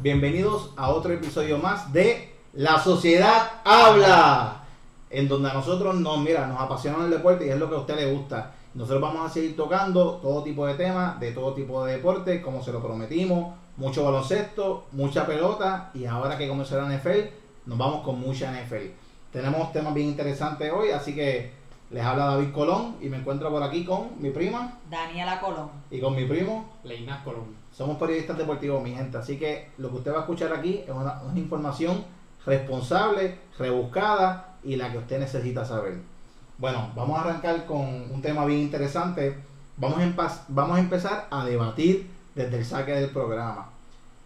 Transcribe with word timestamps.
bienvenidos 0.00 0.70
a 0.76 0.90
otro 0.90 1.12
episodio 1.12 1.58
más 1.58 1.92
de 1.92 2.32
La 2.52 2.78
Sociedad 2.78 3.50
Habla, 3.64 4.62
en 5.10 5.28
donde 5.28 5.50
a 5.50 5.54
nosotros 5.54 5.96
nos, 5.96 6.18
mira, 6.20 6.46
nos 6.46 6.60
apasiona 6.60 7.04
el 7.04 7.10
deporte 7.10 7.46
y 7.46 7.50
es 7.50 7.58
lo 7.58 7.68
que 7.68 7.74
a 7.74 7.80
usted 7.80 7.96
le 7.96 8.12
gusta. 8.12 8.52
Nosotros 8.74 9.02
vamos 9.02 9.28
a 9.28 9.32
seguir 9.32 9.56
tocando 9.56 10.18
todo 10.22 10.44
tipo 10.44 10.66
de 10.66 10.74
temas, 10.74 11.18
de 11.18 11.32
todo 11.32 11.52
tipo 11.52 11.84
de 11.84 11.94
deporte, 11.94 12.40
como 12.40 12.62
se 12.62 12.72
lo 12.72 12.80
prometimos, 12.80 13.56
mucho 13.76 14.04
baloncesto, 14.04 14.84
mucha 14.92 15.26
pelota 15.26 15.90
y 15.94 16.04
ahora 16.04 16.38
que 16.38 16.48
comenzó 16.48 16.80
la 16.80 16.96
NFL, 16.96 17.30
nos 17.66 17.78
vamos 17.78 18.04
con 18.04 18.20
mucha 18.20 18.52
NFL. 18.52 18.92
Tenemos 19.32 19.72
temas 19.72 19.94
bien 19.94 20.08
interesantes 20.08 20.72
hoy, 20.72 20.90
así 20.90 21.14
que 21.14 21.50
les 21.90 22.04
habla 22.04 22.26
David 22.26 22.52
Colón 22.52 22.96
y 23.00 23.08
me 23.08 23.16
encuentro 23.16 23.50
por 23.50 23.62
aquí 23.62 23.84
con 23.84 24.10
mi 24.20 24.30
prima 24.30 24.78
Daniela 24.90 25.40
Colón. 25.40 25.70
y 25.90 26.00
con 26.00 26.14
mi 26.14 26.24
primo. 26.24 26.68
Leinas 26.84 27.22
Colón. 27.24 27.46
Somos 27.78 27.96
periodistas 27.96 28.36
deportivos, 28.36 28.82
mi 28.82 28.92
gente, 28.92 29.18
así 29.18 29.38
que 29.38 29.68
lo 29.78 29.88
que 29.90 29.98
usted 29.98 30.12
va 30.12 30.16
a 30.16 30.20
escuchar 30.22 30.52
aquí 30.52 30.78
es 30.84 30.90
una, 30.90 31.22
información 31.36 32.04
responsable, 32.44 33.38
rebuscada 33.56 34.56
y 34.64 34.74
la 34.74 34.90
que 34.90 34.98
usted 34.98 35.20
necesita 35.20 35.64
saber. 35.64 35.98
Bueno, 36.58 36.90
vamos 36.96 37.16
a 37.16 37.22
arrancar 37.22 37.66
con 37.66 37.78
un 37.78 38.20
tema 38.20 38.44
bien 38.46 38.62
interesante. 38.62 39.36
Vamos 39.76 40.00
a, 40.00 40.44
vamos 40.48 40.76
a 40.76 40.80
empezar 40.80 41.28
a 41.30 41.44
debatir 41.44 42.10
desde 42.34 42.58
el 42.58 42.64
saque 42.64 42.94
del 42.94 43.10
programa. 43.10 43.68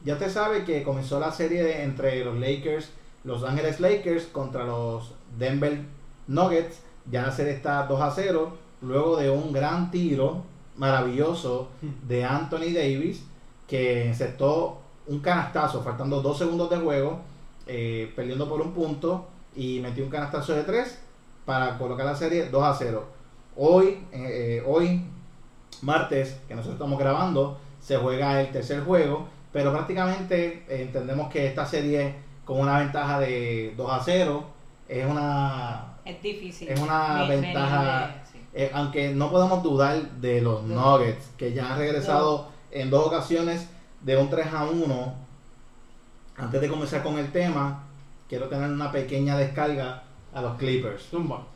Ya 0.03 0.15
usted 0.15 0.31
sabe 0.31 0.65
que 0.65 0.83
comenzó 0.83 1.21
la 1.21 1.31
serie 1.31 1.63
de- 1.63 1.83
entre 1.83 2.25
los 2.25 2.39
Lakers, 2.39 2.89
Los 3.23 3.45
Ángeles 3.45 3.81
Lakers 3.81 4.25
contra 4.29 4.65
los 4.65 5.13
Denver 5.39 5.79
Nuggets. 6.27 6.81
Ya 7.11 7.21
la 7.27 7.33
serie 7.33 7.53
está 7.53 7.87
2 7.87 8.01
a 8.01 8.11
0. 8.13 8.57
Luego 8.81 9.19
de 9.19 9.29
un 9.29 9.53
gran 9.53 9.91
tiro 9.91 10.43
maravilloso 10.79 11.69
de 12.09 12.25
Anthony 12.25 12.73
Davis 12.73 13.25
que 13.73 14.07
encestó 14.07 14.83
un 15.07 15.21
canastazo 15.21 15.83
faltando 15.83 16.21
dos 16.21 16.37
segundos 16.37 16.69
de 16.69 16.77
juego, 16.77 17.21
eh, 17.67 18.13
perdiendo 18.15 18.47
por 18.47 18.61
un 18.61 18.73
punto 18.75 19.25
y 19.57 19.81
metió 19.81 20.05
un 20.05 20.11
canastazo 20.11 20.53
de 20.53 20.65
3 20.65 20.99
para 21.47 21.79
colocar 21.79 22.05
la 22.05 22.15
serie 22.15 22.51
2 22.51 22.63
a 22.63 22.75
0. 22.75 23.03
Hoy, 23.57 24.05
eh, 24.13 24.63
hoy 24.67 25.03
martes, 25.81 26.37
que 26.47 26.55
nosotros 26.55 26.75
estamos 26.75 26.99
grabando, 26.99 27.57
se 27.81 27.97
juega 27.97 28.43
el 28.43 28.53
tercer 28.53 28.83
juego, 28.85 29.27
pero 29.55 29.73
prácticamente 29.73 30.65
eh, 30.69 30.83
entendemos 30.83 31.31
que 31.33 31.47
esta 31.47 31.65
serie 31.65 32.15
con 32.45 32.61
una 32.61 32.79
ventaja 32.81 33.21
de 33.21 33.73
2 33.75 33.91
a 33.91 34.01
0 34.05 34.45
es 34.87 35.07
una 35.07 35.95
Es 36.05 36.21
difícil. 36.23 36.69
Es 36.69 36.79
una 36.79 37.25
Ve- 37.27 37.41
ventaja- 37.41 38.23
sí. 38.31 38.39
eh, 38.53 38.71
aunque 38.75 39.15
no 39.15 39.31
podemos 39.31 39.63
dudar 39.63 39.99
de 40.21 40.43
los 40.43 40.63
Nuggets, 40.65 41.31
que 41.39 41.55
ya 41.55 41.73
han 41.73 41.79
regresado 41.79 42.53
en 42.73 42.91
dos 42.91 43.07
ocasiones 43.07 43.69
de 44.01 44.17
un 44.17 44.29
3 44.29 44.47
a 44.53 44.65
1. 44.65 45.15
Antes 46.39 46.61
de 46.61 46.69
comenzar 46.69 47.03
con 47.03 47.19
el 47.19 47.31
tema, 47.31 47.85
quiero 48.29 48.49
tener 48.49 48.71
una 48.71 48.91
pequeña 48.91 49.37
descarga 49.37 50.03
a 50.33 50.41
los 50.43 50.57
Clippers. 50.57 51.03
Zumba. 51.11 51.47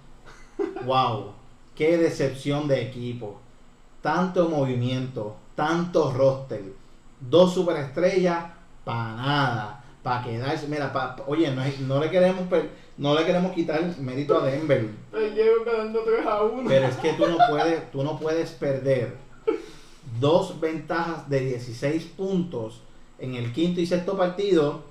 Wow, 0.85 1.33
qué 1.75 1.97
decepción 1.99 2.69
de 2.69 2.83
equipo. 2.83 3.41
Tanto 4.03 4.49
movimiento, 4.49 5.37
tanto 5.55 6.13
roster, 6.13 6.63
dos 7.21 7.53
superestrellas, 7.55 8.45
para 8.85 9.15
nada, 9.17 9.85
para 10.03 10.23
quedarse. 10.23 10.69
Mira, 10.69 10.93
pa- 10.93 11.17
oye, 11.27 11.51
no, 11.81 11.99
le 12.01 12.11
queremos 12.11 12.45
no 12.99 13.15
le 13.15 13.25
queremos 13.27 13.53
quitar 13.53 13.83
mérito 13.99 14.39
a 14.41 14.47
Denver. 14.47 14.89
Te 15.11 15.31
llevo 15.33 15.65
ganando 15.65 16.01
3 16.05 16.25
a 16.27 16.43
1. 16.43 16.69
Pero 16.69 16.87
es 16.87 16.97
que 16.97 17.13
tú 17.15 17.27
no 17.27 17.37
puedes, 17.51 17.91
tú 17.91 18.03
no 18.05 18.19
puedes 18.19 18.51
perder 18.53 19.17
dos 20.21 20.59
ventajas 20.61 21.29
de 21.29 21.41
16 21.41 22.05
puntos 22.17 22.81
en 23.19 23.35
el 23.35 23.53
quinto 23.53 23.81
y 23.81 23.87
sexto 23.87 24.17
partido 24.17 24.83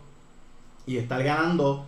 y 0.86 0.98
estar 0.98 1.24
ganando 1.24 1.86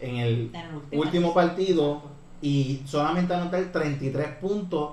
en 0.00 0.16
el 0.16 0.50
último. 0.92 1.34
partido 1.34 2.02
y 2.42 2.82
solamente 2.86 3.34
anotar 3.34 3.64
33 3.72 4.28
puntos 4.40 4.90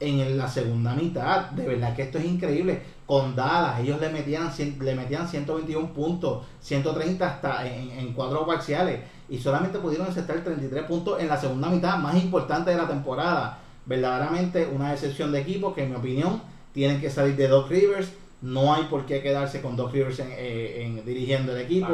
en 0.00 0.20
el- 0.20 0.36
la 0.38 0.48
segunda 0.48 0.94
mitad. 0.94 1.50
De 1.50 1.66
verdad 1.66 1.94
que 1.94 2.02
esto 2.02 2.18
es 2.18 2.24
increíble. 2.24 2.82
Con 3.06 3.36
Dallas, 3.36 3.80
ellos 3.80 4.00
le 4.00 4.08
metían, 4.10 4.50
le 4.80 4.94
metían 4.94 5.28
121 5.28 5.88
puntos, 5.92 6.44
130 6.60 7.26
hasta 7.26 7.66
en, 7.66 7.90
en 7.92 8.12
cuatro 8.12 8.44
parciales. 8.46 9.00
Y 9.28 9.38
solamente 9.38 9.78
pudieron 9.78 10.06
aceptar 10.08 10.42
33 10.42 10.84
puntos 10.84 11.20
en 11.20 11.28
la 11.28 11.36
segunda 11.40 11.68
mitad, 11.68 11.96
más 11.98 12.16
importante 12.16 12.70
de 12.70 12.76
la 12.76 12.88
temporada. 12.88 13.58
Verdaderamente 13.86 14.66
una 14.66 14.90
decepción 14.90 15.30
de 15.32 15.40
equipo 15.40 15.72
que 15.74 15.84
en 15.84 15.90
mi 15.90 15.96
opinión 15.96 16.42
tienen 16.76 17.00
que 17.00 17.08
salir 17.10 17.34
de 17.36 17.48
Doc 17.48 17.70
Rivers. 17.70 18.12
No 18.42 18.74
hay 18.74 18.84
por 18.84 19.06
qué 19.06 19.22
quedarse 19.22 19.62
con 19.62 19.76
Doc 19.76 19.92
Rivers 19.92 20.18
en, 20.20 20.28
eh, 20.32 20.84
en 20.84 21.04
dirigiendo 21.06 21.52
el 21.56 21.62
equipo 21.62 21.88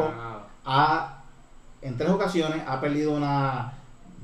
ha, 0.64 1.22
en 1.80 1.96
tres 1.96 2.10
ocasiones 2.10 2.62
ha 2.66 2.80
perdido 2.80 3.12
una 3.12 3.74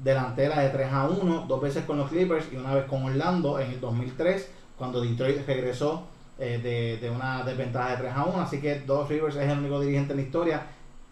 delantera 0.02 0.60
de 0.60 0.68
3 0.70 0.92
a 0.92 1.08
1, 1.08 1.46
dos 1.48 1.60
veces 1.60 1.84
con 1.84 1.96
los 1.98 2.10
Clippers 2.10 2.46
y 2.52 2.56
una 2.56 2.74
vez 2.74 2.84
con 2.86 3.04
Orlando 3.04 3.58
en 3.60 3.70
el 3.70 3.80
2003, 3.80 4.48
cuando 4.76 5.00
Detroit 5.00 5.46
regresó 5.46 6.06
eh, 6.40 6.58
de, 6.62 6.98
de 7.04 7.08
una 7.10 7.42
desventaja 7.44 7.90
de 7.92 7.96
3 7.98 8.12
a 8.14 8.24
1. 8.24 8.40
Así 8.40 8.60
que 8.60 8.80
Doc 8.80 9.08
Rivers 9.08 9.36
es 9.36 9.48
el 9.50 9.58
único 9.58 9.80
dirigente 9.80 10.12
en 10.12 10.18
la 10.18 10.22
historia 10.24 10.62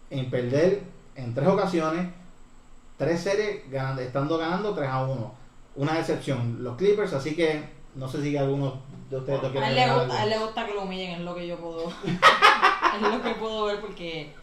en 0.09 0.29
perder 0.29 0.81
en 1.15 1.33
tres 1.33 1.47
ocasiones, 1.47 2.07
tres 2.97 3.21
series, 3.21 3.69
ganando- 3.71 4.01
estando 4.01 4.37
ganando 4.37 4.73
3 4.73 4.89
a 4.89 5.03
1. 5.05 5.33
Una 5.77 5.93
decepción, 5.95 6.63
los 6.63 6.75
Clippers, 6.77 7.13
así 7.13 7.33
que 7.35 7.63
no 7.95 8.07
sé 8.09 8.21
si 8.21 8.35
alguno 8.37 8.75
de 9.09 9.17
ustedes 9.17 9.41
lo 9.41 9.59
A 9.61 9.69
él, 9.69 9.75
le 9.75 9.93
gusta, 9.93 10.19
a 10.19 10.23
él 10.23 10.29
le 10.29 10.37
gusta 10.39 10.65
que 10.65 10.73
lo 10.73 10.83
humillen, 10.83 11.11
es 11.11 11.19
lo 11.21 11.35
que 11.35 11.47
yo 11.47 11.57
puedo. 11.57 11.87
es 12.05 13.01
lo 13.01 13.21
que 13.21 13.31
puedo 13.35 13.65
ver 13.65 13.81
porque. 13.81 14.33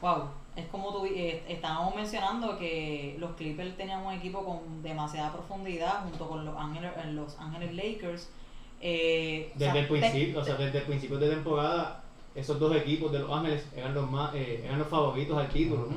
Wow. 0.00 0.24
Es 0.54 0.66
como 0.68 0.90
tú 0.90 1.04
eh, 1.04 1.44
estábamos 1.48 1.94
mencionando 1.94 2.56
que 2.58 3.16
los 3.18 3.32
Clippers 3.32 3.76
tenían 3.76 4.04
un 4.06 4.14
equipo 4.14 4.42
con 4.42 4.82
demasiada 4.82 5.30
profundidad 5.30 6.02
junto 6.04 6.26
con 6.28 6.46
los 6.46 6.56
Ángeles, 6.56 6.92
eh, 6.96 7.12
los 7.12 7.38
Ángeles 7.38 7.74
Lakers. 7.74 8.28
Eh, 8.80 9.52
o 9.54 9.58
sea, 9.58 9.72
Desde 9.74 9.80
el 9.80 9.86
te- 9.86 9.90
principio, 10.10 10.40
o 10.40 10.44
sea, 10.44 10.54
desde 10.54 10.78
el 10.78 10.84
principio 10.84 11.18
de 11.18 11.28
temporada, 11.28 12.02
esos 12.34 12.58
dos 12.58 12.74
equipos 12.76 13.12
de 13.12 13.18
Los 13.18 13.30
Ángeles 13.30 13.66
eran 13.76 13.94
los 13.94 14.10
más, 14.10 14.34
eh, 14.34 14.62
eran 14.64 14.78
los 14.78 14.88
favoritos 14.88 15.36
al 15.36 15.48
título, 15.48 15.88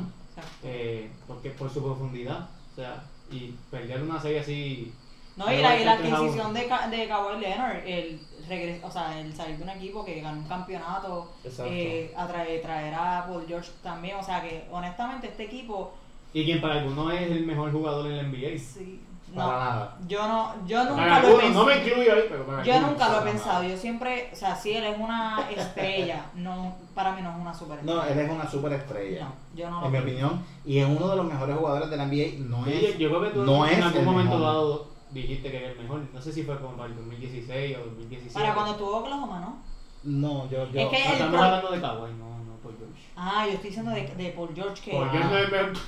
eh, 0.64 1.10
porque 1.28 1.52
por 1.52 1.70
su 1.70 1.82
profundidad, 1.84 2.50
o 2.74 2.76
sea, 2.76 3.04
y 3.32 3.54
perder 3.72 4.02
una 4.02 4.20
serie 4.22 4.40
así, 4.40 4.94
No, 5.40 5.52
y 5.54 5.62
la, 5.62 5.80
y 5.80 5.86
la 5.86 5.96
Igual 5.96 5.98
que 5.98 6.08
el 6.08 6.10
3 6.10 6.14
a 6.14 6.18
adquisición 6.18 6.54
de, 6.54 6.98
de 6.98 7.08
Kawhi 7.08 7.40
Leonard, 7.40 7.78
el, 7.88 8.20
regres, 8.48 8.84
o 8.84 8.92
sea, 8.92 9.20
el 9.20 9.34
salir 9.34 9.58
de 9.58 9.64
un 9.64 9.70
equipo 9.70 10.04
que 10.04 10.20
ganó 10.22 10.40
un 10.40 10.48
campeonato, 10.48 11.32
eh, 11.66 12.14
a 12.18 12.28
traer, 12.28 12.62
traer 12.62 12.94
a 12.94 13.26
Paul 13.28 13.46
George 13.48 13.72
también, 13.82 14.18
o 14.18 14.24
sea 14.24 14.42
que 14.42 14.66
honestamente 14.72 15.28
este 15.28 15.44
equipo, 15.46 15.94
y 16.34 16.46
quien 16.46 16.62
para 16.62 16.76
algunos 16.82 17.14
es 17.14 17.22
el 17.32 17.46
mejor 17.46 17.72
jugador 17.72 18.08
en 18.08 18.18
la 18.18 18.24
NBA. 18.24 18.58
sí, 18.60 19.02
Para 19.34 19.48
no, 19.48 19.60
nada. 19.60 19.98
yo 20.08 20.28
no, 20.28 20.54
yo 20.68 20.78
Para 20.96 21.22
nunca 21.22 21.22
lo 21.22 21.40
he 21.42 21.50
no 21.52 21.66
me 21.66 21.78
incluyo 21.78 22.14
ahí, 22.14 22.22
pero 22.30 22.46
para 22.46 22.64
Yo 22.64 22.74
algunos. 22.74 22.92
nunca 22.92 23.10
lo 23.10 23.20
he 23.20 23.32
pensado, 23.32 23.62
nada. 23.64 23.68
yo 23.74 23.78
siempre, 23.78 24.30
o 24.34 24.36
sea, 24.36 24.56
sí, 24.56 24.72
él 24.74 24.84
es 24.84 24.98
una 25.00 25.40
estrella, 25.56 26.26
no, 26.36 26.76
para 26.96 27.12
mí 27.14 27.22
no 27.22 27.30
es 27.32 27.38
una 27.38 27.54
superestrella. 27.54 27.96
No, 27.96 28.04
él 28.04 28.20
es 28.20 28.30
una 28.32 28.50
superestrella. 28.50 29.26
No, 29.26 29.34
yo 29.56 29.70
no 29.70 29.82
lo 29.82 29.86
en 29.88 29.92
mi 29.92 29.98
opinión, 30.00 30.46
y 30.66 30.80
es 30.80 30.88
uno 30.88 31.08
de 31.10 31.16
los 31.16 31.26
mejores 31.26 31.56
jugadores 31.58 31.90
de 31.90 31.98
la 31.98 32.06
NBA. 32.06 32.48
No 32.50 32.66
Sí, 32.66 32.86
es, 32.86 32.98
yo, 32.98 33.10
creo 33.10 33.22
que 33.22 33.30
tú 33.30 33.44
no 33.44 33.66
en 33.68 33.74
es 33.74 33.86
algún 33.86 34.00
el 34.00 34.06
momento 34.06 34.38
mejor. 34.38 34.42
dado 34.54 34.88
dijiste 35.12 35.52
que 35.52 35.58
era 35.58 35.70
el 35.72 35.80
mejor. 35.80 36.02
No 36.14 36.22
sé 36.22 36.32
si 36.32 36.44
fue 36.44 36.58
como 36.60 36.76
para 36.78 36.90
el 36.90 36.96
2016 36.96 37.78
o 37.78 37.86
2017. 37.86 38.34
Para 38.34 38.54
cuando 38.54 38.76
tuvo 38.76 38.98
Oklahoma, 38.98 39.40
¿no? 39.40 39.58
No, 40.04 40.50
yo, 40.50 40.70
yo. 40.72 40.80
Es 40.82 40.90
que- 40.90 41.00
No, 41.00 41.06
el 41.06 41.14
estamos 41.14 41.42
hablando 41.42 41.72
de 41.72 41.82
Kawhi, 41.82 42.14
no, 42.14 42.40
no 42.44 42.56
por 42.64 42.78
George. 42.78 43.04
Ah, 43.16 43.46
yo 43.46 43.54
estoy 43.54 43.70
diciendo 43.70 43.92
de, 43.92 44.08
de 44.08 44.30
Paul 44.32 44.50
George 44.56 44.82
que... 44.84 44.98
Ah. 44.98 45.12
no 45.30 45.38
es 45.38 45.52
mejor. 45.52 45.74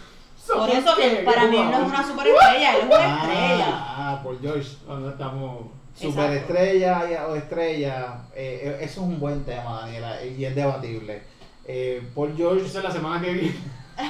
Por 0.47 0.69
eso 0.69 0.95
que 0.95 1.21
para 1.23 1.45
mí 1.45 1.57
no 1.57 1.71
es 1.71 1.87
una 1.87 2.03
superestrella, 2.03 2.75
él 2.75 2.81
es 2.81 2.85
una 2.87 3.15
estrella. 3.15 3.67
Ah, 3.69 3.95
ah, 3.97 4.23
por 4.23 4.41
George. 4.41 4.69
Cuando 4.87 5.09
estamos. 5.11 5.65
Superestrella 5.95 7.27
o 7.27 7.35
estrella, 7.35 8.24
eh, 8.33 8.62
eh, 8.63 8.77
eso 8.81 9.01
es 9.01 9.07
un 9.07 9.19
buen 9.19 9.44
tema, 9.44 9.81
Daniela, 9.81 10.25
y 10.25 10.44
es 10.44 10.56
debatible. 10.56 11.21
Eh, 11.65 12.01
Paul 12.15 12.33
George, 12.35 12.65
Esa 12.65 12.79
es 12.79 12.83
la 12.85 12.91
semana 12.91 13.21
que 13.21 13.33
viene. 13.33 13.56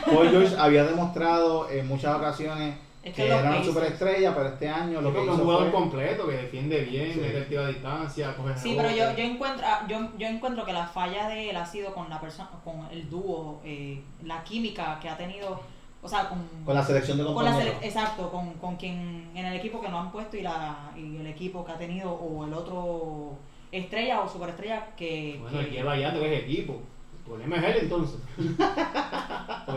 Paul 0.05 0.29
George 0.29 0.55
había 0.57 0.85
demostrado 0.85 1.69
en 1.69 1.87
muchas 1.87 2.15
ocasiones 2.15 2.75
Es 3.03 3.15
que 3.15 3.24
que 3.24 3.27
era 3.30 3.39
una 3.42 3.63
superestrella, 3.63 4.36
pero 4.36 4.50
este 4.50 4.69
año 4.69 5.01
lo 5.01 5.09
Lo 5.09 5.13
que 5.13 5.21
es 5.24 5.27
un 5.27 5.33
hizo 5.33 5.44
jugador 5.44 5.63
fue... 5.63 5.71
completo 5.71 6.27
que 6.27 6.33
defiende 6.33 6.81
bien, 6.81 7.13
Sí. 7.13 7.19
mete 7.19 7.38
el 7.39 7.48
tiro 7.48 7.63
a 7.63 7.68
distancia, 7.68 8.36
coge 8.36 8.56
Sí, 8.57 8.74
pero 8.77 8.89
yo, 8.92 9.18
yo 9.18 9.24
encuentro 9.24 9.65
ah, 9.68 9.86
yo, 9.88 9.98
yo 10.19 10.27
encuentro 10.27 10.63
que 10.65 10.74
la 10.74 10.86
falla 10.86 11.27
de 11.30 11.50
él 11.50 11.57
ha 11.57 11.65
sido 11.65 11.94
con 11.95 12.09
la 12.12 12.21
persona 12.21 12.50
con 12.63 12.88
el 12.92 13.09
dúo, 13.09 13.59
eh, 13.65 14.03
la 14.24 14.44
química 14.44 15.00
que 15.01 15.09
ha 15.09 15.18
tenido, 15.18 15.59
o 16.03 16.07
sea, 16.07 16.30
con, 16.30 16.48
Con 16.63 16.75
la 16.75 16.83
selección 16.83 17.18
de 17.18 17.24
con 17.24 17.44
la 17.44 17.51
compañeros. 17.51 17.80
sele- 17.81 17.88
exacto, 17.88 18.30
con, 18.30 18.53
con 18.53 18.75
quien 18.75 19.31
en 19.33 19.45
el 19.48 19.56
equipo 19.56 19.81
que 19.81 19.89
lo 19.89 19.98
han 19.98 20.12
puesto 20.12 20.38
y 20.38 20.42
la 20.44 20.92
y 20.95 21.18
el 21.18 21.25
equipo 21.25 21.65
que 21.65 21.71
ha 21.71 21.77
tenido 21.80 22.12
o 22.12 22.45
el 22.45 22.53
otro 22.53 23.36
estrella 23.71 24.21
o 24.21 24.30
superestrella 24.30 24.88
que, 24.95 25.39
Bueno, 25.42 25.57
que- 25.59 25.71
lleva 25.71 25.98
ya 25.98 26.13
tres 26.13 26.44
equipos. 26.44 26.75
El 27.18 27.25
problema 27.25 27.56
es 27.57 27.63
él 27.63 27.81
entonces. 27.83 28.19
Porque 28.38 28.51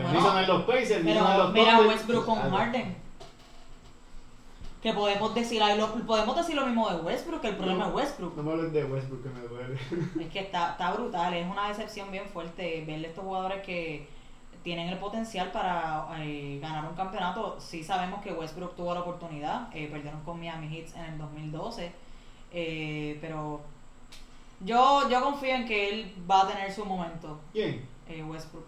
Bueno, 0.03 0.13
no 0.13 0.19
hizo 0.19 0.27
nada 0.27 0.41
en 0.43 0.47
los 0.49 0.63
Pacers, 0.63 1.03
ni 1.03 1.11
hizo 1.11 1.21
nada 1.23 1.45
en 1.47 1.53
pero 1.53 1.65
los 1.65 1.75
mira. 1.81 1.87
Westbrook 1.89 2.25
con. 2.25 2.51
Harden. 2.51 3.04
Que 4.85 4.93
podemos 4.93 5.33
decir, 5.33 5.63
ay, 5.63 5.79
lo, 5.79 5.91
podemos 6.05 6.35
decir 6.35 6.55
lo 6.55 6.63
mismo 6.63 6.87
de 6.87 6.97
Westbrook, 6.97 7.41
que 7.41 7.47
el 7.47 7.55
problema 7.55 7.85
No. 7.85 7.89
es 7.89 7.95
Westbrook. 7.95 8.35
No 8.37 8.43
me 8.43 8.51
hables 8.51 8.71
de 8.71 8.83
Westbrook 8.83 9.23
que 9.23 9.29
me 9.29 9.39
duele. 9.39 9.79
Es 10.23 10.31
que 10.31 10.39
está, 10.41 10.73
está 10.73 10.91
brutal, 10.91 11.33
es 11.33 11.49
una 11.49 11.69
decepción 11.69 12.11
bien 12.11 12.25
fuerte 12.31 12.83
verle 12.85 13.07
a 13.07 13.09
estos 13.09 13.23
jugadores 13.23 13.63
que 13.65 14.07
tienen 14.61 14.89
el 14.89 14.99
potencial 14.99 15.51
para 15.51 16.05
eh, 16.19 16.59
ganar 16.61 16.87
un 16.87 16.95
campeonato. 16.95 17.59
Sí 17.59 17.83
sabemos 17.83 18.21
que 18.21 18.31
Westbrook 18.31 18.75
tuvo 18.75 18.93
la 18.93 18.99
oportunidad, 18.99 19.75
eh, 19.75 19.87
perdieron 19.91 20.21
con 20.21 20.39
Miami 20.39 20.67
Heat 20.69 20.95
en 20.97 21.13
el 21.13 21.17
2012, 21.17 21.91
eh, 22.51 23.17
pero 23.21 23.61
yo, 24.59 25.09
yo 25.09 25.19
confío 25.19 25.55
en 25.55 25.65
que 25.65 25.89
él 25.89 26.13
va 26.29 26.43
a 26.43 26.47
tener 26.47 26.71
su 26.71 26.85
momento, 26.85 27.39
¿Quién? 27.53 27.83
eh, 28.07 28.21
Westbrook. 28.21 28.65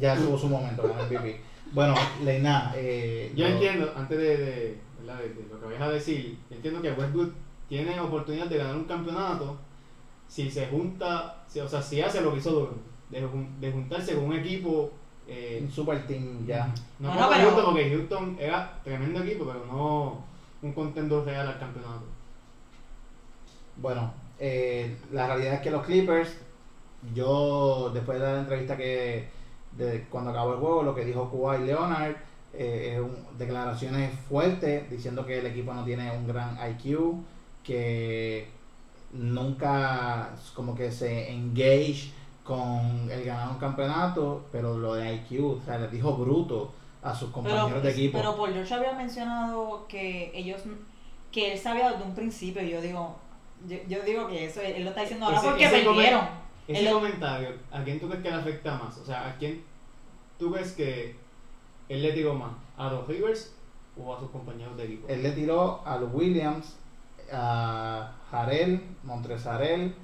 Ya 0.00 0.16
tuvo 0.16 0.36
su 0.36 0.48
momento 0.48 0.82
con 0.82 0.98
el 0.98 1.06
MVP. 1.06 1.40
Bueno, 1.70 1.94
Leina, 2.24 2.72
eh, 2.74 3.32
Yo 3.36 3.46
entiendo, 3.46 3.92
antes 3.96 4.18
de, 4.18 4.36
de, 4.36 4.87
¿verdad? 5.08 5.22
de- 5.22 5.42
de 5.42 5.48
lo 5.54 5.60
que 5.60 5.66
vayas 5.66 5.82
a 5.82 5.90
decir, 5.90 6.38
yo 6.50 6.56
entiendo 6.56 6.82
que 6.82 6.92
Westbrook 6.92 7.32
tiene 7.68 7.98
oportunidad 8.00 8.46
de 8.46 8.58
ganar 8.58 8.76
un 8.76 8.84
campeonato 8.84 9.56
si 10.28 10.50
se 10.50 10.66
junta, 10.66 11.42
si- 11.48 11.60
o 11.60 11.68
sea, 11.68 11.80
si 11.82 12.00
hace 12.02 12.20
lo 12.20 12.32
que 12.32 12.38
hizo 12.38 12.50
Durant, 12.52 12.76
de, 13.10 13.22
jun- 13.22 13.58
de 13.60 13.72
juntarse 13.72 14.14
con 14.14 14.24
un 14.24 14.34
equipo. 14.34 14.90
Eh, 15.30 15.60
un 15.62 15.70
super 15.70 16.06
team 16.06 16.46
ya. 16.46 16.72
no 16.98 17.10
como 17.14 17.28
pero- 17.28 17.42
Houston, 17.42 17.64
porque 17.66 17.90
Houston 17.90 18.36
era 18.40 18.80
tremendo 18.82 19.22
equipo, 19.22 19.44
pero 19.44 19.66
no 19.66 20.24
un 20.62 20.72
contendor 20.72 21.26
real 21.26 21.46
al 21.46 21.58
campeonato. 21.58 22.04
Bueno, 23.76 24.10
eh, 24.38 24.96
la 25.12 25.26
realidad 25.26 25.54
es 25.54 25.60
que 25.60 25.70
los 25.70 25.84
Clippers, 25.84 26.34
yo 27.14 27.90
después 27.92 28.18
de 28.18 28.24
la 28.26 28.38
entrevista 28.40 28.76
que 28.76 29.28
de 29.72 30.06
cuando 30.10 30.30
acabó 30.30 30.54
el 30.54 30.60
juego, 30.60 30.82
lo 30.82 30.94
que 30.94 31.04
dijo 31.04 31.30
Kawhi 31.30 31.66
Leonard, 31.66 32.16
eh, 32.60 33.00
declaraciones 33.38 34.12
fuertes 34.28 34.90
diciendo 34.90 35.24
que 35.24 35.38
el 35.38 35.46
equipo 35.46 35.72
no 35.72 35.84
tiene 35.84 36.10
un 36.10 36.26
gran 36.26 36.58
IQ, 36.72 37.14
que 37.62 38.48
nunca 39.12 40.30
como 40.54 40.74
que 40.74 40.90
se 40.90 41.30
engage 41.32 42.10
con 42.44 43.08
el 43.10 43.24
ganar 43.24 43.50
un 43.50 43.58
campeonato, 43.58 44.44
pero 44.50 44.78
lo 44.78 44.94
de 44.94 45.14
IQ, 45.14 45.44
o 45.44 45.60
sea, 45.64 45.78
les 45.78 45.90
dijo 45.92 46.14
bruto 46.16 46.72
a 47.02 47.14
sus 47.14 47.30
compañeros 47.30 47.68
Pero, 47.68 47.80
de 47.82 47.90
equipo. 47.90 48.18
pero 48.18 48.36
Paul 48.36 48.52
George 48.52 48.74
había 48.74 48.92
mencionado 48.92 49.86
que 49.88 50.30
ellos 50.34 50.60
que 51.30 51.52
él 51.52 51.58
sabía 51.58 51.90
desde 51.92 52.04
un 52.04 52.14
principio 52.14 52.62
yo 52.62 52.80
digo 52.80 53.14
yo, 53.68 53.76
yo 53.86 54.02
digo 54.02 54.26
que 54.28 54.46
eso 54.46 54.60
él 54.62 54.82
lo 54.82 54.88
está 54.90 55.02
diciendo 55.02 55.26
ahora 55.26 55.38
Ese- 55.38 55.46
porque 55.48 55.64
ese 55.66 55.80
perdieron 55.84 56.24
Ese 56.66 56.86
Él- 56.88 56.92
comentario, 56.94 57.48
¿a 57.70 57.82
quién 57.84 58.00
tú 58.00 58.08
crees 58.08 58.22
que 58.22 58.30
le 58.30 58.36
afecta 58.36 58.76
más? 58.78 58.96
O 58.98 59.04
sea, 59.04 59.28
¿a 59.28 59.36
quién 59.36 59.62
tú 60.38 60.50
crees 60.52 60.72
que 60.72 61.14
él 61.88 62.02
le 62.02 62.12
tiró 62.12 62.34
más? 62.34 62.52
¿A 62.76 62.88
los 62.90 63.06
Rivers 63.08 63.52
o 64.00 64.14
a 64.14 64.18
sus 64.20 64.30
compañeros 64.30 64.76
de 64.76 64.84
equipo? 64.84 65.08
Él 65.08 65.22
le 65.22 65.32
tiró 65.32 65.80
a 65.84 65.96
los 65.98 66.12
Williams, 66.12 66.76
a 67.32 68.12
Jarel, 68.30 68.82
Montrezarel, 69.02 69.94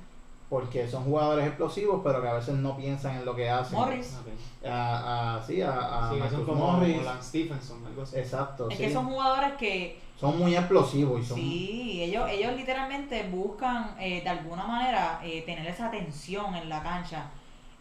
porque 0.50 0.86
son 0.88 1.04
jugadores 1.04 1.46
explosivos, 1.46 2.00
pero 2.04 2.20
que 2.22 2.28
a 2.28 2.34
veces 2.34 2.54
no 2.56 2.76
piensan 2.76 3.16
en 3.16 3.24
lo 3.24 3.34
que 3.34 3.48
hacen. 3.48 3.78
Morris 3.78 4.16
Ok. 4.20 4.68
A, 4.68 5.36
a- 5.36 5.42
sí, 5.42 5.60
a, 5.62 6.08
a 6.08 6.12
Sí, 6.12 6.20
son 6.30 6.44
como, 6.44 6.72
Morris. 6.72 6.92
como 6.94 7.04
Lance 7.04 7.28
Stephenson, 7.28 7.86
algo 7.86 8.02
así. 8.02 8.18
Exacto, 8.18 8.68
es 8.70 8.76
sí. 8.76 8.84
que 8.84 8.92
son 8.92 9.06
jugadores 9.06 9.52
que 9.54 10.00
Son 10.18 10.38
muy 10.38 10.54
explosivos 10.54 11.20
y 11.20 11.24
son... 11.24 11.36
sí 11.38 12.02
ellos 12.02 12.28
ellos 12.30 12.54
literalmente 12.56 13.28
buscan 13.30 13.94
eh, 13.98 14.22
de 14.22 14.28
alguna 14.28 14.64
manera 14.64 15.20
eh, 15.24 15.42
tener 15.44 15.66
esa 15.66 15.90
tensión 15.90 16.54
en 16.54 16.68
la 16.68 16.82
cancha 16.82 17.30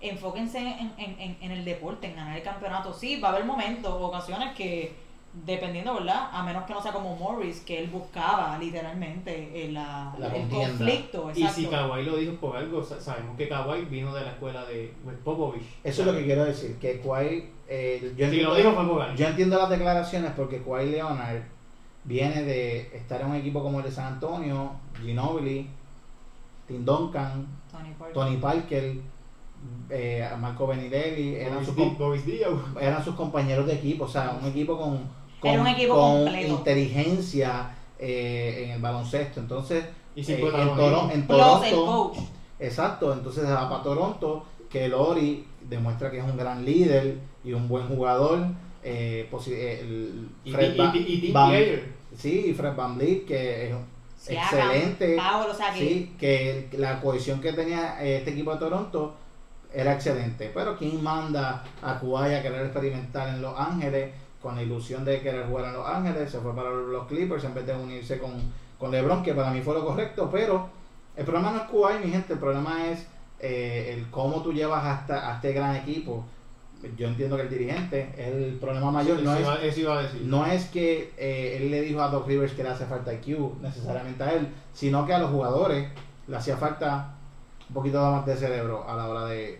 enfóquense 0.09 0.59
en, 0.59 0.91
en, 0.97 1.19
en, 1.19 1.37
en 1.41 1.51
el 1.51 1.65
deporte 1.65 2.07
en 2.07 2.15
ganar 2.15 2.37
el 2.37 2.43
campeonato 2.43 2.93
sí 2.93 3.19
va 3.19 3.29
a 3.29 3.31
haber 3.33 3.45
momentos 3.45 3.91
ocasiones 3.99 4.53
que 4.55 5.01
dependiendo 5.45 5.95
verdad 5.95 6.29
a 6.31 6.43
menos 6.43 6.63
que 6.65 6.73
no 6.73 6.81
sea 6.81 6.91
como 6.91 7.15
Morris 7.15 7.61
que 7.61 7.79
él 7.79 7.87
buscaba 7.89 8.55
literalmente 8.59 9.65
eh, 9.65 9.71
la, 9.71 10.13
La 10.19 10.27
el 10.27 10.47
conflicto 10.47 11.31
Y 11.35 11.47
si. 11.47 11.65
Kawhi 11.65 12.03
lo 12.05 12.17
dijo 12.17 12.33
por 12.35 12.55
algo, 12.55 12.83
sa- 12.83 13.01
sabemos 13.01 13.35
que 13.35 13.49
Kawhi 13.49 13.85
vino 13.85 14.13
de 14.13 14.21
la 14.25 14.29
escuela 14.31 14.63
de 14.65 14.93
West 15.03 15.19
Popovich. 15.21 15.63
Eso 15.83 16.01
es 16.01 16.07
lo 16.07 16.13
que 16.13 16.23
quiero 16.25 16.45
decir, 16.45 16.75
que 16.77 16.99
Kawhi... 17.01 17.49
eh, 17.67 17.99
yo, 18.03 18.09
Si 18.15 18.23
entiendo, 18.25 18.49
lo 18.49 18.55
dijo 18.55 18.73
fue 18.73 18.87
por 18.87 19.01
algo. 19.01 19.15
yo 19.15 19.25
entiendo 19.27 19.57
las 19.57 19.69
declaraciones 19.71 20.31
porque 20.35 20.61
Kawhi 20.61 20.91
Leonard 20.91 21.41
viene 22.03 22.43
de 22.43 22.95
estar 22.95 23.21
en 23.21 23.27
un 23.31 23.35
equipo 23.35 23.63
como 23.63 23.79
el 23.79 23.85
de 23.85 23.91
San 23.91 24.13
Antonio, 24.13 24.73
Ginobili, 25.01 25.67
Tim 26.67 26.85
Duncan, 26.85 27.47
Tony 27.71 27.89
Parker. 27.97 28.13
Tony 28.13 28.37
Parker, 28.37 28.95
eh, 29.89 30.27
Marco 30.39 30.67
Benirelli, 30.67 31.35
eran 31.35 31.63
sus, 31.65 31.75
eran 32.81 33.03
sus 33.03 33.15
compañeros 33.15 33.65
de 33.67 33.73
equipo, 33.73 34.05
o 34.05 34.07
sea, 34.09 34.37
un 34.41 34.47
equipo 34.49 34.77
con, 34.77 34.99
con, 35.39 35.51
Era 35.51 35.61
un 35.61 35.67
equipo 35.67 35.93
con 35.93 36.23
completo. 36.23 36.53
inteligencia 36.53 37.75
eh, 37.99 38.63
en 38.65 38.71
el 38.71 38.81
baloncesto. 38.81 39.39
Entonces, 39.39 39.85
Y 40.15 40.21
eh, 40.31 40.39
en, 41.13 41.27
Toronto, 41.27 42.13
exacto, 42.59 43.13
entonces 43.13 43.45
se 43.45 43.51
va 43.51 43.69
para 43.69 43.83
Toronto, 43.83 44.45
que 44.69 44.87
Lori 44.87 45.45
demuestra 45.69 46.09
que 46.11 46.17
es 46.19 46.23
un 46.23 46.37
gran 46.37 46.65
líder 46.65 47.17
y 47.43 47.53
un 47.53 47.67
buen 47.67 47.87
jugador. 47.87 48.39
Eh, 48.83 49.29
eh, 49.47 49.79
el 49.81 50.27
Y, 50.43 50.51
Fred 50.51 50.73
y, 50.73 50.77
Van- 50.77 50.95
y, 50.95 50.99
y 50.99 51.21
team 51.21 51.33
Van- 51.33 51.49
player. 51.49 51.93
Sí, 52.17 52.45
y 52.49 52.53
Fred 52.53 52.75
Van 52.75 52.95
Vliet, 52.97 53.25
que 53.25 53.69
es 53.69 54.29
excelente. 54.29 55.15
Powell, 55.17 55.49
o 55.49 55.53
sea 55.53 55.73
que 55.73 55.79
Sí, 55.79 56.13
que 56.19 56.67
la 56.77 57.01
cohesión 57.01 57.41
que 57.41 57.53
tenía 57.53 58.01
este 58.03 58.31
equipo 58.31 58.51
de 58.53 58.59
Toronto 58.59 59.15
era 59.73 59.93
excelente. 59.93 60.51
Pero 60.53 60.77
¿quién 60.77 61.01
manda 61.03 61.63
a 61.81 61.99
Kawhi 61.99 62.35
a 62.35 62.41
querer 62.41 62.65
experimentar 62.65 63.29
en 63.29 63.41
Los 63.41 63.57
Ángeles 63.57 64.11
con 64.41 64.55
la 64.55 64.61
ilusión 64.61 65.03
de 65.03 65.21
querer 65.21 65.47
jugar 65.47 65.65
en 65.65 65.73
Los 65.73 65.87
Ángeles? 65.87 66.31
Se 66.31 66.39
fue 66.39 66.55
para 66.55 66.69
los 66.69 67.07
Clippers 67.07 67.43
en 67.43 67.53
vez 67.53 67.65
de 67.65 67.75
unirse 67.75 68.19
con, 68.19 68.31
con 68.77 68.91
LeBron, 68.91 69.23
que 69.23 69.33
para 69.33 69.51
mí 69.51 69.61
fue 69.61 69.73
lo 69.73 69.85
correcto. 69.85 70.29
Pero 70.31 70.69
el 71.15 71.25
problema 71.25 71.51
no 71.51 71.57
es 71.57 71.63
Kawhi, 71.63 72.05
mi 72.05 72.11
gente. 72.11 72.33
El 72.33 72.39
problema 72.39 72.87
es 72.87 73.07
eh, 73.39 73.95
el 73.95 74.09
cómo 74.09 74.41
tú 74.41 74.53
llevas 74.53 74.85
hasta, 74.85 75.31
a 75.31 75.35
este 75.35 75.53
gran 75.53 75.75
equipo. 75.75 76.23
Yo 76.97 77.07
entiendo 77.07 77.37
que 77.37 77.43
el 77.43 77.49
dirigente 77.49 78.13
es 78.17 78.27
el 78.27 78.57
problema 78.59 78.91
mayor. 78.91 79.21
No 79.21 79.33
es, 79.33 79.47
eso 79.63 79.79
iba 79.79 79.99
a 79.99 80.03
decir. 80.03 80.21
no 80.23 80.45
es 80.45 80.65
que 80.65 81.13
eh, 81.17 81.57
él 81.61 81.71
le 81.71 81.81
dijo 81.81 82.01
a 82.01 82.09
Doc 82.09 82.27
Rivers 82.27 82.51
que 82.53 82.63
le 82.63 82.69
hace 82.69 82.85
falta 82.85 83.13
IQ 83.13 83.61
necesariamente 83.61 84.21
a 84.21 84.33
él, 84.33 84.49
sino 84.73 85.05
que 85.05 85.13
a 85.13 85.19
los 85.19 85.31
jugadores 85.31 85.87
le 86.27 86.35
hacía 86.35 86.57
falta 86.57 87.15
un 87.69 87.73
poquito 87.73 87.99
más 88.11 88.25
de 88.25 88.35
cerebro 88.35 88.87
a 88.89 88.95
la 88.95 89.07
hora 89.07 89.25
de, 89.25 89.59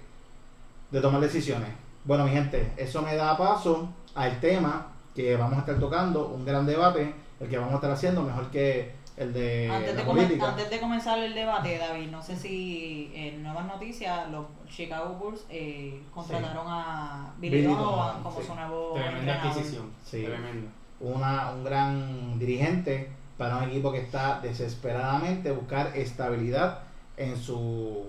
de 0.92 1.02
tomar 1.02 1.22
decisiones. 1.22 1.70
Bueno, 2.06 2.26
mi 2.26 2.32
gente, 2.32 2.74
eso 2.78 3.02
me 3.02 3.16
da 3.16 3.38
paso 3.38 3.90
al 4.16 4.40
tema 4.40 4.88
que 5.16 5.36
vamos 5.36 5.58
a 5.58 5.60
estar 5.62 5.76
tocando, 5.80 6.28
un 6.30 6.44
gran 6.46 6.66
debate, 6.66 7.14
el 7.40 7.50
que 7.50 7.58
vamos 7.58 7.74
a 7.74 7.76
estar 7.76 7.92
haciendo, 7.92 8.22
mejor 8.24 8.50
que 8.52 8.92
el 9.16 9.32
de 9.32 9.70
antes, 9.72 9.96
la 9.96 10.02
de 10.02 10.08
comen- 10.08 10.26
política. 10.26 10.50
antes 10.50 10.70
de 10.72 10.80
comenzar 10.80 11.20
el 11.20 11.34
debate, 11.36 11.78
David, 11.78 12.10
no 12.10 12.22
sé 12.22 12.36
si 12.36 13.12
en 13.14 13.44
nuevas 13.44 13.66
noticias 13.68 14.30
los 14.32 14.46
Chicago 14.68 15.14
Bulls 15.16 15.46
eh, 15.50 16.02
contrataron 16.14 16.66
a 16.68 17.32
Billy, 17.38 17.58
Billy 17.58 17.68
Donovan 17.68 17.86
Donovan, 17.96 18.24
como 18.24 18.42
sí. 18.42 18.48
su 18.48 18.56
nuevo 18.56 18.94
Tremenda 18.96 19.20
entrenador. 19.20 19.52
adquisición. 19.52 19.92
Sí. 20.04 20.24
Tremenda. 20.24 20.68
una, 21.00 21.52
un 21.52 21.64
gran 21.64 22.40
dirigente 22.40 23.12
para 23.38 23.58
un 23.58 23.64
equipo 23.70 23.92
que 23.92 24.00
está 24.00 24.40
desesperadamente 24.42 25.52
buscar 25.52 25.96
estabilidad 25.96 26.80
en 27.18 27.38
su 27.38 28.04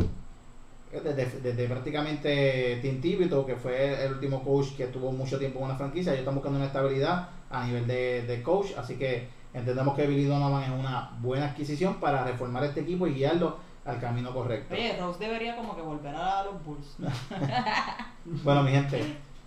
desde, 0.93 1.41
desde 1.41 1.67
prácticamente 1.67 2.79
Tim 2.81 3.01
Tibito 3.01 3.45
que 3.45 3.57
fue 3.57 4.05
el 4.05 4.13
último 4.13 4.43
coach 4.45 4.77
que 4.77 4.87
tuvo 4.87 5.11
mucho 5.11 5.39
tiempo 5.39 5.59
en 5.59 5.67
una 5.67 5.77
franquicia 5.77 6.13
ellos 6.13 6.21
están 6.21 6.35
buscando 6.35 6.59
una 6.59 6.67
estabilidad 6.67 7.29
a 7.51 7.67
nivel 7.67 7.87
de, 7.87 8.23
de 8.23 8.43
coach 8.43 8.69
así 8.79 8.95
que 8.95 9.27
entendemos 9.53 9.97
que 9.97 10.07
Billy 10.07 10.25
Donovan 10.25 10.63
es 10.63 10.71
una 10.71 11.11
buena 11.21 11.47
adquisición 11.47 11.95
para 11.95 12.25
reformar 12.25 12.65
este 12.65 12.81
equipo 12.81 13.07
y 13.07 13.15
guiarlo 13.15 13.57
al 13.85 14.01
camino 14.01 14.33
correcto 14.33 14.75
Oye, 14.75 14.97
Rose 14.99 15.19
debería 15.19 15.57
como 15.57 15.75
que 15.75 15.83
volver 15.83 16.15
a 16.15 16.45
los 16.45 16.65
Bulls. 16.65 16.97
Bueno, 18.43 18.63
mi 18.63 18.71
gente, 18.71 18.99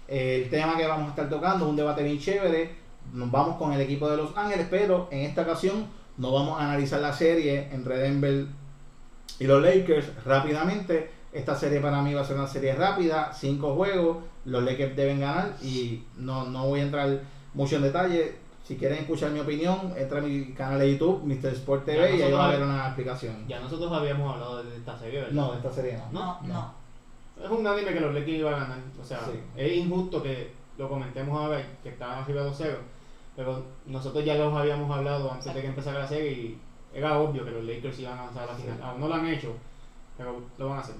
el 0.08 0.50
tema 0.52 0.78
que 0.78 0.86
vamos 0.86 1.08
a 1.08 1.10
estar 1.10 1.28
tocando 1.28 1.66
es 1.66 1.72
un 1.72 1.76
debate 1.76 2.04
bien 2.04 2.20
chévere. 2.20 2.76
Nos 3.12 3.32
vamos 3.32 3.58
con 3.58 3.74
el 3.74 3.82
equipo 3.82 4.08
de 4.08 4.18
Los 4.18 4.38
Ángeles, 4.38 4.68
pero 4.70 5.08
en 5.10 5.22
esta 5.22 5.42
ocasión 5.42 5.88
no 6.18 6.32
vamos 6.32 6.60
a 6.60 6.66
analizar 6.66 7.00
la 7.02 7.12
serie 7.12 7.70
entre 7.72 7.98
Denver 7.98 8.46
y 9.40 9.46
los 9.46 9.62
Lakers 9.62 10.08
rápidamente. 10.26 11.12
Esta 11.34 11.56
serie 11.56 11.80
para 11.82 12.02
mí 12.02 12.14
va 12.14 12.22
a 12.22 12.26
ser 12.26 12.38
una 12.38 12.48
serie 12.48 12.74
rápida, 12.74 13.32
cinco 13.34 13.76
juegos, 13.76 14.18
los 14.46 14.64
Lakers 14.64 14.96
deben 14.96 15.20
ganar 15.20 15.56
y 15.62 16.04
no, 16.18 16.46
no 16.46 16.68
voy 16.68 16.80
a 16.80 16.84
entrar 16.84 17.20
mucho 17.54 17.76
en 17.76 17.84
detalle. 17.84 18.36
Si 18.64 18.76
quieren 18.76 19.00
escuchar 19.00 19.32
mi 19.32 19.40
opinión, 19.40 19.94
entra 19.98 20.20
a 20.20 20.22
mi 20.22 20.54
canal 20.54 20.80
de 20.80 20.92
YouTube, 20.92 21.24
Mr. 21.24 21.54
Sport 21.54 21.86
TV, 21.86 22.18
y 22.18 22.22
ahí 22.22 22.32
va 22.32 22.46
a 22.50 22.52
ver 22.52 22.62
una 22.64 22.86
explicación. 22.88 23.46
Ya 23.48 23.60
nosotros 23.60 23.92
habíamos 23.92 24.34
hablado 24.34 24.64
de 24.64 24.76
esta 24.78 24.98
serie, 24.98 25.20
¿verdad? 25.22 25.34
No, 25.34 25.52
de 25.52 25.58
esta 25.58 25.72
serie 25.72 25.98
no. 26.12 26.12
No, 26.12 26.40
no. 26.48 26.74
Es 27.44 27.50
un 27.50 27.66
anime 27.68 27.94
que 27.94 28.00
los 28.00 28.14
Lakers 28.14 28.38
iban 28.40 28.54
a 28.56 28.60
ganar. 28.60 28.80
O 29.00 29.04
sea, 29.06 29.20
Sí. 29.20 29.40
es 29.56 29.78
injusto 29.78 30.24
que 30.24 30.52
lo 30.78 30.90
comentemos 30.90 31.40
ahora 31.40 31.62
que 31.84 31.90
estaban 31.90 32.24
arriba 32.24 32.44
2-0. 32.44 32.78
Pero 33.36 33.64
nosotros 33.86 34.26
ya 34.26 34.36
los 34.36 34.54
habíamos 34.56 34.90
hablado 34.92 35.32
antes 35.32 35.54
de 35.54 35.62
que 35.62 35.68
empezara 35.68 36.00
la 36.00 36.08
serie 36.08 36.32
y 36.32 36.62
era 36.98 37.20
obvio 37.20 37.46
que 37.46 37.52
los 37.52 37.64
Lakers 37.64 38.00
iban 38.00 38.18
a 38.18 38.22
avanzar 38.24 38.44
a 38.50 38.52
la 38.54 38.58
final. 38.58 38.82
Aún 38.84 39.00
no 39.02 39.08
lo 39.08 39.14
han 39.16 39.28
hecho, 39.28 39.56
pero 40.18 40.42
lo 40.58 40.70
van 40.70 40.78
a 40.80 40.82
hacer. 40.82 40.96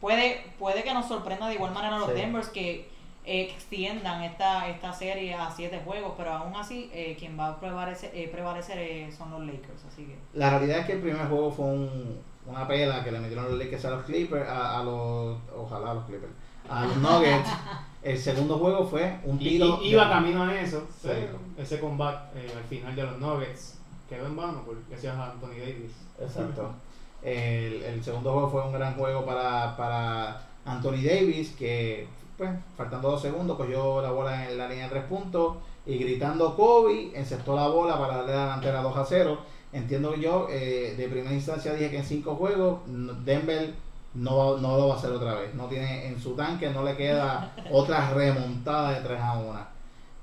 Puede, 0.00 0.44
puede 0.58 0.82
que 0.82 0.92
nos 0.92 1.06
sorprenda 1.06 1.48
de 1.48 1.54
igual 1.54 1.72
manera 1.72 1.98
los 1.98 2.08
Sí. 2.10 2.14
Denvers 2.14 2.48
que 2.48 2.88
extiendan 3.26 4.22
esta, 4.22 4.68
esta 4.68 4.92
serie 4.92 5.34
a 5.34 5.50
siete 5.50 5.80
juegos, 5.84 6.12
pero 6.16 6.32
aún 6.32 6.54
así 6.56 6.90
eh, 6.92 7.16
quien 7.18 7.38
va 7.38 7.48
a 7.48 7.60
prevalecer, 7.60 8.10
eh, 8.14 8.28
prevalecer 8.30 8.78
eh, 8.78 9.10
son 9.16 9.30
los 9.30 9.40
Lakers. 9.46 9.84
Así 9.90 10.04
que 10.04 10.16
La 10.34 10.50
realidad 10.50 10.80
es 10.80 10.86
que 10.86 10.92
el 10.94 11.00
primer 11.00 11.26
juego 11.28 11.50
fue 11.50 11.64
un- 11.66 12.20
una 12.46 12.68
pela 12.68 13.02
que 13.02 13.10
le 13.10 13.20
metieron 13.20 13.46
los 13.46 13.54
Lakers 13.58 13.84
a 13.86 13.90
los 13.90 14.04
Clippers, 14.04 14.46
a, 14.46 14.78
a 14.80 14.82
los, 14.84 15.38
ojalá 15.56 15.92
a 15.92 15.94
los 15.94 16.04
Clippers, 16.04 16.32
a 16.68 16.84
los 16.84 16.96
Nuggets. 16.98 17.48
el 18.02 18.18
segundo 18.18 18.58
juego 18.58 18.84
fue 18.86 19.18
un 19.24 19.38
tiro. 19.38 19.78
y- 19.82 19.88
iba 19.92 20.04
de- 20.04 20.10
camino 20.12 20.42
a 20.44 20.60
eso, 20.60 20.86
Sí. 21.00 21.08
ese 21.56 21.80
combate 21.80 22.40
eh, 22.46 22.52
al 22.54 22.64
final 22.64 22.94
de 22.94 23.02
los 23.04 23.18
Nuggets 23.18 23.80
quedó 24.08 24.26
en 24.26 24.36
vano 24.36 24.62
por 24.64 24.76
gracias 24.88 25.16
a 25.16 25.32
Anthony 25.32 25.58
Davis. 25.58 25.92
Exacto. 26.20 26.70
El, 27.22 27.82
el 27.82 28.04
segundo 28.04 28.32
juego 28.32 28.50
fue 28.50 28.66
un 28.66 28.72
gran 28.74 28.94
juego 28.96 29.24
para, 29.24 29.74
para 29.78 30.42
Anthony 30.66 31.02
Davis, 31.02 31.54
que 31.58 32.06
pues 32.36 32.50
faltando 32.76 33.12
dos 33.12 33.22
segundos 33.22 33.56
cogió 33.56 34.02
la 34.02 34.10
bola 34.10 34.46
en 34.46 34.58
la 34.58 34.68
línea 34.68 34.84
de 34.84 34.90
tres 34.90 35.04
puntos 35.04 35.56
y 35.86 35.98
gritando 35.98 36.56
Kobe, 36.56 37.12
encestó 37.14 37.54
la 37.54 37.68
bola 37.68 37.98
para 37.98 38.18
darle 38.18 38.32
la 38.32 38.42
delantera 38.42 38.82
2 38.82 38.96
a 38.96 39.04
0. 39.04 39.38
Entiendo 39.72 40.14
yo, 40.14 40.46
eh, 40.50 40.94
de 40.96 41.08
primera 41.08 41.34
instancia 41.34 41.74
dije 41.74 41.90
que 41.90 41.98
en 41.98 42.04
cinco 42.04 42.36
juegos 42.36 42.80
Denver 43.24 43.74
no, 44.14 44.56
no 44.58 44.76
lo 44.76 44.88
va 44.88 44.94
a 44.94 44.98
hacer 44.98 45.10
otra 45.10 45.34
vez. 45.34 45.54
No 45.54 45.66
tiene 45.66 46.06
en 46.06 46.20
su 46.20 46.34
tanque, 46.34 46.70
no 46.70 46.82
le 46.82 46.96
queda 46.96 47.54
otra 47.70 48.10
remontada 48.10 48.92
de 48.92 49.00
3 49.00 49.20
a 49.20 49.38
1. 49.38 49.66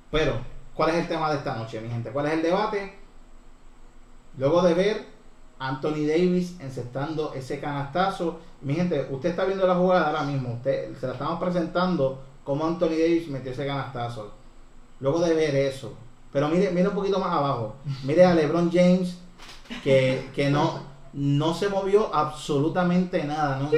Pero, 0.09 0.33
¿cuál 0.73 0.91
es 0.91 0.95
el 0.97 1.07
tema 1.07 1.31
de 1.31 1.37
esta 1.37 1.55
noche, 1.55 1.81
mi 1.81 1.89
gente? 1.89 2.11
¿Cuál 2.11 2.27
es 2.27 2.33
el 2.33 2.41
debate? 2.41 3.00
Luego 4.37 4.61
de 4.61 4.73
ver 4.73 5.05
Anthony 5.59 6.05
Davis 6.07 6.55
encestando 6.59 7.33
ese 7.33 7.59
canastazo, 7.59 8.39
mi 8.61 8.73
gente, 8.75 9.07
usted 9.11 9.29
está 9.29 9.45
viendo 9.45 9.67
la 9.67 9.75
jugada 9.75 10.07
ahora 10.07 10.23
mismo, 10.23 10.53
usted, 10.53 10.95
se 10.97 11.07
la 11.07 11.13
estamos 11.13 11.39
presentando 11.39 12.21
como 12.43 12.65
Anthony 12.65 12.89
Davis 12.99 13.27
metió 13.27 13.51
ese 13.51 13.65
canastazo. 13.67 14.31
Luego 14.99 15.19
de 15.19 15.33
ver 15.33 15.55
eso, 15.55 15.93
pero 16.31 16.47
mire, 16.47 16.71
mire 16.71 16.87
un 16.87 16.95
poquito 16.95 17.19
más 17.19 17.31
abajo, 17.31 17.75
mire 18.03 18.23
a 18.25 18.33
LeBron 18.33 18.71
James 18.71 19.17
que, 19.83 20.29
que 20.35 20.49
no, 20.49 20.79
no 21.13 21.53
se 21.53 21.69
movió 21.69 22.13
absolutamente 22.13 23.23
nada, 23.23 23.57
no, 23.59 23.69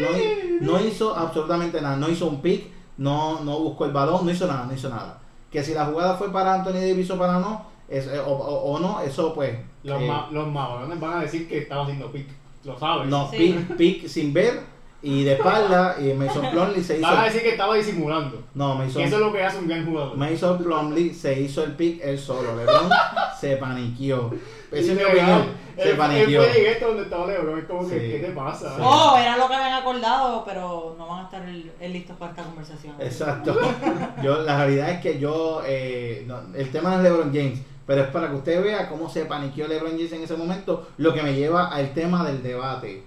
hizo 0.81 1.15
absolutamente 1.15 1.81
nada, 1.81 1.95
no 1.97 2.09
hizo 2.09 2.27
un 2.27 2.41
pick, 2.41 2.71
no, 2.97 3.39
no 3.41 3.59
buscó 3.59 3.85
el 3.85 3.91
balón, 3.91 4.25
no 4.25 4.31
hizo 4.31 4.47
nada, 4.47 4.65
no 4.65 4.73
hizo 4.73 4.89
nada. 4.89 5.19
Que 5.51 5.63
si 5.63 5.73
la 5.73 5.85
jugada 5.85 6.15
fue 6.15 6.31
para 6.31 6.53
Anthony 6.55 6.73
Davis 6.73 7.09
o 7.11 7.17
para 7.17 7.39
no, 7.39 7.65
es- 7.87 8.07
eh, 8.07 8.21
o 8.25 8.77
no, 8.79 9.01
eso 9.01 9.33
pues... 9.33 9.57
Los, 9.83 10.01
eh, 10.01 10.07
ma- 10.07 10.29
los 10.31 10.47
mamadores 10.47 10.99
van 10.99 11.17
a 11.17 11.21
decir 11.21 11.47
que 11.47 11.59
estaba 11.59 11.83
haciendo 11.83 12.11
pick, 12.11 12.27
lo 12.63 12.77
sabes. 12.79 13.07
no, 13.09 13.29
Sí. 13.29 13.37
pick, 13.67 13.77
pick 13.77 14.07
sin 14.07 14.31
ver 14.33 14.61
y 15.01 15.23
de 15.25 15.33
espalda 15.33 15.97
y 15.99 16.13
Mason 16.13 16.49
Plumlee 16.49 16.81
se 16.81 16.97
hizo... 16.99 17.05
Van 17.07 17.17
a 17.17 17.23
decir 17.25 17.41
que 17.41 17.49
estaba 17.49 17.75
disimulando. 17.75 18.41
No, 18.55 18.75
Mason, 18.75 19.01
Que 19.01 19.07
eso 19.09 19.15
es 19.17 19.21
lo 19.21 19.33
que 19.33 19.43
hace 19.43 19.57
un 19.57 19.67
gran 19.67 19.85
jugador. 19.85 20.15
Mason 20.15 20.57
Plumlee 20.57 21.13
se 21.13 21.41
hizo 21.41 21.63
el 21.65 21.73
pick 21.73 21.99
él 22.01 22.17
solo, 22.17 22.55
LeBron 22.55 22.89
se 23.39 23.57
paniqueó. 23.57 24.31
Esa 24.71 24.91
es 24.93 24.97
mi 24.97 25.03
opinión, 25.03 25.45
se 25.77 25.89
Él- 25.91 25.97
paniqueó. 25.97 26.41
Fue 26.43 26.53
directo 26.53 26.87
donde 26.87 27.03
estaba 27.03 27.27
Leo, 27.27 27.57
es 27.57 27.65
como 27.65 27.87
que. 27.87 27.95
¿qué 27.99 28.19
te 28.25 28.31
pasa? 28.31 28.69
Sí. 28.75 28.81
Oh, 28.83 29.15
era 29.19 29.37
lo 29.37 29.47
que 29.47 29.53
habían 29.53 29.73
acordado, 29.73 30.43
pero 30.45 30.95
no 30.97 31.07
van 31.07 31.19
a 31.19 31.23
estar 31.25 31.41
el- 31.47 31.71
el 31.79 31.93
listos 31.93 32.15
para 32.17 32.31
esta 32.31 32.43
conversación. 32.43 32.95
Exacto. 32.99 33.55
Yo, 34.23 34.41
la 34.43 34.57
realidad 34.57 34.89
es 34.91 34.99
que 35.01 35.19
yo, 35.19 35.61
eh, 35.65 36.23
no, 36.27 36.39
el 36.55 36.71
tema 36.71 36.95
es 36.95 37.01
LeBron 37.03 37.31
James, 37.33 37.59
pero 37.85 38.01
es 38.03 38.07
para 38.09 38.29
que 38.29 38.35
usted 38.35 38.63
vea 38.63 38.87
cómo 38.87 39.09
se 39.09 39.25
paniqueó 39.25 39.67
LeBron 39.67 39.91
James 39.91 40.13
en 40.13 40.23
ese 40.23 40.37
momento, 40.37 40.87
lo 40.97 41.13
que 41.13 41.21
me 41.21 41.35
lleva 41.35 41.67
al 41.67 41.93
tema 41.93 42.25
del 42.25 42.41
debate. 42.41 43.03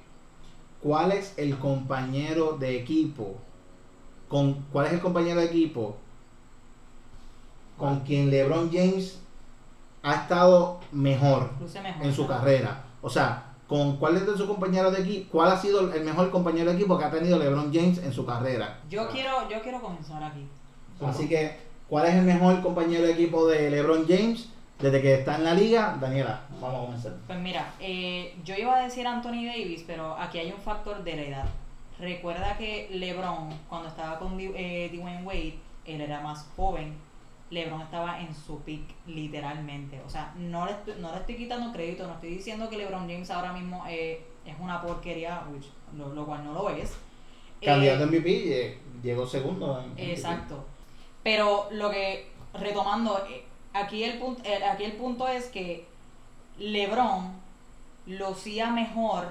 ¿Cuál 0.82 1.12
es 1.12 1.34
el 1.38 1.58
compañero 1.58 2.56
de 2.58 2.76
equipo? 2.76 3.36
Con, 4.28 4.66
¿Cuál 4.72 4.86
es 4.86 4.92
el 4.92 5.00
compañero 5.00 5.40
de 5.40 5.46
equipo 5.46 5.96
con 7.76 8.00
quien 8.00 8.30
LeBron 8.30 8.70
James 8.72 9.20
ha 10.02 10.14
estado 10.14 10.80
mejor 10.92 11.50
en 12.00 12.14
su 12.14 12.22
¿no? 12.22 12.28
carrera? 12.28 12.84
O 13.02 13.08
sea, 13.08 13.54
¿con 13.66 13.96
cuál 13.96 14.16
es 14.16 14.26
de 14.26 14.36
sus 14.36 14.46
compañeros 14.46 14.92
de 14.94 15.02
equipo? 15.02 15.32
¿Cuál 15.32 15.52
ha 15.52 15.56
sido 15.56 15.92
el 15.92 16.04
mejor 16.04 16.30
compañero 16.30 16.70
de 16.70 16.76
equipo 16.76 16.98
que 16.98 17.04
ha 17.04 17.10
tenido 17.10 17.38
LeBron 17.38 17.72
James 17.72 17.98
en 17.98 18.12
su 18.12 18.26
carrera? 18.26 18.80
Yo 18.90 19.08
quiero, 19.08 19.48
yo 19.48 19.62
quiero 19.62 19.80
comenzar 19.80 20.22
aquí. 20.22 20.46
Así 21.04 21.28
que, 21.28 21.58
¿cuál 21.88 22.06
es 22.06 22.14
el 22.14 22.22
mejor 22.22 22.62
compañero 22.62 23.04
de 23.04 23.12
equipo 23.12 23.46
de 23.46 23.70
LeBron 23.70 24.06
James 24.06 24.48
desde 24.78 25.00
que 25.00 25.14
está 25.14 25.36
en 25.36 25.44
la 25.44 25.54
liga? 25.54 25.96
Daniela, 26.00 26.42
vamos 26.60 26.74
a 26.74 26.86
comenzar. 26.86 27.12
Pues 27.26 27.38
mira, 27.38 27.72
eh, 27.80 28.36
yo 28.44 28.54
iba 28.54 28.76
a 28.76 28.82
decir 28.82 29.06
Anthony 29.06 29.46
Davis, 29.46 29.84
pero 29.86 30.16
aquí 30.16 30.38
hay 30.38 30.52
un 30.52 30.60
factor 30.60 31.02
de 31.02 31.16
la 31.16 31.22
edad. 31.22 31.44
Recuerda 31.98 32.58
que 32.58 32.88
LeBron, 32.90 33.48
cuando 33.68 33.88
estaba 33.88 34.18
con 34.18 34.38
eh, 34.38 34.90
Dwayne 34.94 35.22
Wade, 35.24 35.54
él 35.86 36.00
era 36.00 36.20
más 36.20 36.46
joven. 36.54 36.94
LeBron 37.50 37.80
estaba 37.80 38.20
en 38.20 38.34
su 38.34 38.60
peak, 38.62 38.82
literalmente. 39.06 40.00
O 40.04 40.10
sea, 40.10 40.34
no 40.36 40.66
le, 40.66 40.72
estoy, 40.72 40.94
no 41.00 41.12
le 41.12 41.18
estoy 41.18 41.36
quitando 41.36 41.72
crédito, 41.72 42.06
no 42.06 42.14
estoy 42.14 42.30
diciendo 42.30 42.68
que 42.68 42.76
LeBron 42.76 43.08
James 43.08 43.30
ahora 43.30 43.52
mismo 43.52 43.84
eh, 43.88 44.26
es 44.44 44.54
una 44.60 44.82
porquería, 44.82 45.44
which, 45.50 45.66
lo, 45.96 46.12
lo 46.12 46.26
cual 46.26 46.44
no 46.44 46.52
lo 46.52 46.68
es. 46.70 46.96
Candidato 47.62 48.04
a 48.04 48.06
MVP, 48.06 48.62
eh, 48.66 48.78
llegó 49.02 49.26
segundo. 49.26 49.80
en 49.80 49.92
MVP. 49.92 50.12
Exacto. 50.12 50.66
Pero 51.22 51.68
lo 51.70 51.90
que, 51.90 52.30
retomando, 52.52 53.24
aquí 53.82 54.04
el, 54.04 54.18
punto, 54.18 54.42
aquí 54.70 54.84
el 54.84 54.92
punto 54.92 55.28
es 55.28 55.46
que 55.46 55.86
LeBron 56.58 57.32
lucía 58.06 58.70
mejor, 58.70 59.28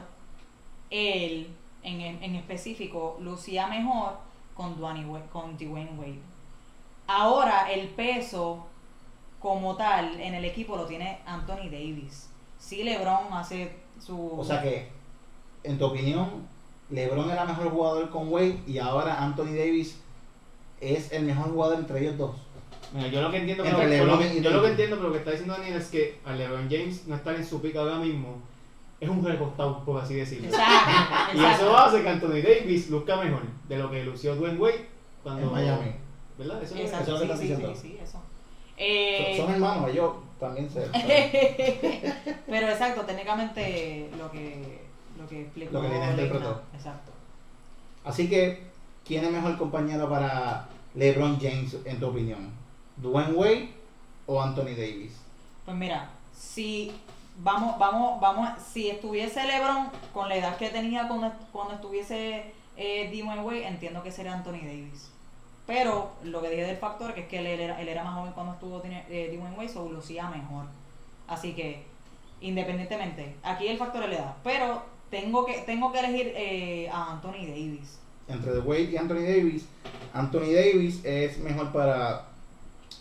él 0.90 1.48
en, 1.84 2.02
en, 2.02 2.36
específico, 2.36 3.18
lucía 3.22 3.68
mejor 3.68 4.18
con, 4.56 4.82
Wade, 4.82 5.26
con 5.32 5.58
Dwayne 5.58 5.92
Wade. 5.98 6.20
Ahora 7.08 7.72
el 7.72 7.90
peso 7.90 8.66
como 9.40 9.76
tal 9.76 10.20
en 10.20 10.34
el 10.34 10.46
equipo 10.46 10.76
lo 10.76 10.86
tiene 10.86 11.20
Anthony 11.26 11.70
Davis. 11.70 12.30
Sí, 12.58 12.84
LeBron 12.84 13.32
hace 13.32 13.76
su... 14.00 14.40
O 14.40 14.44
sea 14.44 14.62
que, 14.62 14.90
en 15.64 15.78
tu 15.78 15.86
opinión, 15.86 16.48
LeBron 16.90 17.30
era 17.30 17.46
mejor 17.46 17.70
jugador 17.70 18.10
con 18.10 18.32
Wade 18.32 18.64
y 18.66 18.80
ahora 18.80 19.24
Anthony 19.24 19.54
Davis 19.56 20.02
es 20.82 21.12
el 21.12 21.26
mejor 21.26 21.52
jugador 21.52 21.80
entre 21.80 22.02
ellos 22.02 22.18
dos. 22.18 22.36
Mira, 22.96 23.08
yo 23.10 23.22
lo 23.22 23.30
que 23.32 23.38
entiendo, 23.38 23.64
pero, 23.64 23.78
lo 23.78 23.84
yo 23.94 24.06
lo 24.52 24.62
que 24.64 24.70
entiendo, 24.70 24.96
pero 24.96 25.08
lo 25.10 25.12
que 25.12 25.18
está 25.20 25.32
diciendo 25.32 25.54
Daniel 25.56 25.76
es 25.76 25.88
que 25.90 26.18
a 26.26 26.32
LeBron 26.34 26.70
James 26.70 27.06
no 27.08 27.16
estar 27.16 27.36
en 27.36 27.46
su 27.46 27.62
pico 27.62 27.80
ahora 27.80 27.98
mismo 27.98 28.38
es 29.02 29.10
un 29.10 29.24
recostado, 29.26 29.84
por 29.84 30.02
así 30.02 30.14
decirlo. 30.16 30.48
Exacto, 30.48 31.38
Y 31.38 31.44
eso 31.46 31.78
hace 31.78 32.02
que 32.02 32.10
Anthony 32.10 32.42
Davis 32.42 32.90
luzca 32.90 33.18
mejor 33.18 33.42
de 33.68 33.78
lo 33.78 33.92
que 33.92 34.04
lució 34.06 34.36
Dwayne 34.36 34.58
Wade 34.58 34.86
cuando 35.24 35.48
En 35.48 35.52
Miami. 35.52 35.92
¿Verdad? 36.38 36.64
Eso 36.64 36.66
es 36.66 36.72
lo 36.72 36.78
que- 36.78 36.84
Exacto, 36.84 37.16
Eso 37.16 37.24
es 37.24 37.30
lo 37.30 37.34
que 37.36 37.40
sí, 37.42 37.52
estás 37.52 37.60
sí, 37.60 37.64
diciendo. 37.64 37.76
sí, 37.76 37.88
sí, 37.90 37.98
eso. 38.02 38.12
Son- 38.14 38.22
Eh, 38.78 39.34
Son 39.38 39.52
hermanos, 39.54 39.90
ellos 39.90 40.12
también 40.40 40.70
se. 40.70 40.82
Pero 42.48 42.68
exacto, 42.70 43.02
técnicamente 43.02 44.10
lo 44.18 44.30
que 44.32 44.80
lo 45.20 45.28
que 45.28 45.42
explicó 45.42 45.74
Lo 45.74 45.82
que 45.82 45.88
Lina 45.88 46.00
Leina, 46.08 46.12
interpretó. 46.24 46.62
Exacto. 46.74 47.12
Así 48.04 48.30
que, 48.30 48.64
¿quién 49.08 49.24
es 49.24 49.32
mejor 49.32 49.58
compañero 49.58 50.10
para 50.10 50.68
LeBron 50.94 51.40
James, 51.40 51.78
en 51.86 52.00
tu 52.00 52.08
opinión? 52.08 52.52
¿Dwayne 52.98 53.34
Wade 53.34 53.70
o 54.26 54.42
Anthony 54.42 54.76
Davis? 54.76 55.14
Pues 55.66 55.78
mira, 55.78 56.10
si 56.34 56.92
vamos, 57.38 57.78
vamos, 57.78 58.20
vamos, 58.20 58.50
si 58.62 58.90
estuviese 58.90 59.46
LeBron 59.46 59.90
con 60.14 60.30
la 60.30 60.36
edad 60.36 60.58
que 60.58 60.70
tenía 60.70 61.08
cuando, 61.08 61.32
cuando 61.52 61.76
estuviese 61.76 62.54
eh, 62.78 63.10
Dwayne 63.10 63.42
Wade, 63.42 63.68
entiendo 63.68 64.04
que 64.04 64.12
sería 64.12 64.34
Anthony 64.34 64.64
Davis. 64.64 65.12
Pero 65.66 66.12
lo 66.24 66.42
que 66.42 66.50
dije 66.50 66.64
del 66.64 66.78
factor 66.78 67.14
que 67.14 67.22
es 67.22 67.28
que 67.28 67.40
él 67.40 67.48
era, 67.48 67.82
él 67.82 67.88
era 67.88 68.04
más 68.04 68.16
joven 68.16 68.34
cuando 68.34 68.54
estuvo 68.54 68.82
eh, 68.86 69.36
Dwayne 69.36 69.58
Wade, 69.58 69.70
so 69.70 69.90
lucía 69.90 70.30
mejor. 70.30 70.66
Así 71.28 71.54
que, 71.54 71.84
independientemente, 72.42 73.36
aquí 73.42 73.68
el 73.68 73.78
factor 73.78 74.04
es 74.04 74.10
la 74.10 74.16
edad. 74.16 74.36
Pero 74.44 74.84
tengo 75.10 75.46
que, 75.46 75.60
tengo 75.62 75.92
que 75.92 76.00
elegir 76.00 76.34
eh, 76.36 76.90
a 76.92 77.14
Anthony 77.14 77.48
Davis. 77.48 78.00
Entre 78.28 78.60
Wade 78.60 78.92
y 78.92 78.98
Anthony 78.98 79.22
Davis, 79.22 79.68
Anthony 80.14 80.54
Davis 80.54 81.04
es 81.04 81.38
mejor 81.40 81.72
para 81.72 82.28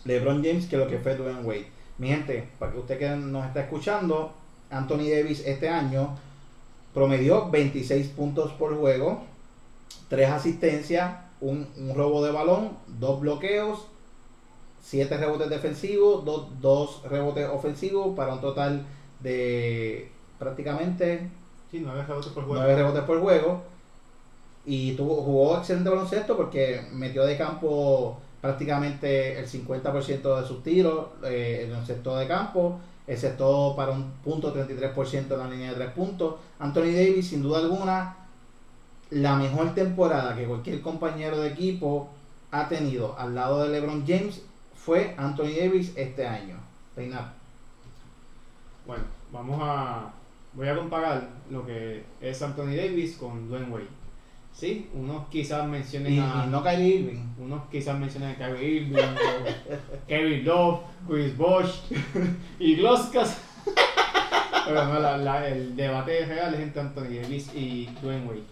LeBron 0.05 0.43
James 0.43 0.67
que 0.67 0.77
lo 0.77 0.87
que 0.87 0.99
fue 0.99 1.15
Dwayne 1.15 1.41
Wade. 1.41 1.67
Mi 1.97 2.07
gente, 2.07 2.47
para 2.59 2.71
que 2.71 2.79
usted 2.79 2.99
que 2.99 3.09
nos 3.09 3.45
está 3.45 3.61
escuchando, 3.61 4.33
Anthony 4.69 5.09
Davis 5.09 5.43
este 5.45 5.69
año 5.69 6.17
promedió 6.93 7.49
26 7.49 8.07
puntos 8.09 8.51
por 8.53 8.77
juego, 8.77 9.23
3 10.09 10.29
asistencias, 10.29 11.17
un, 11.41 11.67
un 11.77 11.95
robo 11.95 12.23
de 12.23 12.31
balón, 12.31 12.71
2 12.87 13.19
bloqueos, 13.19 13.85
7 14.81 15.17
rebotes 15.17 15.49
defensivos, 15.49 16.23
2 16.25 17.03
rebotes 17.09 17.49
ofensivos 17.49 18.15
para 18.15 18.33
un 18.33 18.41
total 18.41 18.85
de 19.21 20.09
prácticamente 20.37 21.29
Sí, 21.71 21.81
nueve 21.83 22.03
rebotes 22.03 22.31
por 22.31 22.45
juego. 22.45 22.61
9 22.61 22.75
rebotes 22.75 23.03
por 23.03 23.19
juego. 23.19 23.61
Y 24.65 24.93
tuvo, 24.93 25.21
jugó 25.21 25.57
excelente 25.57 25.89
baloncesto 25.89 26.35
porque 26.35 26.81
metió 26.91 27.25
de 27.25 27.37
campo 27.37 28.19
prácticamente 28.45 29.39
el 29.39 29.47
50% 29.47 30.39
de 30.39 30.47
sus 30.47 30.61
tiros 30.61 31.07
eh, 31.23 31.65
en 31.65 31.75
el 31.75 31.83
sector 31.83 32.19
de 32.19 32.27
campo, 32.27 32.79
excepto 33.07 33.73
para 33.75 33.91
un 33.91 34.11
punto 34.23 34.53
33% 34.53 35.31
en 35.31 35.39
la 35.39 35.49
línea 35.49 35.69
de 35.71 35.77
3 35.77 35.89
puntos. 35.93 36.35
Anthony 36.59 36.93
Davis, 36.93 37.29
sin 37.29 37.41
duda 37.41 37.57
alguna, 37.57 38.17
la 39.09 39.35
mejor 39.35 39.73
temporada 39.73 40.35
que 40.35 40.45
cualquier 40.45 40.81
compañero 40.81 41.39
de 41.39 41.49
equipo 41.49 42.09
ha 42.51 42.67
tenido 42.69 43.17
al 43.17 43.33
lado 43.33 43.63
de 43.63 43.69
LeBron 43.69 44.05
James 44.05 44.43
fue 44.75 45.15
Anthony 45.17 45.55
Davis 45.59 45.93
este 45.95 46.27
año. 46.27 46.57
Reinaldo. 46.95 47.31
Bueno, 48.85 49.05
vamos 49.31 49.59
a. 49.59 50.13
Voy 50.53 50.67
a 50.67 50.75
comparar 50.75 51.27
lo 51.49 51.65
que 51.65 52.03
es 52.21 52.41
Anthony 52.43 52.75
Davis 52.75 53.17
con 53.17 53.49
Dwayne 53.49 53.71
Wade. 53.71 54.04
Sí, 54.55 54.89
unos 54.93 55.27
quizás 55.27 55.67
mencionen 55.67 56.13
Y, 56.13 56.19
a. 56.19 56.45
y 56.45 56.49
no 56.49 56.63
Kyrie 56.63 56.95
Irving. 56.99 57.21
Unos 57.39 57.63
quizás 57.69 57.99
mencionen 57.99 58.29
a 58.31 58.35
Kyrie 58.37 58.69
Irving, 58.81 58.95
Kevin 60.07 60.45
Love, 60.45 60.79
Chris 61.07 61.35
Bosh 61.37 61.71
y 62.59 62.75
Gloskas. 62.77 63.37
Pero 64.65 64.85
no, 64.85 64.99
la- 64.99 65.17
la- 65.17 65.47
el 65.49 65.75
debate 65.75 66.25
real 66.25 66.53
es 66.53 66.61
entre 66.61 66.81
Anthony 66.81 67.19
Davis 67.21 67.51
y 67.53 67.87
Dwayne 68.01 68.25
Wade. 68.27 68.43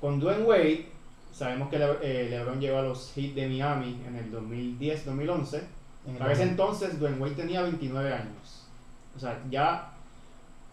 Con 0.00 0.18
Dwayne 0.18 0.42
Wade, 0.42 0.86
sabemos 1.32 1.68
que 1.70 1.78
Le- 1.78 1.98
eh, 2.02 2.28
LeBron 2.30 2.60
llegó 2.60 2.78
a 2.78 2.82
los 2.82 3.12
Heat 3.14 3.34
de 3.34 3.48
Miami 3.48 3.96
en 4.06 4.16
el 4.16 4.32
2010-2011. 4.32 5.60
En 6.06 6.12
el 6.14 6.18
Para 6.18 6.32
ese 6.32 6.42
entonces, 6.42 6.98
Dwayne 6.98 7.18
Wade 7.18 7.34
tenía 7.36 7.62
29 7.62 8.12
años. 8.12 8.66
O 9.16 9.20
sea, 9.20 9.40
ya 9.48 9.92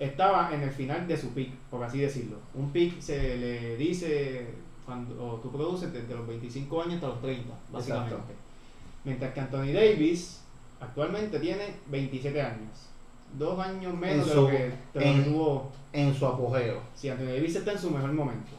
estaba 0.06 0.54
en 0.54 0.64
el 0.64 0.72
final 0.72 1.08
de 1.08 1.16
su 1.18 1.30
pick, 1.30 1.52
por 1.70 1.84
así 1.84 2.00
decirlo. 2.00 2.38
Un 2.56 2.72
pick 2.72 3.00
se 3.00 3.38
le 3.38 3.78
dice 3.78 4.48
cuando 4.86 5.40
tú 5.44 5.52
produces 5.52 5.94
desde 5.94 6.16
los 6.16 6.28
25 6.28 6.82
años 6.82 6.96
hasta 6.96 7.08
los 7.08 7.22
30, 7.22 7.54
básicamente. 7.72 8.16
Exacto. 8.16 8.34
Mientras 9.04 9.34
que 9.34 9.40
Anthony 9.40 9.72
Davis 9.74 10.42
actualmente 10.80 11.40
tiene 11.40 11.76
27 11.88 12.42
años. 12.42 12.88
Dos 13.38 13.60
años 13.60 13.94
menos 13.96 14.28
En 14.28 14.30
de 14.30 14.36
lo 14.36 14.48
que, 14.48 14.54
de 14.58 14.70
lo 14.94 15.00
que 15.00 15.08
en- 15.12 15.24
tuvo 15.24 15.72
en 15.94 16.14
su 16.16 16.26
apogeo. 16.26 16.80
si 16.96 17.10
Anthony 17.10 17.26
Davis 17.34 17.56
está 17.56 17.72
en 17.74 17.80
su 17.80 17.92
mejor 17.92 18.12
momento. 18.12 18.52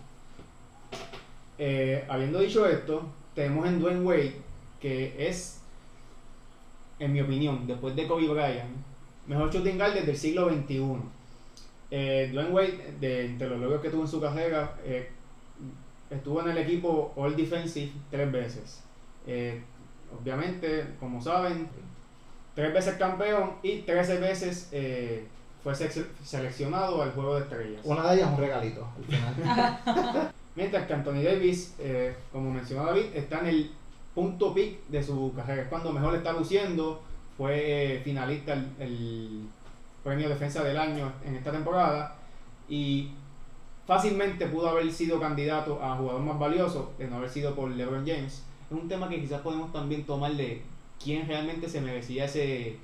Eh, 1.58 2.04
habiendo 2.08 2.38
dicho 2.40 2.66
esto, 2.66 3.02
tenemos 3.34 3.66
en 3.66 3.80
Dwayne 3.80 4.00
Wade, 4.02 4.34
que 4.80 5.14
es, 5.28 5.60
en 6.98 7.12
mi 7.12 7.20
opinión, 7.20 7.66
después 7.66 7.94
de 7.94 8.06
Kobe 8.06 8.28
Bryant, 8.28 8.70
mejor 9.26 9.52
shooting 9.52 9.76
guard 9.76 9.94
desde 9.94 10.12
el 10.12 10.16
siglo 10.16 10.48
XXI. 10.48 10.80
Eh, 11.94 12.30
Dwayne 12.32 12.50
Wade, 12.50 12.94
de, 13.00 13.26
entre 13.26 13.50
los 13.50 13.60
logros 13.60 13.82
que 13.82 13.90
tuvo 13.90 14.02
en 14.02 14.08
su 14.08 14.18
carrera, 14.18 14.76
eh, 14.82 15.10
estuvo 16.10 16.40
en 16.40 16.48
el 16.48 16.56
equipo 16.56 17.12
All 17.16 17.36
Defensive 17.36 17.92
tres 18.10 18.32
veces. 18.32 18.82
Eh, 19.26 19.60
obviamente, 20.18 20.86
como 20.98 21.20
saben, 21.20 21.68
tres 22.54 22.72
veces 22.72 22.94
campeón 22.94 23.52
y 23.62 23.80
13 23.80 24.18
veces 24.20 24.70
eh, 24.72 25.26
fue 25.62 25.74
seleccionado 25.74 27.02
al 27.02 27.12
juego 27.12 27.36
de 27.36 27.42
estrellas. 27.42 27.82
Una 27.84 28.08
de 28.08 28.16
ellas 28.16 28.28
es 28.28 28.38
un 28.38 28.40
regalito. 28.40 28.88
al 28.96 29.04
final. 29.04 30.30
Mientras 30.56 30.86
que 30.86 30.94
Anthony 30.94 31.22
Davis, 31.22 31.74
eh, 31.78 32.14
como 32.32 32.50
mencionó 32.50 32.86
David, 32.86 33.04
está 33.14 33.40
en 33.40 33.46
el 33.48 33.70
punto 34.14 34.54
peak 34.54 34.86
de 34.88 35.02
su 35.02 35.30
carrera. 35.34 35.62
Es 35.62 35.68
cuando 35.68 35.92
mejor 35.92 36.14
está 36.14 36.32
luciendo. 36.32 37.02
Fue 37.36 37.96
eh, 37.96 38.00
finalista 38.00 38.54
el, 38.54 38.66
el 38.78 39.46
premio 40.02 40.28
Defensa 40.28 40.62
del 40.62 40.76
Año 40.76 41.12
en 41.24 41.36
esta 41.36 41.52
temporada. 41.52 42.16
Y 42.68 43.10
fácilmente 43.86 44.46
pudo 44.46 44.68
haber 44.68 44.90
sido 44.90 45.20
candidato 45.20 45.82
a 45.82 45.96
jugador 45.96 46.22
más 46.22 46.38
valioso 46.38 46.92
de 46.98 47.08
no 47.08 47.16
haber 47.16 47.30
sido 47.30 47.54
por 47.54 47.70
LeBron 47.70 48.06
James. 48.06 48.44
Es 48.70 48.72
un 48.72 48.88
tema 48.88 49.08
que 49.08 49.20
quizás 49.20 49.40
podemos 49.40 49.72
también 49.72 50.04
tomar 50.04 50.32
de 50.32 50.62
quién 51.02 51.26
realmente 51.26 51.68
se 51.68 51.80
merecía 51.80 52.24
ese, 52.24 52.78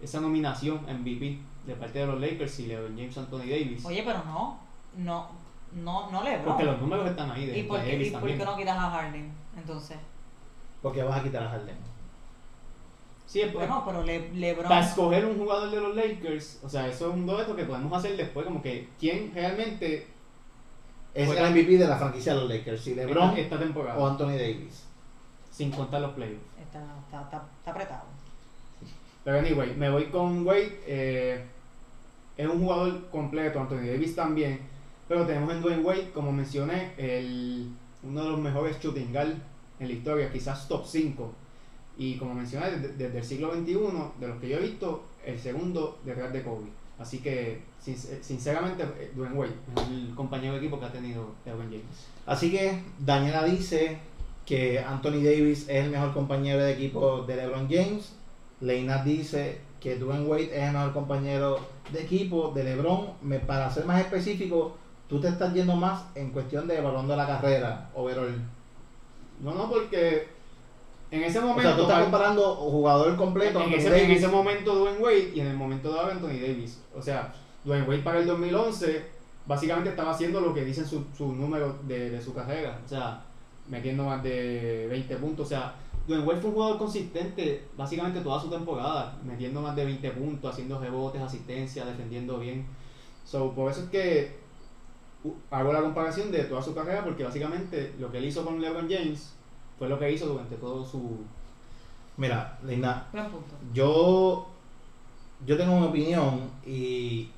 esa 0.00 0.20
nominación 0.20 0.80
MVP 0.82 1.38
de 1.66 1.74
parte 1.74 1.98
de 1.98 2.06
los 2.06 2.20
Lakers, 2.20 2.52
si 2.52 2.66
LeBron 2.66 2.96
James 2.96 3.16
o 3.16 3.20
Anthony 3.20 3.38
Davis. 3.38 3.84
Oye, 3.84 4.02
pero 4.04 4.24
no, 4.24 4.58
no, 4.96 5.28
no, 5.74 6.10
no 6.10 6.22
LeBron. 6.22 6.44
Porque 6.44 6.64
los 6.64 6.80
números 6.80 7.10
están 7.10 7.30
ahí 7.30 7.46
de, 7.46 7.58
¿Y 7.58 7.62
por 7.64 7.80
de 7.80 7.86
qué, 7.86 7.92
Davis 7.92 8.08
y 8.08 8.10
por 8.12 8.26
qué 8.26 8.36
no 8.36 8.56
quitas 8.56 8.78
a 8.78 8.90
Harden? 8.90 9.32
Entonces, 9.56 9.98
Porque 10.82 11.02
vas 11.02 11.20
a 11.20 11.22
quitar 11.22 11.42
a 11.42 11.50
Harden. 11.50 11.95
Sí, 13.26 13.40
es 13.40 13.52
bueno, 13.52 13.82
pero 13.84 14.02
Le- 14.04 14.30
LeBron. 14.34 14.68
para 14.68 14.86
escoger 14.86 15.24
un 15.26 15.36
jugador 15.36 15.70
de 15.70 15.80
los 15.80 15.96
Lakers, 15.96 16.60
o 16.62 16.68
sea, 16.68 16.86
eso 16.86 17.08
es 17.08 17.14
un 17.14 17.26
dueto 17.26 17.56
que 17.56 17.64
podemos 17.64 17.92
hacer 17.92 18.16
después, 18.16 18.46
como 18.46 18.62
que 18.62 18.88
quién 19.00 19.32
realmente 19.34 20.06
Es 21.12 21.28
el 21.30 21.50
MVP 21.50 21.76
de 21.78 21.88
la 21.88 21.96
franquicia 21.96 22.34
de 22.34 22.40
los 22.40 22.48
Lakers. 22.48 22.80
Si 22.82 22.94
LeBron 22.94 23.30
esta, 23.30 23.40
esta 23.40 23.58
temporada, 23.58 23.98
o 23.98 24.06
Anthony 24.06 24.36
Davis. 24.38 24.84
sin 25.50 25.70
contar 25.72 26.02
los 26.02 26.12
playoffs. 26.12 26.40
Está, 26.62 26.78
está, 27.04 27.22
está, 27.22 27.44
está 27.58 27.70
apretado. 27.72 28.04
Pero 29.24 29.38
anyway, 29.40 29.74
me 29.74 29.90
voy 29.90 30.04
con 30.04 30.46
Wade. 30.46 30.80
eh, 30.86 31.44
es 32.36 32.46
un 32.46 32.60
jugador 32.60 33.08
completo, 33.10 33.58
Anthony 33.60 33.86
Davis 33.86 34.14
también. 34.14 34.60
Pero 35.08 35.24
tenemos 35.26 35.50
en 35.52 35.62
Dwayne 35.62 35.82
Wade, 35.82 36.10
como 36.12 36.30
mencioné, 36.32 36.92
el, 36.98 37.70
uno 38.02 38.22
de 38.24 38.30
los 38.30 38.38
mejores 38.38 38.78
shooting 38.80 39.12
guard 39.12 39.34
en 39.80 39.88
la 39.88 39.92
historia, 39.94 40.30
quizás 40.30 40.68
top 40.68 40.84
5. 40.86 41.32
Y 41.98 42.16
como 42.16 42.34
mencioné, 42.34 42.70
desde, 42.72 42.88
desde 42.94 43.18
el 43.18 43.24
siglo 43.24 43.52
XXI, 43.54 43.72
de 44.20 44.28
los 44.28 44.40
que 44.40 44.48
yo 44.48 44.58
he 44.58 44.62
visto, 44.62 45.02
el 45.24 45.38
segundo 45.38 45.98
detrás 46.04 46.32
de 46.32 46.42
Kobe. 46.42 46.66
Así 46.98 47.18
que, 47.18 47.60
sin- 47.80 47.96
sinceramente, 47.96 48.82
eh, 48.98 49.12
Dwayne 49.14 49.34
Wade 49.36 49.52
es 49.76 49.88
el 49.88 50.14
compañero 50.14 50.52
de 50.54 50.58
equipo 50.60 50.78
que 50.78 50.86
ha 50.86 50.92
tenido 50.92 51.26
LeBron 51.44 51.66
James. 51.66 52.06
Así 52.26 52.50
que 52.50 52.82
Daniela 52.98 53.44
dice 53.44 53.98
que 54.44 54.78
Anthony 54.80 55.22
Davis 55.22 55.62
es 55.68 55.84
el 55.84 55.90
mejor 55.90 56.12
compañero 56.14 56.62
de 56.62 56.72
equipo 56.72 57.22
de 57.22 57.36
LeBron 57.36 57.68
James. 57.68 58.12
Leinat 58.60 59.04
dice 59.04 59.58
que 59.80 59.96
Dwayne 59.98 60.24
Wade 60.26 60.56
es 60.56 60.62
el 60.64 60.72
mejor 60.72 60.92
compañero 60.92 61.58
de 61.92 62.02
equipo 62.02 62.52
de 62.54 62.64
LeBron. 62.64 63.08
Me, 63.22 63.38
para 63.40 63.70
ser 63.70 63.84
más 63.84 64.00
específico, 64.00 64.76
tú 65.08 65.20
te 65.20 65.28
estás 65.28 65.52
yendo 65.52 65.76
más 65.76 66.04
en 66.14 66.30
cuestión 66.30 66.66
de 66.68 66.80
balón 66.80 67.08
de 67.08 67.16
la 67.16 67.26
carrera, 67.26 67.90
overall. 67.94 68.40
No, 69.42 69.54
no, 69.54 69.68
porque 69.68 70.28
en 71.10 71.22
ese 71.22 71.38
O 71.38 71.42
momento. 71.42 71.62
sea, 71.62 71.76
tú 71.76 71.82
estás 71.82 71.94
para- 71.94 72.04
comparando 72.04 72.54
jugador 72.56 73.16
completo, 73.16 73.60
en, 73.62 73.72
ese, 73.74 74.04
en 74.04 74.10
ese 74.10 74.28
momento 74.28 74.74
Dwayne 74.74 74.98
Wade 74.98 75.32
y 75.34 75.40
en 75.40 75.46
el 75.48 75.56
momento 75.56 75.92
de 75.92 75.98
ahora 76.00 76.12
Anthony 76.14 76.40
Davis. 76.40 76.82
O 76.96 77.00
sea, 77.02 77.32
Dwayne 77.64 77.86
Wade 77.86 78.02
para 78.02 78.18
el 78.18 78.26
2011 78.26 79.04
básicamente 79.46 79.90
estaba 79.90 80.10
haciendo 80.10 80.40
lo 80.40 80.52
que 80.52 80.64
dicen 80.64 80.84
sus 80.86 81.02
su 81.16 81.32
números 81.32 81.74
de, 81.86 82.10
de 82.10 82.20
su 82.20 82.34
carrera. 82.34 82.80
O 82.84 82.88
sea, 82.88 83.22
metiendo 83.68 84.04
más 84.04 84.22
de 84.22 84.86
20 84.90 85.16
puntos. 85.16 85.46
O 85.46 85.48
sea, 85.48 85.74
Dwayne 86.08 86.24
Wade 86.24 86.40
fue 86.40 86.50
un 86.50 86.54
jugador 86.56 86.78
consistente 86.78 87.64
básicamente 87.76 88.20
toda 88.20 88.40
su 88.40 88.48
temporada. 88.50 89.16
Metiendo 89.24 89.60
más 89.60 89.76
de 89.76 89.84
20 89.84 90.10
puntos, 90.10 90.52
haciendo 90.52 90.80
rebotes, 90.80 91.20
asistencia, 91.22 91.84
defendiendo 91.84 92.38
bien. 92.38 92.66
So, 93.24 93.52
por 93.52 93.70
eso 93.70 93.82
es 93.82 93.88
que 93.90 94.36
hago 95.50 95.72
la 95.72 95.80
comparación 95.82 96.30
de 96.30 96.44
toda 96.44 96.62
su 96.62 96.74
carrera 96.74 97.02
porque 97.04 97.24
básicamente 97.24 97.94
lo 97.98 98.10
que 98.12 98.18
él 98.18 98.26
hizo 98.26 98.44
con 98.44 98.60
LeBron 98.60 98.88
James 98.88 99.35
fue 99.78 99.88
lo 99.88 99.98
que 99.98 100.10
hizo 100.12 100.26
durante 100.26 100.56
todo 100.56 100.84
su... 100.84 101.20
Mira, 102.16 102.58
punto. 102.62 103.54
yo, 103.74 104.46
yo 105.44 105.56
tengo 105.58 105.74
una 105.74 105.86
opinión 105.86 106.50
y 106.66 107.30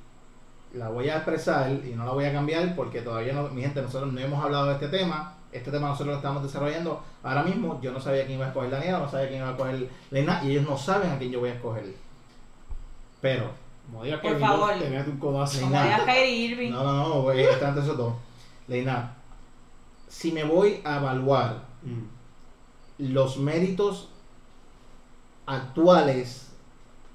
la 0.73 0.87
voy 0.89 1.09
a 1.09 1.15
expresar 1.17 1.69
y 1.71 1.93
no 1.95 2.05
la 2.05 2.11
voy 2.11 2.23
a 2.25 2.31
cambiar 2.31 2.75
porque 2.75 3.01
todavía 3.01 3.33
no, 3.33 3.49
mi 3.49 3.61
gente, 3.61 3.81
nosotros 3.81 4.13
no 4.13 4.19
hemos 4.19 4.41
hablado 4.43 4.67
de 4.67 4.73
este 4.73 4.87
tema. 4.87 5.35
Este 5.51 5.71
tema 5.71 5.87
nosotros 5.89 6.13
lo 6.13 6.17
estamos 6.17 6.43
desarrollando 6.43 7.03
ahora 7.23 7.43
mismo. 7.43 7.81
Yo 7.81 7.91
no 7.91 7.99
sabía 7.99 8.25
quién 8.25 8.37
iba 8.37 8.45
a 8.45 8.49
escoger 8.49 8.69
Daniela, 8.69 8.99
no 8.99 9.09
sabía 9.09 9.27
quién 9.27 9.39
iba 9.39 9.49
a 9.49 9.51
escoger 9.51 9.89
Lena 10.11 10.41
y 10.43 10.51
ellos 10.51 10.63
no 10.69 10.77
saben 10.77 11.11
a 11.11 11.17
quién 11.17 11.31
yo 11.31 11.39
voy 11.41 11.49
a 11.49 11.53
escoger. 11.55 11.93
Pero, 13.19 13.51
Como 13.91 14.03
digas 14.05 14.21
Por 14.21 14.33
que 14.33 14.39
favor. 14.39 14.73
te 14.79 14.89
metes 14.89 15.07
un 15.07 15.17
codazo. 15.19 15.59
Como 15.59 15.71
nada. 15.73 15.85
digas 15.85 16.01
Kyrie 16.05 16.35
Irving. 16.51 16.71
no, 16.71 16.83
no, 16.83 16.93
no, 17.09 17.21
güey, 17.23 17.41
está 17.41 17.69
entre 17.69 17.83
esos 17.83 17.97
dos. 17.97 18.13
Lena, 18.67 19.13
si 20.07 20.31
me 20.31 20.43
voy 20.45 20.79
a 20.85 20.97
evaluar 20.97 21.67
Mm. 21.81 22.18
Los 22.99 23.37
méritos 23.37 24.09
actuales, 25.45 26.49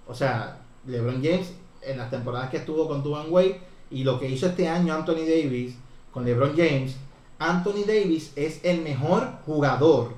o 0.08 0.14
sea, 0.14 0.58
LeBron 0.86 1.22
James 1.22 1.54
en 1.82 1.98
las 1.98 2.10
temporadas 2.10 2.50
que 2.50 2.56
estuvo 2.56 2.88
con 2.88 3.02
Dwayne 3.02 3.30
Wade 3.30 3.60
y 3.90 4.02
lo 4.02 4.18
que 4.18 4.28
hizo 4.28 4.46
este 4.46 4.68
año 4.68 4.92
Anthony 4.94 5.26
Davis 5.26 5.76
con 6.10 6.24
LeBron 6.24 6.56
James, 6.56 6.96
Anthony 7.38 7.84
Davis 7.86 8.32
es 8.34 8.64
el 8.64 8.80
mejor 8.80 9.28
jugador 9.44 10.14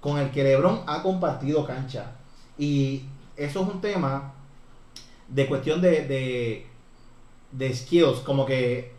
con 0.00 0.18
el 0.18 0.30
que 0.30 0.42
LeBron 0.42 0.82
ha 0.86 1.02
compartido 1.02 1.64
cancha. 1.64 2.12
Y 2.58 3.04
eso 3.36 3.62
es 3.62 3.68
un 3.68 3.80
tema 3.80 4.34
de 5.28 5.46
cuestión 5.46 5.80
de, 5.80 6.06
de, 6.06 6.66
de 7.52 7.74
skills, 7.74 8.20
como 8.20 8.44
que 8.44 8.92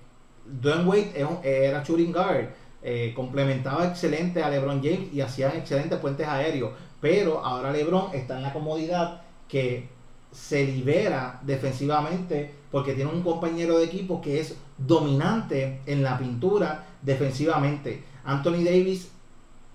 Dwayne 0.46 0.86
Wade 0.86 1.28
era 1.44 1.84
shooting 1.84 2.12
guard, 2.12 2.50
eh, 2.82 3.14
complementaba 3.16 3.88
excelente 3.88 4.44
a 4.44 4.50
LeBron 4.50 4.82
James 4.84 5.14
y 5.14 5.22
hacían 5.22 5.56
excelentes 5.56 6.00
puentes 6.00 6.28
aéreos, 6.28 6.72
pero 7.02 7.44
ahora 7.44 7.72
LeBron 7.72 8.14
está 8.14 8.38
en 8.38 8.44
la 8.44 8.54
comodidad 8.54 9.22
que 9.48 9.90
se 10.32 10.66
libera 10.66 11.40
defensivamente 11.44 12.52
porque 12.72 12.94
tiene 12.94 13.12
un 13.12 13.24
compañero 13.24 13.78
de 13.80 13.86
equipo 13.86 14.22
que 14.22 14.40
es 14.40 14.56
dominante 14.78 15.82
en 15.86 16.04
la 16.04 16.18
pintura 16.18 16.86
defensivamente. 17.02 18.04
Anthony 18.24 18.64
Davis 18.64 19.10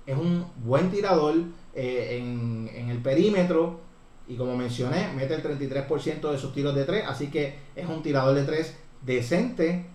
es 0.06 0.16
un 0.16 0.46
buen 0.64 0.90
tirador 0.90 1.34
eh, 1.74 2.18
en, 2.20 2.70
en 2.74 2.90
el 2.90 2.98
perímetro 2.98 3.80
y 4.28 4.36
como 4.36 4.56
mencioné, 4.56 5.08
mete 5.14 5.34
el 5.34 5.42
33% 5.42 6.30
de 6.30 6.38
sus 6.38 6.52
tiros 6.52 6.74
de 6.74 6.84
tres, 6.84 7.04
así 7.06 7.28
que 7.28 7.58
es 7.74 7.88
un 7.88 8.02
tirador 8.02 8.34
de 8.34 8.44
tres 8.44 8.76
decente 9.04 9.86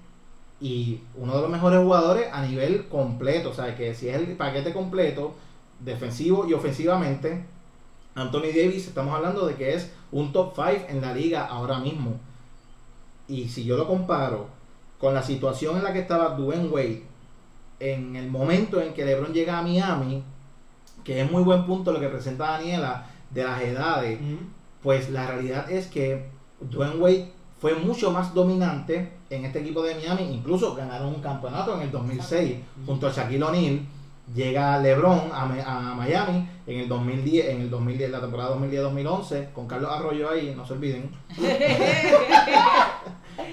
y 0.60 1.02
uno 1.16 1.36
de 1.36 1.42
los 1.42 1.52
mejores 1.52 1.80
jugadores 1.82 2.28
a 2.32 2.46
nivel 2.46 2.88
completo, 2.88 3.52
o 3.52 3.54
sea, 3.54 3.76
que 3.76 3.94
si 3.94 4.10
es 4.10 4.16
el 4.16 4.36
paquete 4.36 4.74
completo, 4.74 5.36
defensivo 5.80 6.48
y 6.48 6.54
ofensivamente, 6.54 7.46
Anthony 8.16 8.50
Davis, 8.56 8.88
estamos 8.88 9.14
hablando 9.14 9.46
de 9.46 9.56
que 9.56 9.76
es 9.76 9.92
un 10.12 10.32
top 10.34 10.54
5 10.56 10.88
en 10.90 11.02
la 11.02 11.14
liga 11.14 11.46
ahora 11.46 11.80
mismo. 11.80 12.20
Y 13.28 13.50
si 13.50 13.64
yo 13.64 13.78
lo 13.78 13.88
comparo 13.88 14.48
con 15.00 15.14
la 15.14 15.22
situación 15.22 15.78
en 15.78 15.84
la 15.84 15.94
que 15.94 16.00
estaba 16.00 16.30
Dwayne 16.30 16.70
Wade 16.70 17.04
en 17.80 18.16
el 18.16 18.32
momento 18.32 18.82
en 18.82 18.94
que 18.94 19.06
LeBron 19.06 19.34
llega 19.34 19.60
a 19.60 19.62
Miami, 19.62 20.24
que 21.04 21.22
es 21.22 21.32
muy 21.32 21.44
buen 21.44 21.66
punto 21.68 21.92
lo 21.92 22.00
que 22.00 22.08
presenta 22.08 22.52
Daniela 22.52 23.06
de 23.30 23.44
las 23.44 23.62
edades, 23.62 24.20
pues 24.82 25.10
la 25.12 25.28
realidad 25.28 25.70
es 25.70 25.88
que 25.88 26.30
Dwayne 26.60 26.96
Wade 26.96 27.32
fue 27.60 27.76
mucho 27.76 28.12
más 28.12 28.34
dominante 28.34 29.17
en 29.30 29.46
este 29.46 29.60
equipo 29.60 29.84
de 29.84 29.96
Miami, 29.96 30.24
incluso 30.34 30.76
ganaron 30.76 31.08
un 31.08 31.22
campeonato 31.22 31.76
en 31.76 31.82
el 31.84 31.92
2006 31.92 32.58
junto 32.86 33.08
a 33.08 33.12
Shaquille 33.12 33.44
O'Neal. 33.44 33.82
Llega 34.36 34.78
LeBron 34.80 35.32
a, 35.32 35.44
a, 35.44 35.96
Miami 35.96 36.50
en 36.66 36.80
el 36.82 36.90
2010, 36.90 37.46
en 37.48 37.62
el 37.62 37.70
2010, 37.70 38.12
la 38.12 38.20
temporada 38.20 38.58
2010-2011, 38.58 39.54
con 39.54 39.68
Carlos 39.68 39.90
Arroyo 39.90 40.30
ahí, 40.30 40.54
no 40.56 40.68
se 40.68 40.74
olviden. 40.74 41.10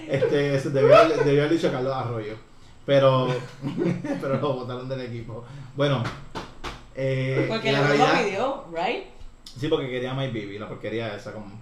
este, 0.08 0.58
debió, 0.70 0.96
haber 0.96 1.50
dicho 1.50 1.70
Carlos 1.70 1.94
Arroyo, 1.94 2.34
pero, 2.84 3.28
pero 4.20 4.40
lo 4.40 4.54
votaron 4.54 4.88
del 4.88 5.02
equipo. 5.02 5.44
Bueno, 5.76 6.02
eh, 6.96 7.46
porque 7.48 7.70
la 7.70 7.86
realidad, 7.86 8.14
lo 8.14 8.24
pidió, 8.24 8.64
right? 8.72 9.04
Sí, 9.56 9.68
porque 9.68 9.88
quería 9.88 10.12
My 10.12 10.26
Baby, 10.26 10.58
la 10.58 10.68
porquería 10.68 11.14
esa 11.14 11.32
como 11.32 11.52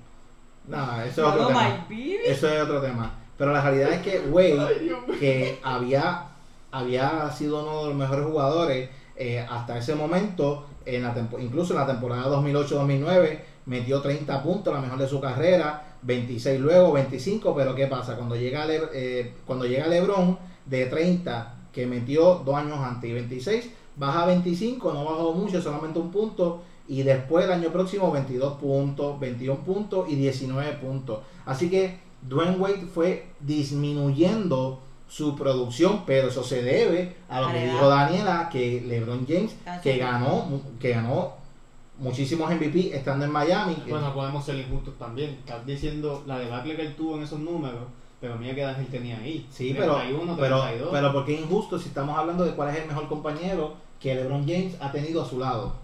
no, 0.69 1.03
eso 1.03 1.23
es 1.23 1.35
otro 1.35 1.47
tema. 1.49 1.87
Eso 2.25 2.49
es 2.49 2.63
otro 2.63 2.81
tema. 2.81 3.22
Pero 3.43 3.55
la 3.55 3.61
realidad 3.61 3.95
es 3.95 4.03
que 4.03 4.21
Wade, 4.31 4.95
que 5.19 5.59
había, 5.65 6.29
había 6.71 7.29
sido 7.33 7.65
uno 7.65 7.83
de 7.83 7.89
los 7.89 7.97
mejores 7.97 8.25
jugadores 8.25 8.89
eh, 9.17 9.45
hasta 9.51 9.79
ese 9.79 9.97
momento, 9.97 10.67
en 10.87 11.03
la 11.03 11.13
incluso 11.41 11.73
en 11.73 11.81
la 11.81 11.87
temporada 11.89 12.29
2008-2009, 12.37 13.41
metió 13.67 14.01
30 14.01 14.45
puntos, 14.45 14.73
la 14.73 14.81
mejor 14.81 14.97
de 14.97 15.09
su 15.09 15.21
carrera, 15.21 15.97
26 16.03 16.61
luego, 16.61 16.93
25, 16.93 17.53
pero 17.57 17.75
¿qué 17.75 17.89
pasa? 17.89 18.15
Cuando 18.15 18.37
llega, 18.37 18.65
eh, 18.69 19.35
cuando 19.45 19.67
llega 19.67 19.89
LeBron 19.89 20.39
de 20.67 20.87
30, 20.87 21.55
que 21.73 21.85
metió 21.85 22.43
dos 22.45 22.55
años 22.55 22.79
antes, 22.79 23.11
y 23.11 23.13
26, 23.13 23.71
baja 23.97 24.23
a 24.23 24.27
25, 24.27 24.93
no 24.93 25.05
bajó 25.05 25.33
mucho, 25.33 25.61
solamente 25.61 25.99
un 25.99 26.13
punto, 26.13 26.63
y 26.87 27.03
después 27.03 27.45
el 27.45 27.51
año 27.51 27.71
próximo 27.71 28.13
22 28.13 28.59
puntos, 28.59 29.19
21 29.19 29.65
puntos 29.65 30.09
y 30.09 30.15
19 30.15 30.75
puntos. 30.75 31.19
Así 31.45 31.69
que 31.69 32.12
Dwayne 32.23 32.57
Wade 32.57 32.87
fue 32.93 33.27
disminuyendo 33.41 34.81
su 35.09 35.37
producción, 35.37 36.05
pero 36.07 36.29
eso 36.29 36.43
se 36.43 36.63
debe 36.63 37.17
a 37.29 37.41
lo 37.43 37.53
que 37.53 37.67
dijo 37.67 37.89
Daniela, 37.89 38.49
que 38.51 38.81
LeBron 38.81 39.27
James, 39.29 39.55
que 39.83 39.99
ganó, 39.99 40.49
que 40.81 40.91
ganó 40.91 41.35
muchísimos 41.99 42.51
MVP 42.51 42.97
estando 42.97 43.25
en 43.25 43.31
Miami. 43.31 43.77
Bueno, 43.89 44.15
podemos 44.15 44.45
ser 44.45 44.57
injustos 44.57 44.97
también. 44.99 45.31
Estás 45.31 45.67
diciendo 45.67 46.23
la 46.27 46.39
debacle 46.39 46.77
que 46.77 46.83
él 46.83 46.97
tuvo 46.97 47.17
en 47.17 47.25
esos 47.25 47.41
números, 47.41 47.83
pero 48.21 48.37
mira 48.37 48.55
que 48.55 48.65
Ángel 48.65 48.87
tenía 48.87 49.19
ahí. 49.19 49.47
Sí, 49.51 49.75
pero, 49.77 50.01
pero, 50.39 50.65
pero 50.91 51.13
porque 51.13 51.35
es 51.35 51.41
injusto 51.43 51.79
si 51.79 51.89
estamos 51.89 52.17
hablando 52.17 52.45
de 52.45 52.53
cuál 52.53 52.71
es 52.71 52.81
el 52.81 52.89
mejor 52.89 53.09
compañero 53.09 53.75
que 54.01 54.15
LeBron 54.15 54.49
James 54.49 54.77
ha 54.81 54.91
tenido 54.91 55.23
a 55.23 55.29
su 55.29 55.39
lado. 55.39 55.75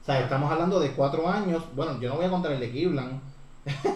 O 0.00 0.06
sea, 0.06 0.20
estamos 0.20 0.50
hablando 0.50 0.80
de 0.80 0.92
cuatro 0.92 1.28
años. 1.28 1.62
Bueno, 1.74 2.00
yo 2.00 2.08
no 2.08 2.16
voy 2.16 2.26
a 2.26 2.30
contar 2.30 2.52
el 2.52 2.60
de 2.60 2.70
Cleveland, 2.70 3.20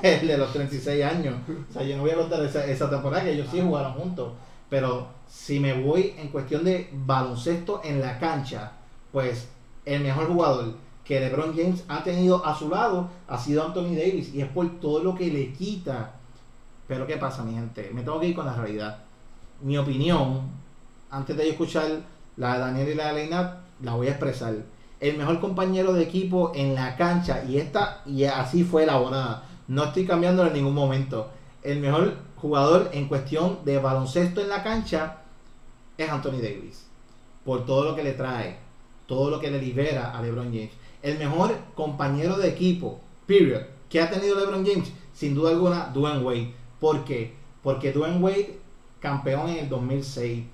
el 0.03 0.29
de 0.29 0.39
los 0.39 0.53
36 0.53 1.05
años. 1.05 1.37
O 1.71 1.73
sea, 1.73 1.83
yo 1.83 1.97
no 1.97 2.03
voy 2.03 2.11
a 2.11 2.17
contar 2.17 2.43
esa, 2.45 2.91
temporada 2.91 3.25
que 3.25 3.33
ellos 3.33 3.49
sí 3.51 3.61
jugaron 3.61 3.95
juntos. 3.95 4.33
Pero 4.71 5.09
si 5.29 5.61
me 5.61 5.73
voy 5.73 6.15
en 6.19 6.29
cuestión 6.29 6.65
de 6.65 6.91
baloncesto 6.93 7.81
en 7.85 8.01
la 8.01 8.19
cancha, 8.19 8.73
pues 9.13 9.49
el 9.85 10.03
mejor 10.03 10.29
jugador 10.29 10.75
que 11.05 11.21
LeBron 11.21 11.57
James 11.57 11.85
ha 11.89 12.03
tenido 12.05 12.45
a 12.45 12.55
su 12.55 12.69
lado 12.69 13.09
ha 13.29 13.39
sido 13.39 13.65
Anthony 13.65 13.95
Davis. 13.95 14.35
Y 14.35 14.43
es 14.43 14.49
por 14.49 14.81
todo 14.81 15.03
lo 15.03 15.15
que 15.15 15.29
le 15.29 15.53
quita. 15.53 16.13
Pero 16.87 17.07
¿qué 17.07 17.17
pasa, 17.17 17.43
mi 17.43 17.55
gente? 17.55 17.91
Me 17.93 18.03
tengo 18.03 18.21
que 18.21 18.29
ir 18.29 18.35
con 18.35 18.47
la 18.47 18.55
realidad. 18.55 18.99
Mi 19.63 19.77
opinión, 19.77 20.43
antes 21.11 21.37
de 21.37 21.45
yo 21.45 21.51
escuchar 21.53 21.87
la 22.37 22.55
de 22.55 22.61
Daniel 22.61 22.89
y 22.89 22.95
la 22.95 23.09
de 23.09 23.15
Leinat, 23.15 23.59
la 23.83 23.95
voy 23.95 24.07
a 24.07 24.11
expresar 24.11 24.55
el 25.01 25.17
mejor 25.17 25.41
compañero 25.41 25.93
de 25.93 26.03
equipo 26.03 26.53
en 26.55 26.75
la 26.75 26.97
cancha 26.97 27.45
y 27.45 27.59
esta 27.59 28.03
y 28.05 28.25
así 28.25 28.65
fue 28.65 28.83
elaborada. 28.85 29.48
No 29.69 29.85
estoy 29.85 30.07
cambiando 30.07 30.47
en 30.47 30.55
ningún 30.55 30.75
momento. 30.75 31.29
El 31.63 31.81
mejor 31.81 32.15
jugador 32.37 32.89
en 32.93 33.07
cuestión 33.07 33.59
de 33.67 33.79
baloncesto 33.79 34.41
en 34.41 34.49
la 34.49 34.63
cancha 34.63 35.19
es 35.99 36.09
Anthony 36.09 36.41
Davis. 36.43 36.87
Por 37.45 37.67
todo 37.67 37.85
lo 37.85 37.95
que 37.95 38.03
le 38.03 38.13
trae, 38.13 38.57
todo 39.07 39.29
lo 39.29 39.39
que 39.39 39.51
le 39.51 39.61
libera 39.61 40.17
a 40.17 40.23
LeBron 40.23 40.47
James. 40.47 40.73
El 41.03 41.19
mejor 41.19 41.55
compañero 41.75 42.39
de 42.39 42.49
equipo, 42.49 43.01
period, 43.27 43.63
que 43.91 44.01
ha 44.01 44.11
tenido 44.11 44.39
LeBron 44.39 44.67
James, 44.67 44.91
sin 45.13 45.35
duda 45.35 45.51
alguna, 45.51 45.91
Dwayne 45.93 46.25
Wade. 46.25 46.55
¿Por 46.81 47.05
qué? 47.05 47.35
Porque 47.63 47.93
Dwayne 47.93 48.21
Wade, 48.21 48.59
campeón 49.01 49.51
en 49.51 49.59
el 49.59 49.69
2006, 49.69 50.45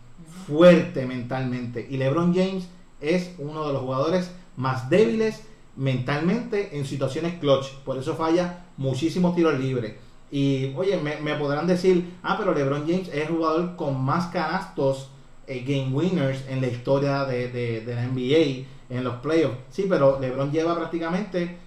fuerte 0.46 1.07
mentalmente. 1.07 1.87
Y 1.88 1.98
LeBron 1.98 2.35
James 2.35 2.66
es 3.00 3.33
uno 3.38 3.66
de 3.66 3.74
los 3.74 3.83
jugadores 3.83 4.33
más 4.57 4.90
débiles 4.90 5.44
mentalmente 5.76 6.76
en 6.76 6.84
situaciones 6.84 7.38
clutch. 7.38 7.72
Por 7.84 7.96
eso 7.98 8.14
falla 8.14 8.66
muchísimos 8.76 9.34
tiros 9.34 9.58
libres. 9.58 9.94
Y 10.30 10.74
oye, 10.76 10.96
me, 10.96 11.34
podrán 11.34 11.66
decir, 11.66 12.16
ah, 12.22 12.37
pero 12.38 12.54
LeBron 12.54 12.87
James 12.88 13.08
es 13.08 13.28
el 13.28 13.28
jugador 13.28 13.76
con 13.76 14.02
más 14.02 14.26
canastos 14.26 15.10
eh, 15.46 15.64
game 15.66 15.94
winners 15.94 16.44
en 16.48 16.60
la 16.60 16.66
historia 16.66 17.24
de, 17.24 17.82
la 17.87 18.06
NBA, 18.06 18.66
en 18.90 19.04
los 19.04 19.16
playoffs. 19.16 19.58
Sí, 19.70 19.87
pero 19.88 20.18
LeBron 20.18 20.50
lleva 20.50 20.74
prácticamente 20.74 21.58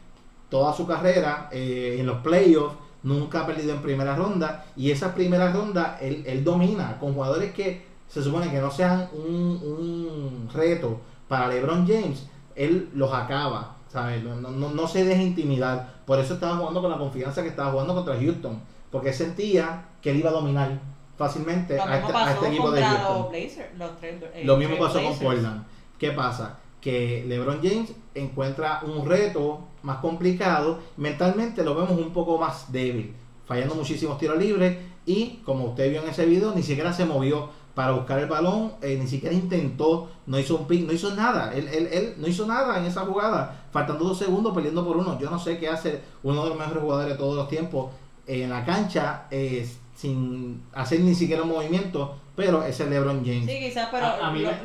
toda 0.50 0.74
su 0.74 0.86
carrera 0.86 1.50
eh, 1.52 1.98
en 2.00 2.06
los 2.06 2.18
playoffs, 2.18 2.76
nunca 3.04 3.42
ha 3.42 3.46
perdido 3.46 3.74
en 3.74 3.82
primera 3.82 4.16
ronda. 4.16 4.66
Y 4.76 4.92
esas 4.92 5.14
primeras 5.14 5.54
rondas 5.54 6.02
él, 6.02 6.24
él 6.28 6.44
domina 6.44 6.98
con 7.00 7.14
jugadores 7.14 7.54
que 7.54 7.86
se 8.10 8.22
supone 8.24 8.50
que 8.52 8.60
no 8.60 8.72
sean 8.72 9.10
un, 9.14 9.62
un 9.64 10.50
reto 10.54 11.00
para 11.28 11.48
LeBron 11.48 11.88
James, 11.88 12.28
él 12.56 12.90
los 12.94 13.14
acaba, 13.14 13.77
¿sabes? 13.90 14.24
No, 14.24 14.36
no, 14.36 14.70
no, 14.70 14.88
se 14.88 15.04
deja 15.04 15.22
intimidar. 15.22 16.02
Por 16.06 16.20
eso 16.20 16.36
estaba 16.36 16.58
jugando 16.58 16.82
con 16.82 16.92
la 16.92 16.98
confianza 16.98 17.44
que 17.44 17.50
estaba 17.50 17.72
jugando 17.72 17.96
contra 17.96 18.16
Houston, 18.16 18.62
porque 18.92 19.14
sentía 19.14 19.86
que 20.02 20.12
él 20.12 20.18
iba 20.18 20.30
a 20.30 20.34
dominar 20.34 20.80
fácilmente 21.18 21.80
a 21.80 21.98
este, 21.98 22.14
a 22.14 22.34
este, 22.34 22.48
equipo 22.48 22.72
de 22.72 22.84
Houston. 22.84 23.28
Eh, 23.34 24.44
lo 24.44 24.58
mismo 24.58 24.78
pasó 24.78 25.02
con 25.02 25.18
Portland. 25.18 25.64
¿Qué 25.98 26.12
pasa? 26.12 26.60
Que 26.80 27.26
LeBron 27.28 27.60
James 27.62 27.92
encuentra 28.14 28.82
un 28.84 29.06
reto 29.06 29.68
más 29.82 29.98
complicado, 29.98 30.80
mentalmente 30.98 31.64
lo 31.64 31.76
vemos 31.76 31.92
un 31.92 32.12
poco 32.12 32.38
más 32.38 32.72
débil, 32.72 33.16
fallando 33.46 33.76
muchísimos 33.76 34.18
tiros 34.18 34.38
libres 34.38 34.78
y 35.06 35.40
como 35.46 35.66
usted 35.66 35.90
vio 35.90 36.04
en 36.04 36.10
ese 36.10 36.26
video, 36.26 36.54
ni 36.54 36.62
siquiera 36.62 36.94
se 36.94 37.06
movió 37.06 37.50
para 37.78 37.92
buscar 37.92 38.18
el 38.18 38.26
balón, 38.26 38.74
eh, 38.82 38.98
ni 39.00 39.06
siquiera 39.06 39.36
intentó, 39.36 40.10
no 40.26 40.40
hizo 40.40 40.56
un 40.56 40.66
pick, 40.66 40.88
no 40.88 40.94
hizo 40.94 41.14
nada, 41.14 41.54
él, 41.54 41.68
él, 41.68 41.88
él, 41.92 42.16
no 42.18 42.28
hizo 42.28 42.48
nada 42.48 42.80
en 42.80 42.86
esa 42.86 43.02
jugada, 43.02 43.68
faltando 43.72 44.04
dos 44.04 44.18
segundos, 44.18 44.52
perdiendo 44.52 44.84
por 44.84 44.98
uno. 44.98 45.20
Yo 45.20 45.30
no 45.30 45.38
sé 45.38 45.60
qué 45.60 45.68
hace 45.68 46.02
uno 46.24 46.42
de 46.42 46.50
los 46.50 46.58
mejores 46.58 46.82
jugadores 46.82 47.12
de 47.12 47.18
todos 47.20 47.36
los 47.36 47.48
tiempos 47.48 47.92
en 48.26 48.50
la 48.50 48.66
cancha 48.66 49.28
eh, 49.30 49.70
sin 49.96 50.64
hacer 50.74 51.02
ni 51.02 51.14
siquiera 51.14 51.44
un 51.44 51.50
movimiento, 51.50 52.18
pero 52.36 52.64
es 52.64 52.80
el 52.80 52.90
LeBron 52.90 53.24
James. 53.24 53.46
Sí, 53.46 53.60
quizás, 53.60 53.90
pero 53.92 54.08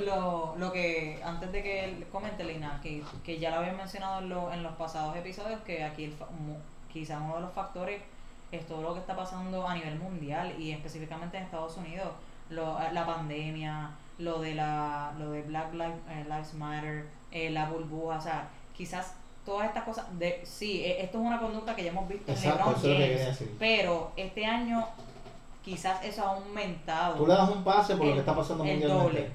lo, 0.07 0.55
lo, 0.57 0.73
que, 0.73 1.21
antes 1.23 1.53
de 1.53 1.63
que 1.63 1.85
él 1.85 2.07
comente, 2.11 2.45
Lina, 2.45 2.81
que, 2.83 3.03
que 3.23 3.39
ya 3.39 3.51
lo 3.51 3.57
había 3.57 3.75
mencionado 3.75 4.23
en, 4.23 4.31
lo, 4.31 4.51
en 4.51 4.63
los 4.63 4.73
pasados 4.77 5.15
episodios, 5.17 5.61
que 5.67 5.85
aquí 5.85 6.15
quizás 6.91 7.21
uno 7.23 7.35
de 7.35 7.41
los 7.43 7.53
factores 7.53 8.01
es 8.51 8.67
todo 8.67 8.81
lo 8.81 8.95
que 8.95 9.01
está 9.01 9.15
pasando 9.15 9.69
a 9.69 9.75
nivel 9.75 9.99
mundial 9.99 10.55
y 10.59 10.71
específicamente 10.71 11.37
en 11.37 11.43
Estados 11.43 11.77
Unidos 11.77 12.09
lo, 12.53 12.79
la 12.93 13.07
pandemia, 13.07 13.91
lo 14.19 14.41
de 14.41 14.55
la 14.55 15.13
lo 15.19 15.33
de 15.33 15.43
Black 15.43 15.69
eh, 15.75 16.25
Lives, 16.29 16.55
Matter, 16.55 17.07
eh, 17.31 17.51
la 17.51 17.69
burbuja, 17.69 18.19
o 18.19 18.21
sea, 18.21 18.49
quizás 18.77 19.15
todas 19.45 19.67
estas 19.67 19.85
cosas, 19.85 20.07
de 20.19 20.41
sí, 20.45 20.85
e, 20.85 21.03
esto 21.03 21.21
es 21.21 21.27
una 21.27 21.41
conducta 21.41 21.75
que 21.75 21.85
ya 21.85 21.91
hemos 21.91 22.09
visto 22.09 22.31
en 22.31 22.41
LeBron 22.41 22.75
James, 22.75 23.45
pero 23.59 24.13
este 24.17 24.47
año 24.47 24.87
quizás 25.65 26.05
eso 26.05 26.23
ha 26.25 26.31
aumentado. 26.37 27.17
Tú 27.17 27.27
le 27.27 27.35
das 27.35 27.51
un 27.51 27.65
pase 27.65 27.97
por 27.97 28.07
lo 28.07 28.13
que 28.15 28.21
está 28.21 28.35
pasando 28.35 28.65
el 28.65 28.81
doble. 28.81 29.31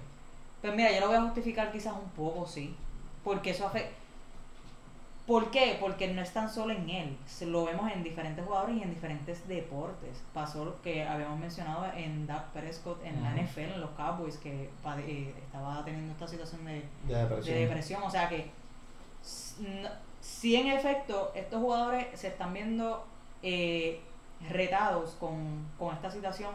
Pues 0.61 0.75
mira, 0.75 0.91
yo 0.91 1.01
lo 1.01 1.07
voy 1.07 1.17
a 1.17 1.21
justificar 1.21 1.71
quizás 1.71 1.93
un 1.93 2.09
poco, 2.09 2.45
sí, 2.47 2.75
porque 3.23 3.51
eso 3.51 3.67
afecta 3.67 4.06
¿Por 5.27 5.51
qué? 5.51 5.77
Porque 5.81 6.07
no 6.07 6.21
es 6.21 6.31
tan 6.31 6.49
solo 6.49 6.73
en 6.73 6.89
él, 6.89 7.17
lo 7.41 7.65
vemos 7.65 7.91
en 7.91 8.01
diferentes 8.01 8.45
jugadores 8.45 8.77
y 8.77 8.81
en 8.81 8.89
diferentes 8.89 9.45
deportes. 9.45 10.23
Pasó 10.33 10.63
lo 10.63 10.81
que 10.81 11.03
habíamos 11.03 11.37
mencionado 11.37 11.85
en 11.97 12.25
Dak 12.25 12.45
Prescott 12.51 13.03
en 13.03 13.21
la 13.21 13.35
NFL, 13.35 13.73
en 13.73 13.81
los 13.81 13.89
Cowboys, 13.89 14.37
que 14.37 14.69
eh, 14.69 15.33
estaba 15.37 15.83
teniendo 15.83 16.13
esta 16.13 16.29
situación 16.29 16.61
de, 16.63 16.85
depresión. 17.43 18.03
O 18.03 18.09
sea 18.09 18.29
que, 18.29 18.49
si 20.21 20.55
en 20.55 20.67
efecto 20.67 21.33
estos 21.35 21.61
jugadores 21.61 22.07
se 22.17 22.29
están 22.29 22.53
viendo 22.53 23.05
eh, 23.43 23.99
retados 24.49 25.17
con, 25.19 25.65
esta 25.93 26.09
situación 26.09 26.51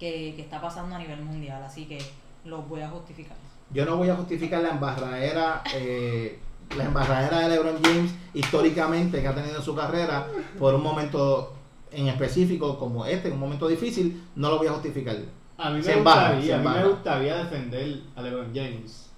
que, 0.00 0.34
que 0.34 0.42
está 0.42 0.60
pasando 0.60 0.96
a 0.96 0.98
nivel 0.98 1.22
mundial. 1.22 1.62
Así 1.62 1.86
que 1.86 1.98
los 2.44 2.68
voy 2.68 2.80
a 2.80 2.88
justificar. 2.88 3.36
Yo 3.70 3.84
no 3.84 3.96
voy 3.98 4.08
a 4.08 4.16
justificar 4.16 4.62
la 4.62 4.70
embarradera, 4.70 5.62
eh, 5.74 6.38
la 6.76 6.84
embarradera 6.84 7.40
de 7.40 7.48
LeBron 7.48 7.82
James 7.82 8.12
históricamente 8.34 9.20
que 9.20 9.28
ha 9.28 9.34
tenido 9.34 9.56
en 9.56 9.62
su 9.62 9.74
carrera 9.74 10.26
por 10.58 10.74
un 10.74 10.82
momento 10.82 11.54
en 11.90 12.08
específico 12.08 12.78
como 12.78 13.06
este, 13.06 13.30
un 13.30 13.40
momento 13.40 13.66
difícil, 13.68 14.22
no 14.36 14.50
lo 14.50 14.58
voy 14.58 14.66
a 14.66 14.72
justificar. 14.72 15.16
A 15.56 15.70
mí 15.70 15.80
me 15.82 15.92
embarra, 15.92 16.34
gustaría, 16.34 16.54
a 16.54 16.58
mí 16.58 16.68
me 16.68 16.88
gustaría 16.88 17.36
defender 17.36 18.00
a 18.14 18.22
LeBron 18.22 18.50
James. 18.54 19.10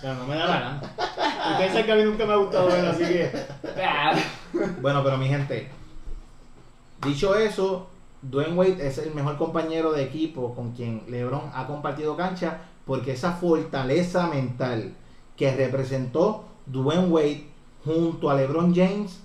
Pero 0.00 0.14
no 0.14 0.26
me 0.26 0.36
da 0.36 0.46
la 0.46 0.60
gana. 0.60 0.80
Ustedes 1.52 1.72
saben 1.72 1.86
que 1.86 1.92
a 1.92 1.96
mí 1.96 2.04
nunca 2.04 2.26
me 2.26 2.32
ha 2.32 2.36
gustado 2.36 2.66
ver, 2.68 2.86
así 2.86 3.04
que. 3.04 3.30
ah. 3.84 4.14
Bueno, 4.80 5.04
pero 5.04 5.18
mi 5.18 5.28
gente, 5.28 5.68
dicho 7.04 7.36
eso, 7.36 7.88
Dwayne 8.22 8.54
Wade 8.54 8.86
es 8.86 8.98
el 8.98 9.14
mejor 9.14 9.36
compañero 9.36 9.92
de 9.92 10.04
equipo 10.04 10.54
con 10.54 10.72
quien 10.72 11.02
LeBron 11.08 11.50
ha 11.54 11.66
compartido 11.66 12.16
cancha 12.16 12.58
porque 12.86 13.12
esa 13.12 13.32
fortaleza 13.32 14.28
mental 14.28 14.94
que 15.36 15.54
representó 15.54 16.44
Dwayne 16.66 17.06
Wade 17.08 17.46
junto 17.84 18.30
a 18.30 18.34
LeBron 18.34 18.74
James 18.74 19.20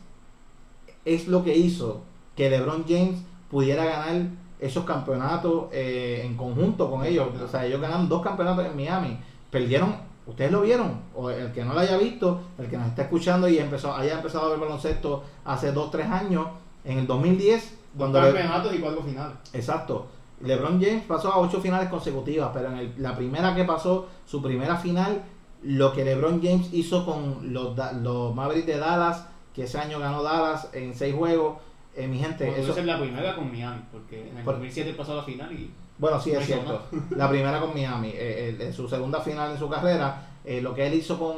es 1.06 1.28
lo 1.28 1.44
que 1.44 1.56
hizo 1.58 2.02
que 2.36 2.50
LeBron 2.50 2.86
James 2.88 3.22
pudiera 3.50 3.84
ganar 3.86 4.28
esos 4.60 4.86
campeonatos 4.86 5.66
eh, 5.72 6.22
en 6.24 6.38
conjunto 6.38 6.90
con 6.90 7.04
ellos. 7.06 7.28
O 7.44 7.48
sea, 7.48 7.66
ellos 7.66 7.82
ganaron 7.82 8.08
dos 8.08 8.22
campeonatos 8.22 8.66
en 8.66 8.76
Miami. 8.76 9.18
Perdieron, 9.50 9.96
ustedes 10.28 10.52
lo 10.52 10.62
vieron, 10.62 11.02
o 11.16 11.30
el 11.30 11.52
que 11.52 11.66
no 11.66 11.74
lo 11.74 11.80
haya 11.80 11.98
visto, 11.98 12.40
el 12.60 12.68
que 12.70 12.78
nos 12.78 12.88
está 12.88 13.02
escuchando 13.04 13.50
y 13.50 13.58
empezó, 13.58 13.94
haya 13.94 14.16
empezado 14.16 14.46
a 14.46 14.50
ver 14.50 14.60
baloncesto 14.60 15.24
hace 15.44 15.72
dos, 15.72 15.90
tres 15.92 16.06
años, 16.08 16.48
en 16.86 17.00
el 17.00 17.08
2010, 17.08 17.62
Dos 17.64 17.78
cuando 17.98 18.22
Le- 18.22 18.28
campeonatos 18.32 18.74
y 18.76 18.78
cuatro 18.80 19.02
finales. 19.04 19.36
Exacto. 19.54 20.06
LeBron 20.42 20.82
James 20.82 21.04
pasó 21.06 21.34
a 21.34 21.40
ocho 21.40 21.60
finales 21.60 21.90
consecutivas, 21.90 22.52
pero 22.54 22.70
en 22.70 22.78
el- 22.78 22.94
la 22.98 23.16
primera 23.16 23.54
que 23.54 23.66
pasó, 23.66 24.08
su 24.26 24.42
primera 24.42 24.78
final, 24.78 25.22
lo 25.63 25.93
que 25.93 26.04
LeBron 26.04 26.41
James 26.41 26.69
hizo 26.74 27.06
con 27.06 27.54
los, 27.54 27.78
los 28.02 28.36
Mavericks 28.36 28.67
de 28.67 28.78
Dallas, 28.78 29.26
que 29.54 29.63
ese 29.63 29.78
año 29.80 30.00
ganó 30.00 30.24
Dallas 30.24 30.69
en 30.74 30.95
seis 30.95 31.13
juegos, 31.15 31.58
eh, 31.95 32.08
mi 32.08 32.17
gente, 32.19 32.45
Bueno, 32.45 32.63
eso, 32.63 32.80
es 32.80 32.86
la 32.86 33.00
primera 33.00 33.36
con 33.36 33.52
Miami, 33.52 33.82
porque 33.91 34.30
en 34.30 34.38
el 34.38 34.43
Por- 34.43 34.54
2007 34.56 34.93
pasó 34.93 35.13
a 35.13 35.15
la 35.17 35.24
final 35.24 35.52
y. 35.52 35.71
bueno, 35.97 36.19
sí 36.19 36.32
no 36.32 36.39
es 36.39 36.45
cierto. 36.45 36.82
La 37.17 37.30
primera 37.30 37.60
con 37.60 37.74
Miami, 37.74 38.10
eh, 38.10 38.56
eh, 38.60 38.65
en 38.67 38.74
su 38.74 38.88
segunda 38.88 39.19
final 39.21 39.52
en 39.52 39.60
su 39.60 39.69
carrera, 39.69 40.28
eh, 40.45 40.62
lo 40.62 40.74
que 40.74 40.88
él 40.88 40.93
hizo 40.93 41.19
con, 41.19 41.36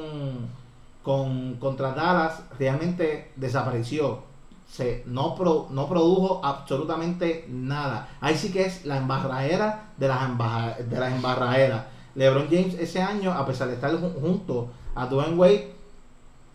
con 1.01 1.55
contra 1.55 1.91
Dallas 1.93 2.43
realmente 2.59 3.31
desapareció. 3.35 4.31
Se, 4.67 5.03
no, 5.05 5.35
pro- 5.35 5.67
no 5.71 5.87
produjo 5.89 6.39
absolutamente 6.43 7.45
nada. 7.49 8.07
Ahí 8.21 8.35
sí 8.35 8.51
que 8.51 8.65
es 8.65 8.85
la 8.85 8.97
embarradera 8.97 9.91
de 9.97 10.07
las, 10.07 10.23
embaja- 10.23 10.77
de 10.77 10.99
las 10.99 11.11
embarraderas. 11.13 11.83
LeBron 12.15 12.47
James 12.49 12.75
ese 12.79 13.01
año, 13.01 13.31
a 13.31 13.45
pesar 13.45 13.67
de 13.67 13.75
estar 13.75 13.91
ju- 13.91 14.19
junto 14.19 14.69
a 14.95 15.05
Dwayne 15.07 15.35
Wade, 15.35 15.73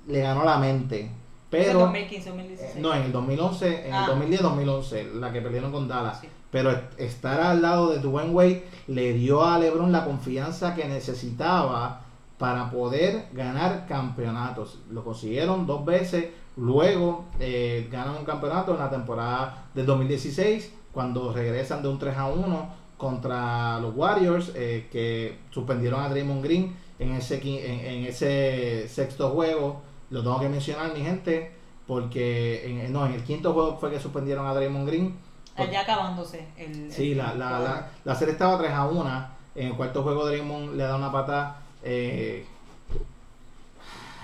le 0.07 0.21
ganó 0.21 0.45
la 0.45 0.59
mente. 0.59 1.11
Pero 1.51 1.81
2015, 1.81 2.29
2016. 2.31 2.77
no, 2.77 2.95
en 2.95 3.03
el 3.05 3.13
2011, 3.13 3.87
en 3.89 3.95
Ah. 3.95 4.01
el 4.05 4.07
2010-2011, 4.07 5.05
la 5.15 5.33
que 5.33 5.41
perdieron 5.41 5.73
con 5.73 5.89
Dallas. 5.89 6.21
Sí. 6.21 6.29
Pero 6.51 6.71
est- 6.71 6.99
estar 7.01 7.41
al 7.41 7.61
lado 7.63 7.91
de 7.91 7.99
Dwayne 8.01 8.33
Wade 8.33 8.65
le 8.87 9.13
dio 9.15 9.45
a 9.45 9.59
LeBron 9.59 9.91
la 9.93 10.05
confianza 10.05 10.75
que 10.75 10.85
necesitaba 10.87 12.03
para 12.39 12.71
poder 12.71 13.27
ganar 13.33 13.87
campeonatos. 13.87 14.79
Lo 14.91 15.03
consiguieron 15.05 15.67
dos 15.67 15.85
veces. 15.85 16.27
Luego 16.57 17.25
eh, 17.41 17.89
ganan 17.91 18.17
un 18.17 18.25
campeonato 18.25 18.73
en 18.73 18.79
la 18.79 18.91
temporada 18.91 19.67
del 19.75 19.87
2016, 19.87 20.73
cuando 20.93 21.33
regresan 21.33 21.83
de 21.83 21.89
un 21.89 21.99
3 21.99 22.17
a 22.17 22.27
1 22.27 22.69
contra 22.99 23.81
los 23.81 23.97
Warriors, 23.97 24.53
eh, 24.55 24.89
que 24.93 25.39
suspendieron 25.51 26.01
a 26.03 26.11
Draymond 26.11 26.45
Green 26.45 26.77
en 26.99 27.13
ese, 27.15 27.37
en, 27.37 27.81
en 27.87 28.05
ese 28.07 28.87
sexto 28.89 29.31
juego. 29.31 29.81
Lo 30.11 30.23
tengo 30.23 30.39
que 30.41 30.49
mencionar, 30.51 30.93
mi 30.93 31.01
gente, 31.01 31.53
porque 31.87 32.67
en, 32.85 32.93
no, 32.93 33.07
en 33.07 33.13
el 33.15 33.23
quinto 33.25 33.55
juego 33.55 33.79
fue 33.79 33.91
que 33.91 33.99
suspendieron 34.01 34.47
a 34.47 34.53
Draymond 34.55 34.87
Green. 34.87 35.17
Allá 35.57 35.81
acabándose. 35.81 36.47
El, 36.57 36.93
Sí, 36.93 37.13
el- 37.13 37.19
la, 37.19 37.35
la, 37.35 37.59
la, 37.61 37.91
la 38.05 38.15
serie 38.15 38.33
estaba 38.33 38.59
3 38.59 38.71
a 38.73 38.87
1. 38.87 39.27
En 39.55 39.67
el 39.69 39.75
cuarto 39.75 40.03
juego, 40.03 40.27
Draymond 40.27 40.77
le 40.77 40.83
da 40.85 40.95
una 40.97 41.11
pata 41.11 41.57
eh, 41.83 42.45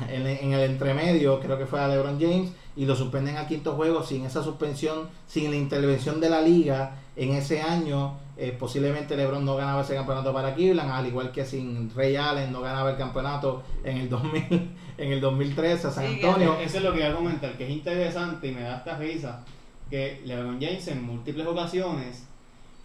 en, 0.09 0.27
en 0.27 0.53
el 0.53 0.71
entremedio, 0.71 1.41
creo 1.41 1.57
que 1.59 1.67
fue 1.67 1.81
a 1.81 1.89
LeBron 1.89 2.21
James, 2.21 2.51
y 2.77 2.87
lo 2.87 2.97
suspenden 2.97 3.37
al 3.37 3.47
quinto 3.47 3.75
juego 3.75 4.03
sin 4.03 4.25
esa 4.25 4.43
suspensión, 4.43 5.09
sin 5.27 5.51
la 5.51 5.57
intervención 5.57 6.21
de 6.21 6.29
la 6.31 6.41
liga 6.41 6.97
en 7.17 7.33
ese 7.35 7.63
año. 7.63 8.19
eh, 8.37 8.51
posiblemente 8.59 9.17
LeBron 9.17 9.45
no 9.45 9.55
ganaba 9.55 9.83
ese 9.83 9.95
campeonato 9.95 10.33
para 10.33 10.55
Cleveland, 10.57 10.91
al 10.91 11.07
igual 11.07 11.31
que 11.31 11.45
sin 11.45 11.89
Ray 11.95 12.17
Allen 12.17 12.51
no 12.51 12.61
ganaba 12.63 12.91
el 12.91 12.97
campeonato 12.97 13.63
en 13.85 13.99
el 13.99 14.09
2000, 14.11 14.43
en 14.99 15.13
el 15.13 15.21
2013 15.21 15.87
a 15.87 15.91
San 15.93 16.05
Sí, 16.07 16.15
Antonio. 16.15 16.57
Eso 16.61 16.79
es 16.79 16.83
lo 16.83 16.93
que 16.93 16.99
iba 16.99 17.11
a 17.11 17.15
comentar, 17.15 17.57
que 17.57 17.63
es 17.65 17.71
interesante 17.71 18.49
y 18.49 18.53
me 18.53 18.63
da 18.63 18.79
esta 18.79 18.97
risa, 18.99 19.45
que 19.89 20.21
LeBron 20.25 20.59
James 20.61 20.89
en 20.89 21.05
múltiples 21.05 21.47
ocasiones 21.47 22.25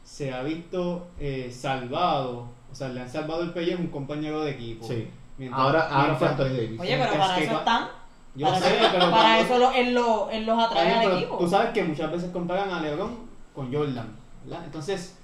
se 0.04 0.32
ha 0.32 0.44
visto 0.44 1.08
eh, 1.20 1.50
salvado, 1.52 2.46
o 2.72 2.76
sea, 2.76 2.90
le 2.90 3.02
han 3.02 3.10
salvado 3.10 3.42
el 3.42 3.50
pellejo 3.52 3.80
a 3.80 3.82
un 3.82 3.88
compañero 3.88 4.42
de 4.42 4.52
equipo. 4.52 4.86
Sí. 4.88 5.08
Mientras- 5.40 5.62
Ahora, 5.64 5.88
ahora 5.90 6.16
fue 6.16 6.28
Anthony 6.28 6.44
Davis. 6.46 6.80
Oye, 6.80 6.98
pero 7.00 7.18
para 7.18 7.40
eso 7.40 7.58
están. 7.58 7.88
Yo 8.36 8.48
para 8.48 8.60
sé, 8.60 8.78
eso, 8.78 8.88
pero 8.92 9.12
para 9.12 9.12
cuando- 9.12 9.44
eso 9.44 9.58
lo- 9.60 9.72
él, 9.72 9.94
lo- 9.94 10.30
él 10.30 10.46
los 10.46 10.60
atrae 10.64 10.94
al 10.94 11.18
equipo. 11.18 11.38
Tú 11.38 11.48
sabes 11.48 11.72
que 11.72 11.84
muchas 11.84 12.12
veces 12.12 12.32
comparan 12.32 12.70
a 12.72 12.82
LeBron 12.82 13.12
con 13.56 13.74
Jordan, 13.74 14.16
¿verdad? 14.46 14.64
Entonces, 14.66 15.18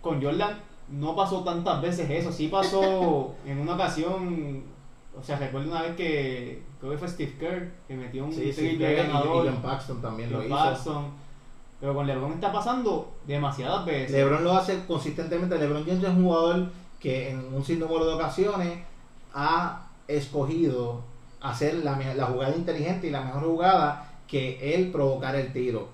con 0.00 0.22
Jordan 0.22 0.58
no 0.88 1.14
pasó 1.16 1.42
tantas 1.44 1.80
veces 1.82 2.08
eso, 2.10 2.32
sí 2.32 2.48
pasó 2.48 3.34
en 3.46 3.58
una 3.60 3.74
ocasión, 3.74 4.64
o 5.18 5.22
sea, 5.22 5.36
recuerdo 5.36 5.70
una 5.70 5.82
vez 5.82 5.96
que 5.96 6.62
creo 6.80 6.92
que 6.92 6.98
fue 6.98 7.08
Steve 7.08 7.36
Kerr 7.38 7.72
que 7.88 7.94
metió 7.94 8.24
un 8.24 8.32
Sí, 8.32 8.52
sí, 8.52 8.76
y, 8.78 8.82
y 8.82 9.08
John 9.10 9.60
Paxton 9.62 10.00
también 10.02 10.32
lo 10.32 10.42
hizo. 10.44 10.54
Paxson, 10.54 11.04
pero 11.80 11.94
con 11.94 12.06
LeBron 12.06 12.32
está 12.32 12.52
pasando 12.52 13.12
demasiadas 13.26 13.84
veces. 13.84 14.12
LeBron 14.12 14.42
lo 14.44 14.52
hace 14.54 14.84
consistentemente. 14.86 15.58
LeBron 15.58 15.84
James 15.84 16.02
es 16.02 16.08
un 16.10 16.24
jugador 16.24 16.70
que 17.00 17.30
en 17.30 17.52
un 17.54 17.62
sinnúmero 17.64 18.06
de 18.06 18.14
ocasiones 18.14 18.78
ha 19.34 19.82
escogido 20.08 21.02
hacer 21.50 21.74
la, 21.76 21.94
jugada 22.26 22.54
inteligente 22.54 23.06
y 23.06 23.10
la 23.10 23.22
mejor 23.22 23.42
jugada 23.44 24.10
que 24.26 24.74
él 24.74 24.90
provocar 24.90 25.34
el 25.36 25.52
tiro. 25.52 25.88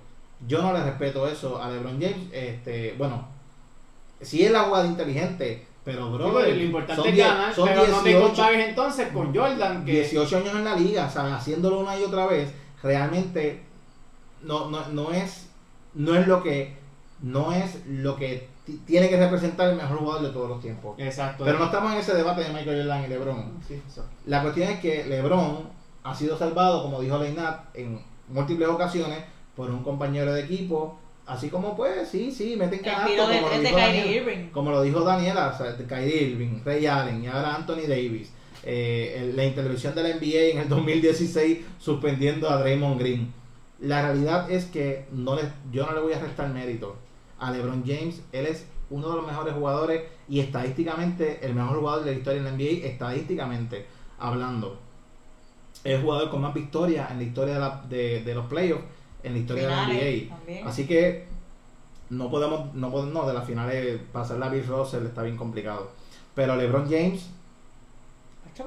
Yo 0.46 0.62
no 0.62 0.72
le 0.72 0.82
respeto 0.82 1.28
eso 1.28 1.62
a 1.62 1.70
LeBron 1.70 2.00
James. 2.00 2.28
Este, 2.32 2.94
bueno, 2.98 3.28
sí 4.20 4.44
es 4.44 4.50
la 4.50 4.64
jugada 4.64 4.86
inteligente, 4.86 5.66
pero 5.84 6.06
Sí, 6.06 6.12
bro, 6.14 6.34
pero 6.34 6.54
lo 6.54 6.62
importante 6.62 7.08
es 7.08 7.16
ganar, 7.16 7.54
son 7.54 7.68
pero 7.68 7.86
no 7.86 8.00
te 8.02 8.08
18 8.10 8.26
compares 8.26 8.68
entonces 8.68 9.08
con 9.08 9.34
Jordan, 9.34 9.84
que 9.84 9.92
18 9.92 10.36
años 10.38 10.54
en 10.54 10.64
la 10.64 10.76
liga, 10.76 11.08
¿sabes? 11.08 11.32
haciéndolo 11.32 11.80
una 11.80 11.98
y 11.98 12.04
otra 12.04 12.26
vez, 12.26 12.52
realmente 12.82 13.62
no, 14.42 14.70
no, 14.70 14.88
no 14.88 15.12
es 15.12 15.48
no 15.94 16.14
es 16.14 16.26
lo 16.26 16.42
que 16.42 16.74
no 17.20 17.52
es 17.52 17.86
lo 17.86 18.16
que 18.16 18.48
tiene 18.86 19.08
que 19.08 19.16
representar 19.16 19.70
el 19.70 19.76
mejor 19.76 19.98
jugador 19.98 20.22
de 20.22 20.30
todos 20.30 20.48
los 20.48 20.60
tiempos. 20.60 20.94
Exacto. 20.98 21.44
Pero 21.44 21.58
no 21.58 21.64
estamos 21.66 21.92
en 21.92 21.98
ese 21.98 22.14
debate 22.14 22.42
de 22.42 22.48
Michael 22.50 22.78
Jordan 22.82 23.04
y 23.04 23.08
LeBron. 23.08 23.52
Sí, 23.66 23.80
eso. 23.86 24.04
La 24.26 24.42
cuestión 24.42 24.70
es 24.70 24.80
que 24.80 25.04
LeBron 25.04 25.68
ha 26.04 26.14
sido 26.14 26.36
salvado, 26.38 26.82
como 26.82 27.00
dijo 27.00 27.18
Leinat, 27.18 27.74
en 27.74 28.00
múltiples 28.28 28.68
ocasiones 28.68 29.18
por 29.56 29.70
un 29.70 29.82
compañero 29.82 30.32
de 30.32 30.42
equipo, 30.42 30.98
así 31.26 31.48
como 31.50 31.76
pues, 31.76 32.08
sí, 32.08 32.30
sí, 32.30 32.56
meten 32.56 32.80
canasto, 32.80 33.08
tiro 33.10 33.26
de 33.28 33.36
como 33.40 33.48
lo 33.48 33.58
dijo 33.60 33.76
Daniel. 33.76 34.04
Kyrie 34.04 34.16
Irving. 34.16 34.50
Como 34.50 34.70
lo 34.70 34.82
dijo 34.82 35.00
Daniela, 35.00 35.52
o 35.54 35.58
sea, 35.58 35.72
de 35.72 35.84
Kyrie 35.84 36.22
Irving, 36.30 36.60
Ray 36.64 36.86
Allen 36.86 37.22
y 37.24 37.26
ahora 37.26 37.54
Anthony 37.56 37.86
Davis. 37.88 38.30
Eh, 38.64 39.16
el- 39.18 39.36
la 39.36 39.44
intervención 39.44 39.92
de 39.94 40.02
la 40.04 40.08
NBA 40.10 40.52
en 40.52 40.58
el 40.58 40.68
2016 40.68 41.58
suspendiendo 41.78 42.48
a 42.48 42.58
Draymond 42.58 42.98
Green. 43.00 43.32
La 43.80 44.02
realidad 44.02 44.48
es 44.50 44.66
que 44.66 45.06
no 45.10 45.34
le, 45.34 45.42
yo 45.72 45.84
no 45.84 45.92
le 45.94 46.00
voy 46.00 46.12
a 46.12 46.20
restar 46.20 46.48
mérito 46.48 46.96
a 47.42 47.50
LeBron 47.50 47.82
James. 47.86 48.22
Él 48.32 48.46
es 48.46 48.66
uno 48.90 49.08
de 49.10 49.16
los 49.16 49.26
mejores 49.26 49.54
jugadores 49.54 50.02
y 50.28 50.40
estadísticamente 50.40 51.44
el 51.44 51.54
mejor 51.54 51.78
jugador 51.80 52.04
de 52.04 52.12
la 52.12 52.18
historia 52.18 52.42
de 52.42 52.50
la 52.50 52.56
NBA, 52.56 52.86
estadísticamente 52.86 53.86
hablando. 54.18 54.78
Es 55.84 55.96
el 55.96 56.02
jugador 56.02 56.30
con 56.30 56.40
más 56.42 56.54
victorias 56.54 57.10
en 57.10 57.18
la 57.18 57.24
historia 57.24 57.54
de, 57.54 57.60
la- 57.60 57.82
de- 57.88 58.22
de 58.22 58.34
los 58.34 58.46
playoffs, 58.46 58.84
en 59.22 59.32
la 59.32 59.38
historia 59.38 59.62
Finales 59.64 59.88
de 59.88 59.94
la 59.94 60.10
NBA. 60.26 60.36
también. 60.36 60.66
Así 60.68 60.86
que 60.86 61.26
no 62.10 62.30
podemos, 62.30 62.74
no 62.74 62.90
podemos, 62.90 63.12
no, 63.14 63.26
de 63.26 63.34
las 63.34 63.44
finales 63.46 64.00
pasar 64.12 64.38
la 64.38 64.48
Bill 64.48 64.66
Russell 64.66 65.06
está 65.06 65.22
bien 65.22 65.36
complicado. 65.36 65.90
Pero 66.34 66.54
LeBron 66.56 66.84
James, 66.88 67.28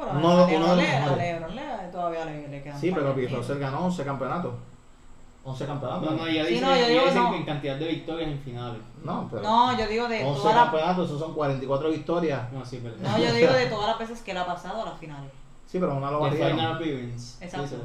a 0.09 0.47
LeBron 0.47 0.79
a. 1.11 1.15
LeBron 1.15 1.55
le- 1.55 1.88
todavía 1.91 2.25
le, 2.25 2.47
le 2.47 2.61
quedan 2.63 2.79
sí, 2.79 2.91
pero 2.93 3.13
Bill. 3.13 3.29
Russell 3.35 3.59
ganó 3.59 3.85
11 3.85 4.03
campeonatos. 4.03 4.53
11 5.45 5.65
campeonatos. 5.67 6.12
No, 6.12 6.17
no, 6.17 6.27
ya 6.27 6.43
Sí, 6.43 6.53
dicen, 6.53 6.67
no, 6.67 6.75
yo 6.75 6.81
ya 6.81 6.88
digo 6.88 7.05
dicen 7.05 7.23
no. 7.23 7.31
que 7.31 7.38
en 7.38 7.45
cantidad 7.45 7.75
de 7.75 7.88
victorias 7.88 8.31
en 8.31 8.39
finales. 8.39 8.81
No, 9.03 9.27
pero 9.29 9.43
No, 9.43 9.77
yo 9.77 9.88
digo 9.88 10.08
de 10.08 10.23
11 10.23 10.41
todas 10.41 10.55
las 10.55 10.63
campeonatos, 10.63 11.05
esos 11.05 11.19
son 11.19 11.34
44 11.36 11.89
victorias. 11.91 12.51
No, 12.51 12.65
sí, 12.65 12.81
pero. 12.81 12.95
no, 12.97 13.17
yo 13.19 13.31
digo 13.31 13.53
de 13.53 13.65
todas 13.69 13.89
las 13.89 13.99
veces 13.99 14.21
que 14.23 14.31
él 14.31 14.38
ha 14.38 14.45
pasado 14.45 14.81
a 14.81 14.86
las 14.86 14.99
finales. 14.99 15.31
Sí, 15.67 15.77
pero 15.79 15.95
una 15.95 16.10
lo 16.10 16.19
barrieron. 16.19 16.60
Exacto. 16.60 17.67
Sí, 17.67 17.75
sí. 17.75 17.81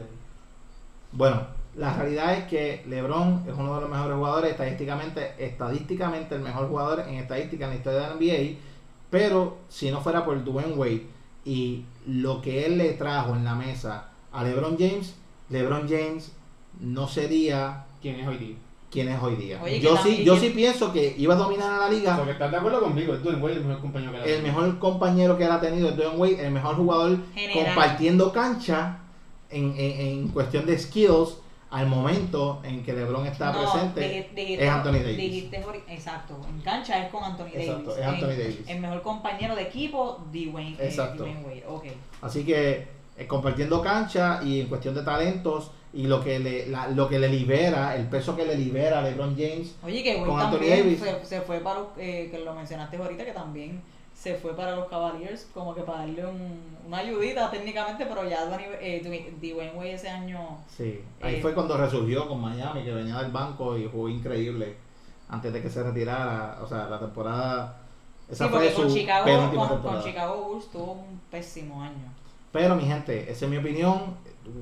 Bueno, 1.12 1.42
la 1.76 1.92
realidad 1.94 2.34
es 2.34 2.44
que 2.44 2.82
LeBron 2.86 3.44
es 3.46 3.54
uno 3.54 3.74
de 3.74 3.80
los 3.82 3.90
mejores 3.90 4.16
jugadores 4.16 4.50
estadísticamente, 4.52 5.34
estadísticamente 5.38 6.34
el 6.34 6.40
mejor 6.40 6.68
jugador 6.68 7.00
en 7.00 7.14
estadística 7.16 7.64
en 7.66 7.70
la 7.70 7.76
historia 7.76 8.00
de 8.00 8.06
la 8.06 8.14
NBA 8.14 8.58
Pero 9.10 9.58
si 9.68 9.90
no 9.90 10.00
fuera 10.00 10.24
por 10.24 10.42
Dwayne 10.42 10.74
Wade 10.74 11.06
y 11.44 11.84
lo 12.06 12.40
que 12.40 12.66
él 12.66 12.78
le 12.78 12.92
trajo 12.94 13.34
en 13.34 13.44
la 13.44 13.54
mesa 13.54 14.08
a 14.32 14.44
LeBron 14.44 14.76
James, 14.78 15.14
LeBron 15.48 15.88
James 15.88 16.32
no 16.80 17.06
sería 17.08 17.84
¿Quién 18.02 18.20
es 18.20 18.26
hoy 18.26 18.36
día? 18.38 18.56
quien 18.90 19.08
es 19.08 19.22
hoy 19.22 19.36
día. 19.36 19.60
Oye, 19.62 19.78
yo 19.78 19.96
sí, 19.98 20.24
yo 20.24 20.36
sí 20.36 20.50
pienso 20.50 20.92
que 20.92 21.14
iba 21.16 21.34
a 21.34 21.36
dominar 21.38 21.72
a 21.72 21.76
la 21.86 21.90
liga. 21.90 22.16
Porque 22.16 22.32
estás 22.32 22.50
de 22.50 22.56
acuerdo 22.56 22.80
conmigo, 22.80 23.14
es 23.14 23.22
Dwayne 23.22 23.40
Wade 23.40 23.54
el 23.56 23.64
mejor 23.64 23.80
compañero 23.82 24.10
que 24.12 24.18
la 24.18 24.24
El 24.24 24.42
mejor 24.42 24.78
compañero 24.80 25.38
que 25.38 25.44
él 25.44 25.50
ha 25.52 25.60
tenido 25.60 25.88
es 25.90 25.96
Dwayne 25.96 26.16
Wade, 26.16 26.46
el 26.46 26.50
mejor 26.52 26.74
jugador 26.76 27.18
General. 27.34 27.66
compartiendo 27.66 28.32
cancha 28.32 28.98
en, 29.50 29.74
en, 29.76 30.00
en 30.00 30.28
cuestión 30.28 30.66
de 30.66 30.76
skills 30.78 31.36
al 31.70 31.86
momento 31.86 32.60
en 32.64 32.82
que 32.82 32.92
LeBron 32.92 33.26
está 33.28 33.52
No, 33.52 33.60
presente. 33.60 34.00
dij- 34.00 34.34
dijiste- 34.34 34.64
es 34.64 34.70
Anthony 34.70 34.92
Davis. 34.92 35.16
dijiste 35.16 35.64
exacto, 35.88 36.40
en 36.48 36.60
cancha 36.62 37.04
es 37.04 37.12
con 37.12 37.22
Anthony 37.22 37.46
Exacto, 37.54 37.90
Davis. 37.90 37.98
es 38.00 38.06
Anthony 38.06 38.26
Davis. 38.42 38.58
El 38.66 38.80
mejor 38.80 39.02
compañero 39.02 39.54
de 39.54 39.62
equipo, 39.62 40.18
Dwayne, 40.32 40.72
eh, 40.80 40.86
Exacto. 40.88 41.22
Dwayne 41.22 41.44
Wade. 41.44 41.64
Ok. 41.68 41.84
Así 42.22 42.42
que 42.44 42.88
eh, 43.16 43.26
compartiendo 43.28 43.80
cancha 43.82 44.40
y 44.42 44.62
en 44.62 44.66
cuestión 44.66 44.96
de 44.96 45.02
talentos 45.04 45.70
y 45.92 46.06
lo 46.06 46.22
que 46.22 46.38
le 46.38 46.66
la- 46.68 46.88
lo 46.88 47.08
que 47.08 47.18
le 47.18 47.28
libera, 47.28 47.96
el 47.96 48.06
peso 48.06 48.36
que 48.36 48.44
le 48.46 48.56
libera 48.56 49.00
a 49.00 49.02
LeBron 49.02 49.34
James. 49.36 49.74
Oye, 49.82 50.02
que 50.02 50.20
Con 50.24 50.38
Anthony 50.40 50.66
Davis. 50.68 51.00
se, 51.00 51.24
se 51.24 51.40
fue 51.40 51.58
para 51.60 51.80
los, 51.80 51.88
eh, 51.98 52.28
que 52.30 52.38
lo 52.38 52.54
mencionaste 52.54 52.96
ahorita, 52.96 53.24
que 53.24 53.32
también 53.32 53.82
se 54.14 54.34
fue 54.34 54.54
para 54.54 54.76
los 54.76 54.86
Cavaliers, 54.88 55.48
como 55.54 55.74
que 55.74 55.80
para 55.80 56.00
darle 56.00 56.26
un, 56.26 56.60
una 56.86 56.98
ayudita 56.98 57.50
técnicamente, 57.50 58.04
pero 58.06 58.28
ya 58.28 58.44
Dwayne, 58.44 58.66
eh, 58.80 59.00
Dwayne- 59.02 59.72
Wade 59.74 59.94
ese 59.94 60.10
año 60.10 60.58
Sí, 60.76 61.00
ahí 61.22 61.36
Eh, 61.36 61.38
fue 61.40 61.54
cuando 61.54 61.76
resurgió 61.76 62.28
con 62.28 62.40
Miami, 62.40 62.82
que 62.84 62.92
venía 62.92 63.18
del 63.22 63.32
banco 63.32 63.76
y 63.78 63.88
jugó 63.90 64.08
increíble 64.10 64.76
antes 65.28 65.52
de 65.52 65.62
que 65.62 65.70
se 65.70 65.82
retirara. 65.82 66.58
O 66.62 66.66
sea, 66.66 66.86
la 66.88 66.98
temporada. 67.00 67.78
Esa 68.30 68.44
sí, 68.46 68.50
fue 68.52 68.70
su 68.70 68.82
con 68.82 68.92
Chicago, 68.94 69.24
penúltima 69.24 69.60
con, 69.62 69.68
con 69.68 69.76
temporada. 69.78 70.04
Chicago 70.04 70.44
Bulls 70.44 70.70
tuvo 70.70 70.92
un 70.92 71.20
pésimo 71.30 71.82
año. 71.82 72.12
Pero 72.52 72.76
mi 72.76 72.84
gente, 72.84 73.22
esa 73.30 73.44
es 73.46 73.50
mi 73.50 73.56
opinión. 73.56 74.16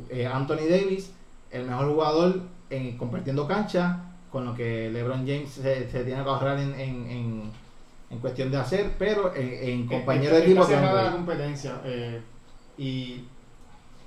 Eh, 0.08 0.26
Anthony 0.26 0.66
Davis, 0.70 1.12
el 1.50 1.66
mejor 1.66 1.88
jugador 1.88 2.40
en 2.70 2.96
compartiendo 2.96 3.46
cancha, 3.46 4.04
con 4.30 4.44
lo 4.44 4.54
que 4.54 4.90
LeBron 4.90 5.26
James 5.26 5.50
se, 5.50 5.88
se 5.90 6.04
tiene 6.04 6.22
que 6.22 6.28
ahorrar 6.28 6.58
en, 6.58 6.74
en, 6.74 7.06
en, 7.10 7.42
en 8.10 8.18
cuestión 8.18 8.50
de 8.50 8.58
hacer, 8.58 8.92
pero 8.98 9.34
en, 9.34 9.48
en 9.70 9.86
compañero 9.86 10.34
de 10.36 10.42
equipo 10.44 10.60
la 11.04 11.12
competencia. 11.12 11.80
eh, 11.84 12.20
y 12.76 13.24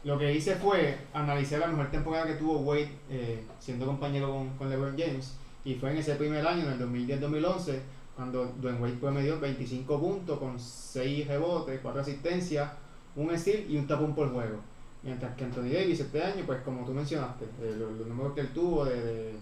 lo 0.03 0.17
que 0.17 0.33
hice 0.33 0.55
fue 0.55 0.97
analizar 1.13 1.59
la 1.59 1.67
mejor 1.67 1.91
temporada 1.91 2.25
que 2.25 2.33
tuvo 2.35 2.59
Wade 2.59 2.89
eh, 3.09 3.43
siendo 3.59 3.85
compañero 3.85 4.31
con, 4.31 4.49
con 4.57 4.69
LeBron 4.69 4.95
James. 4.97 5.35
Y 5.63 5.75
fue 5.75 5.91
en 5.91 5.97
ese 5.97 6.15
primer 6.15 6.45
año, 6.47 6.63
en 6.63 6.71
el 6.71 6.79
2010-2011, 6.79 7.79
cuando 8.15 8.45
Dwayne 8.59 8.79
Wade 8.79 8.93
promedió 8.99 9.39
25 9.39 9.99
puntos 9.99 10.39
con 10.39 10.59
6 10.59 11.27
rebotes, 11.27 11.79
4 11.83 12.01
asistencias, 12.01 12.71
un 13.15 13.37
steal 13.37 13.65
y 13.69 13.77
un 13.77 13.85
tapón 13.87 14.15
por 14.15 14.31
juego. 14.31 14.59
Mientras 15.03 15.35
que 15.35 15.45
Anthony 15.45 15.69
Davis 15.73 15.99
este 15.99 16.23
año, 16.23 16.43
pues 16.45 16.61
como 16.61 16.85
tú 16.85 16.91
mencionaste, 16.93 17.45
eh, 17.61 17.75
los, 17.77 18.07
números 18.07 18.33
que 18.33 18.41
él 18.41 18.53
tuvo 18.53 18.85
de, 18.85 19.01
de, 19.01 19.33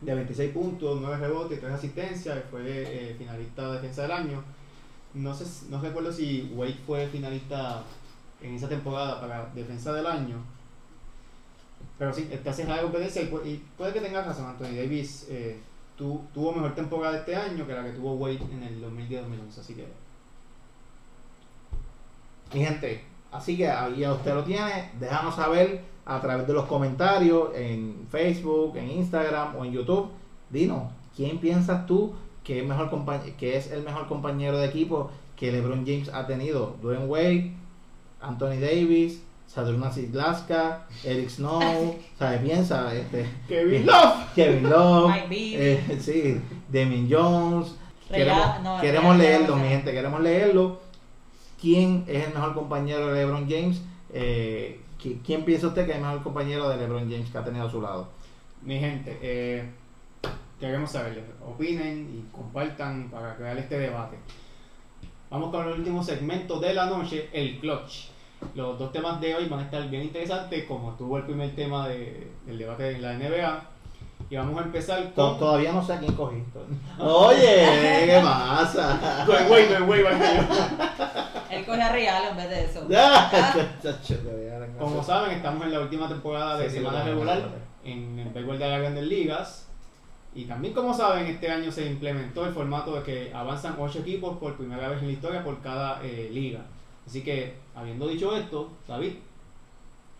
de 0.00 0.14
26 0.14 0.52
puntos, 0.52 1.00
9 1.00 1.16
rebotes 1.16 1.58
y 1.58 1.60
3 1.60 1.72
asistencias, 1.72 2.44
fue 2.50 2.62
eh, 2.64 3.14
finalista 3.18 3.66
de 3.68 3.72
defensa 3.74 4.02
del 4.02 4.12
año. 4.12 4.42
No 5.14 5.34
sé, 5.34 5.44
no 5.70 5.80
recuerdo 5.80 6.12
si 6.12 6.52
Wade 6.54 6.78
fue 6.86 7.08
finalista 7.08 7.82
en 8.40 8.54
esa 8.54 8.68
temporada 8.68 9.20
para 9.20 9.46
defensa 9.54 9.92
del 9.92 10.06
año. 10.06 10.36
Pero 11.98 12.12
sí, 12.12 12.28
está 12.30 12.52
cerrada 12.52 12.76
la 12.76 12.82
competencia 12.84 13.22
y, 13.22 13.26
y 13.48 13.64
puede 13.76 13.92
que 13.92 14.00
tengas 14.00 14.24
razón, 14.26 14.46
Anthony 14.46 14.76
Davis 14.76 15.26
eh, 15.28 15.58
tu- 15.98 16.22
tuvo 16.32 16.52
mejor 16.52 16.74
temporada 16.74 17.18
este 17.18 17.34
año 17.34 17.66
que 17.66 17.72
la 17.74 17.82
que 17.84 17.90
tuvo 17.90 18.14
Wade 18.14 18.38
en 18.52 18.62
el 18.62 18.80
2010-2011, 18.82 19.58
así 19.58 19.74
que 19.74 19.86
Mi 22.54 22.64
gente, 22.64 23.04
así 23.32 23.56
que 23.56 23.68
ahí 23.68 24.00
ya 24.00 24.12
usted 24.12 24.34
lo 24.34 24.44
tiene. 24.44 24.90
Déjanos 24.98 25.34
saber 25.36 25.82
a 26.06 26.20
través 26.20 26.46
de 26.46 26.52
los 26.52 26.66
comentarios 26.66 27.50
en 27.54 28.06
Facebook, 28.10 28.76
en 28.76 28.90
Instagram 28.90 29.56
o 29.56 29.64
en 29.64 29.72
YouTube. 29.72 30.08
Dinos, 30.50 30.84
¿quién 31.16 31.38
piensas 31.38 31.86
tú 31.86 32.12
que 32.42 32.60
es, 32.60 32.66
mejor 32.66 32.90
que 33.38 33.56
es 33.56 33.70
el 33.70 33.82
mejor 33.82 34.06
compañero 34.08 34.58
de 34.58 34.66
equipo 34.66 35.10
que 35.36 35.52
LeBron 35.52 35.84
James 35.86 36.08
ha 36.12 36.26
tenido? 36.26 36.76
Dwayne 36.82 37.06
Wade, 37.06 37.52
Anthony 38.20 38.58
Davis, 38.60 39.22
Sadrunas 39.46 39.96
Glaska, 40.12 40.86
Eric 41.04 41.28
Snow, 41.28 41.60
¿sabes? 42.18 42.40
Piensa, 42.40 42.94
este, 42.94 43.26
Kevin 43.48 43.86
Love. 43.86 44.14
Kevin 44.34 44.70
Love, 44.70 45.14
eh, 45.30 45.98
sí, 46.00 46.40
Damien 46.68 47.08
Jones. 47.10 47.74
Real- 48.08 48.26
Queremos, 48.26 48.62
no, 48.62 48.80
queremos 48.80 49.16
Real- 49.16 49.18
leerlo, 49.18 49.54
Real- 49.54 49.60
mi 49.62 49.68
gente, 49.68 49.92
queremos 49.92 50.20
leerlo. 50.20 50.80
¿Quién 51.60 52.04
es 52.06 52.26
el 52.28 52.34
mejor 52.34 52.54
compañero 52.54 53.08
de 53.08 53.20
LeBron 53.24 53.48
James? 53.48 53.80
Eh, 54.12 54.80
¿qui- 55.00 55.18
¿Quién 55.24 55.44
piensa 55.44 55.66
usted 55.68 55.84
que 55.84 55.92
es 55.92 55.96
el 55.98 56.02
mejor 56.02 56.22
compañero 56.22 56.68
de 56.68 56.76
LeBron 56.78 57.10
James 57.10 57.30
que 57.30 57.38
ha 57.38 57.44
tenido 57.44 57.66
a 57.66 57.70
su 57.70 57.80
lado? 57.80 58.08
Mi 58.62 58.78
gente, 58.78 59.18
eh, 59.22 59.64
queremos 60.58 60.90
saber, 60.90 61.22
opinen 61.46 62.08
y 62.14 62.34
compartan 62.34 63.08
para 63.10 63.36
crear 63.36 63.56
este 63.58 63.78
debate. 63.78 64.16
Vamos 65.30 65.50
con 65.50 65.66
el 65.66 65.74
último 65.78 66.02
segmento 66.02 66.58
de 66.60 66.74
la 66.74 66.86
noche, 66.86 67.28
el 67.32 67.58
clutch. 67.60 68.08
Los 68.54 68.78
dos 68.78 68.90
temas 68.90 69.20
de 69.20 69.34
hoy 69.34 69.48
van 69.48 69.60
a 69.60 69.62
estar 69.64 69.88
bien 69.88 70.02
interesantes, 70.02 70.64
como 70.64 70.92
estuvo 70.92 71.18
el 71.18 71.24
primer 71.24 71.54
tema 71.54 71.88
de- 71.88 72.30
del 72.46 72.58
debate 72.58 72.90
en 72.92 73.02
la 73.02 73.12
NBA. 73.14 73.64
Y 74.30 74.36
vamos 74.36 74.60
a 74.60 74.64
empezar 74.64 75.12
con... 75.12 75.38
Todavía 75.40 75.72
no 75.72 75.84
sé 75.84 75.94
a 75.94 75.98
quién 75.98 76.12
cogiste. 76.14 76.60
Oye, 77.00 78.06
¿qué 78.06 78.20
pasa? 78.22 79.24
Dwayne 79.26 79.50
Wade, 79.50 79.78
Dwayne 79.80 80.04
Wade. 80.04 80.46
Él 81.50 81.66
coge 81.66 81.82
a 81.82 81.92
Real 81.92 82.22
en 82.30 82.36
vez 82.36 82.48
de 82.48 82.64
eso. 82.64 82.86
Como 84.78 85.02
saben, 85.02 85.32
estamos 85.32 85.64
en 85.64 85.72
la 85.72 85.80
última 85.80 86.08
temporada 86.08 86.58
de 86.58 86.70
Sí, 86.70 86.76
semana 86.76 87.02
regular 87.02 87.42
en 87.84 88.20
el 88.20 88.28
béisbol 88.28 88.58
de 88.58 88.68
las 88.68 88.80
grandes 88.80 89.04
ligas. 89.04 89.66
Y 90.32 90.44
también, 90.44 90.74
como 90.74 90.94
saben, 90.94 91.26
este 91.26 91.50
año 91.50 91.72
se 91.72 91.86
implementó 91.86 92.46
el 92.46 92.54
formato 92.54 92.94
de 92.94 93.02
que 93.02 93.34
avanzan 93.34 93.74
8 93.76 93.98
equipos 93.98 94.38
por 94.38 94.56
primera 94.56 94.88
vez 94.88 95.00
en 95.00 95.08
la 95.08 95.12
historia 95.12 95.42
por 95.42 95.60
cada 95.60 96.00
eh, 96.04 96.30
liga. 96.32 96.60
Así 97.04 97.22
que, 97.22 97.56
habiendo 97.74 98.06
dicho 98.06 98.36
esto, 98.36 98.70
David, 98.86 99.14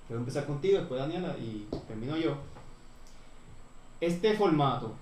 quiero 0.09 0.18
empezar 0.18 0.46
contigo, 0.46 0.79
después 0.79 1.01
Daniela 1.01 1.37
y 1.38 1.68
termino 1.87 2.16
yo. 2.16 2.35
Este 4.01 4.35
formato, 4.35 4.93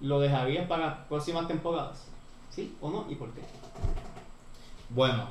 ¿lo 0.00 0.20
dejarías 0.20 0.66
para 0.68 1.06
próximas 1.08 1.48
temporadas? 1.48 2.04
¿Sí 2.50 2.76
o 2.80 2.90
no? 2.90 3.06
¿Y 3.08 3.14
por 3.14 3.30
qué? 3.30 3.40
Bueno, 4.90 5.28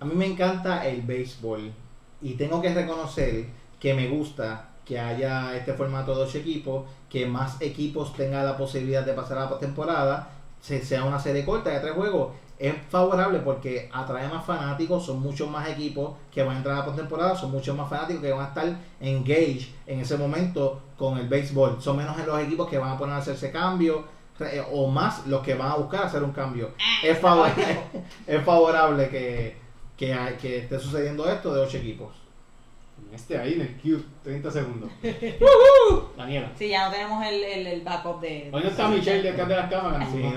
a 0.00 0.04
mí 0.04 0.14
me 0.14 0.26
encanta 0.26 0.86
el 0.86 1.02
béisbol 1.02 1.72
y 2.22 2.34
tengo 2.34 2.62
que 2.62 2.72
reconocer 2.72 3.46
que 3.80 3.94
me 3.94 4.08
gusta 4.08 4.68
que 4.84 4.98
haya 5.00 5.56
este 5.56 5.72
formato 5.74 6.14
de 6.16 6.22
ocho 6.22 6.38
equipos, 6.38 6.84
que 7.10 7.26
más 7.26 7.60
equipos 7.60 8.14
tengan 8.14 8.46
la 8.46 8.56
posibilidad 8.56 9.04
de 9.04 9.12
pasar 9.14 9.38
a 9.38 9.42
la 9.42 9.48
postemporada, 9.50 10.30
se- 10.60 10.84
sea 10.84 11.04
una 11.04 11.18
serie 11.18 11.44
corta 11.44 11.70
de 11.70 11.80
tres 11.80 11.94
juegos. 11.94 12.32
Es 12.58 12.74
favorable 12.88 13.40
porque 13.40 13.90
atrae 13.92 14.28
más 14.28 14.44
fanáticos, 14.44 15.04
son 15.04 15.20
muchos 15.20 15.48
más 15.50 15.68
equipos 15.68 16.12
que 16.32 16.42
van 16.42 16.54
a 16.54 16.58
entrar 16.58 16.74
a 16.76 16.78
la 16.80 16.84
postemporada, 16.86 17.36
son 17.36 17.50
muchos 17.50 17.76
más 17.76 17.88
fanáticos 17.88 18.22
que 18.22 18.32
van 18.32 18.44
a 18.46 18.48
estar 18.48 18.76
engaged 19.00 19.68
en 19.86 20.00
ese 20.00 20.16
momento 20.16 20.80
con 20.96 21.18
el 21.18 21.28
béisbol. 21.28 21.76
Son 21.82 21.96
menos 21.96 22.16
los 22.26 22.40
equipos 22.40 22.68
que 22.68 22.78
van 22.78 22.92
a 22.92 22.98
poner 22.98 23.14
a 23.14 23.18
hacerse 23.18 23.50
cambios 23.50 24.00
re- 24.38 24.64
o 24.72 24.86
más 24.88 25.26
los 25.26 25.42
que 25.42 25.54
van 25.54 25.72
a 25.72 25.76
buscar 25.76 26.04
hacer 26.04 26.22
un 26.22 26.32
cambio. 26.32 26.70
Es 27.02 27.18
favorable, 27.18 27.78
es 28.26 28.42
favorable 28.42 29.08
que, 29.10 29.56
que, 29.96 30.36
que 30.40 30.58
esté 30.58 30.78
sucediendo 30.78 31.28
esto 31.28 31.54
de 31.54 31.60
ocho 31.62 31.76
equipos. 31.76 32.14
Este 33.16 33.38
ahí 33.38 33.54
en 33.54 33.60
el 33.62 33.76
Q, 33.80 34.04
30 34.22 34.50
segundos. 34.50 34.90
Daniela. 36.16 36.50
Sí, 36.56 36.68
ya 36.68 36.86
no 36.86 36.92
tenemos 36.92 37.24
el, 37.26 37.42
el, 37.42 37.66
el 37.66 37.80
backup 37.80 38.20
de. 38.20 38.50
Hoy 38.52 38.62
no 38.62 38.68
está 38.68 38.88
Michelle 38.88 39.22
detrás 39.22 39.48
de 39.48 39.56
las 39.56 39.70
cámaras, 39.70 40.08
Sí, 40.10 40.16
no- 40.18 40.32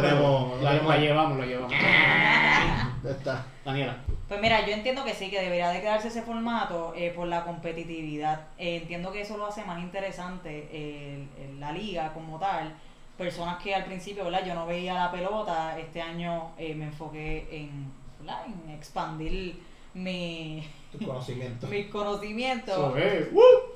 tenemos- 0.00 0.60
la, 0.62 0.96
llevamos, 0.98 1.38
la 1.38 1.46
llevamos. 1.46 1.72
Está. 3.04 3.46
Daniela, 3.64 3.98
Pues 4.28 4.40
mira, 4.40 4.66
yo 4.66 4.72
entiendo 4.72 5.04
que 5.04 5.14
sí, 5.14 5.30
que 5.30 5.40
debería 5.40 5.68
de 5.70 5.80
quedarse 5.80 6.08
ese 6.08 6.22
formato 6.22 6.92
eh, 6.96 7.12
por 7.14 7.28
la 7.28 7.44
competitividad. 7.44 8.46
Eh, 8.58 8.76
entiendo 8.78 9.12
que 9.12 9.20
eso 9.20 9.36
lo 9.36 9.46
hace 9.46 9.64
más 9.64 9.80
interesante 9.82 10.68
eh, 10.72 11.24
la 11.58 11.72
liga 11.72 12.12
como 12.14 12.38
tal. 12.38 12.72
Personas 13.18 13.62
que 13.62 13.74
al 13.74 13.84
principio, 13.84 14.24
¿verdad? 14.24 14.44
Yo 14.44 14.54
no 14.54 14.66
veía 14.66 14.94
la 14.94 15.12
pelota, 15.12 15.78
este 15.78 16.02
año 16.02 16.50
eh, 16.58 16.74
me 16.74 16.86
enfoqué 16.86 17.46
en, 17.52 17.92
¿verdad? 18.20 18.40
en 18.46 18.70
expandir 18.74 19.60
mi, 19.94 20.66
Tu 20.98 21.06
conocimiento. 21.06 21.66
mis 21.66 21.86
conocimientos 21.86 22.94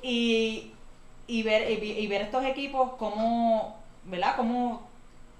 y, 0.01 0.71
y 1.27 1.43
ver 1.43 1.69
y, 1.83 2.07
ver 2.07 2.21
estos 2.21 2.43
equipos 2.45 2.91
cómo, 2.97 3.77
¿verdad? 4.05 4.35
Cómo 4.35 4.87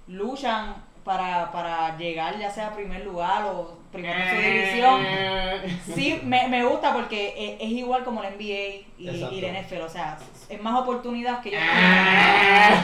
luchan 0.07 0.75
para, 1.03 1.51
para 1.51 1.97
llegar 1.97 2.37
ya 2.39 2.51
sea 2.51 2.67
a 2.67 2.73
primer 2.75 3.03
lugar 3.05 3.45
o 3.45 3.77
primero 3.91 4.19
en 4.19 4.29
su 4.35 4.41
división. 4.41 5.01
Eh, 5.05 5.79
Sí, 5.95 6.19
me, 6.23 6.47
me 6.47 6.63
gusta 6.63 6.93
porque 6.93 7.33
es, 7.37 7.61
es 7.61 7.69
igual 7.71 8.03
como 8.03 8.21
la 8.21 8.29
NBA 8.29 8.85
y, 8.97 9.09
y 9.09 9.41
la 9.41 9.61
NFL, 9.61 9.81
o 9.81 9.89
sea, 9.89 10.17
es 10.47 10.61
más 10.61 10.79
oportunidad 10.79 11.41
que 11.41 11.51
yo. 11.51 11.57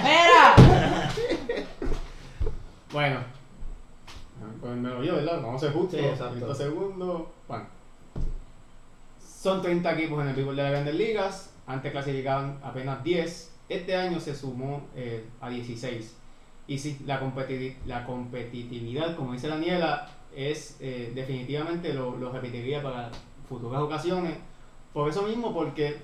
¡Mira! 0.03 0.55
Bueno, 2.91 3.19
pues 4.61 4.75
me 4.77 4.89
lo 4.89 5.03
yo, 5.03 5.15
¿verdad? 5.15 5.41
Vamos 5.41 5.61
a 5.61 5.67
ser 5.67 5.75
justos. 5.75 5.99
Sí, 5.99 6.05
exacto. 6.05 6.35
30 6.35 6.55
segundos, 6.55 7.21
pan. 7.47 7.67
Son 9.45 9.61
30 9.61 9.93
equipos 9.93 10.23
en 10.23 10.29
el 10.29 10.33
béisbol 10.33 10.55
de 10.55 10.63
las 10.63 10.71
grandes 10.71 10.95
ligas. 10.95 11.53
Antes 11.67 11.91
clasificaban 11.91 12.57
apenas 12.63 13.03
10. 13.03 13.53
Este 13.69 13.95
año 13.95 14.19
se 14.19 14.33
sumó 14.33 14.87
eh, 14.95 15.23
a 15.39 15.51
16. 15.51 16.17
Y 16.65 16.79
sí, 16.79 16.97
la, 17.05 17.21
competiti- 17.21 17.75
la 17.85 18.07
competitividad, 18.07 19.15
como 19.15 19.33
dice 19.33 19.47
Daniela, 19.47 20.09
es 20.35 20.77
eh, 20.79 21.11
definitivamente 21.13 21.93
lo, 21.93 22.17
lo 22.17 22.31
repetiría 22.31 22.81
para 22.81 23.11
futuras 23.47 23.83
ocasiones. 23.83 24.33
Por 24.91 25.11
eso 25.11 25.21
mismo, 25.21 25.53
porque 25.53 25.97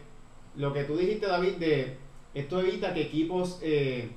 lo 0.56 0.72
que 0.72 0.84
tú 0.84 0.96
dijiste, 0.96 1.26
David, 1.26 1.56
de 1.56 1.98
esto 2.36 2.60
evita 2.60 2.94
que 2.94 3.02
equipos 3.02 3.58
eh, 3.64 4.12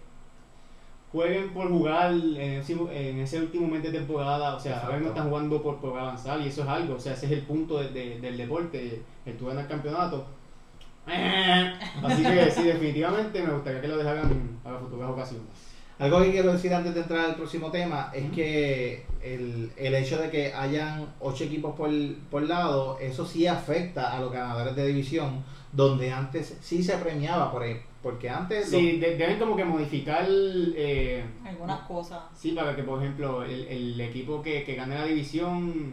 jueguen 1.15 1.49
por 1.55 1.69
jugar 1.69 2.13
en 2.13 2.37
ese, 2.61 2.73
en 2.75 3.21
ese 3.21 3.39
último 3.39 3.67
mes 3.69 3.83
de 3.85 3.93
temporada. 3.93 4.55
O 4.57 4.61
sea, 4.61 4.81
ahora 4.81 4.97
mismo 4.99 5.11
están 5.15 5.29
jugando 5.31 5.63
por, 5.63 5.79
por 5.79 5.99
avanzar 5.99 6.41
y 6.43 6.49
eso 6.49 6.63
es 6.63 6.69
algo. 6.69 6.97
O 6.97 7.01
sea, 7.01 7.13
ese 7.15 7.27
es 7.27 7.33
el 7.33 7.43
punto 7.43 7.79
de- 7.79 7.89
de- 7.91 8.21
del 8.21 8.37
deporte, 8.37 9.01
el 9.25 9.37
tú 9.39 9.47
ganar 9.47 9.67
campeonato. 9.69 10.27
Así 12.03 12.23
que 12.23 12.51
sí, 12.51 12.63
definitivamente 12.65 13.43
me 13.43 13.53
gustaría 13.53 13.81
que 13.81 13.89
lo 13.89 13.97
dejaran 13.99 14.59
para 14.63 14.79
futuras 14.79 15.11
ocasiones. 15.11 15.47
Algo 15.99 16.21
que 16.23 16.33
quiero 16.33 16.53
decir 16.53 16.75
antes 16.75 16.93
de 16.95 17.01
entrar 17.03 17.25
al 17.27 17.37
próximo 17.37 17.71
tema 17.71 18.11
es 18.13 18.29
que 18.33 19.05
el, 19.23 19.71
el 19.77 19.95
hecho 19.95 20.19
de 20.19 20.29
que 20.29 20.53
hayan 20.53 21.07
ocho 21.21 21.45
equipos 21.45 21.77
por, 21.77 21.89
por 22.31 22.43
lado, 22.43 22.99
eso 23.01 23.25
sí 23.25 23.47
afecta 23.47 24.13
a 24.13 24.19
los 24.21 24.33
ganadores 24.33 24.75
de 24.75 24.87
división, 24.89 25.45
donde 25.75 26.13
antes 26.13 26.57
sí 26.61 26.83
se 26.83 26.97
premiaba, 26.99 27.51
por 27.51 27.63
ahí, 27.63 27.77
porque 28.03 28.29
antes... 28.31 28.69
Sí, 28.69 28.99
de- 28.99 29.17
deben 29.17 29.39
como 29.39 29.57
que 29.57 29.65
modificar. 29.65 30.25
Eh, 30.29 31.25
Algunas 31.45 31.81
cosas. 31.81 32.21
Sí, 32.35 32.53
para 32.53 32.77
que, 32.77 32.83
por 32.83 33.03
ejemplo, 33.03 33.43
el, 33.45 33.67
el 33.67 34.01
equipo 34.01 34.41
que, 34.43 34.63
que 34.65 34.75
gane 34.75 34.95
la 34.97 35.05
división, 35.05 35.93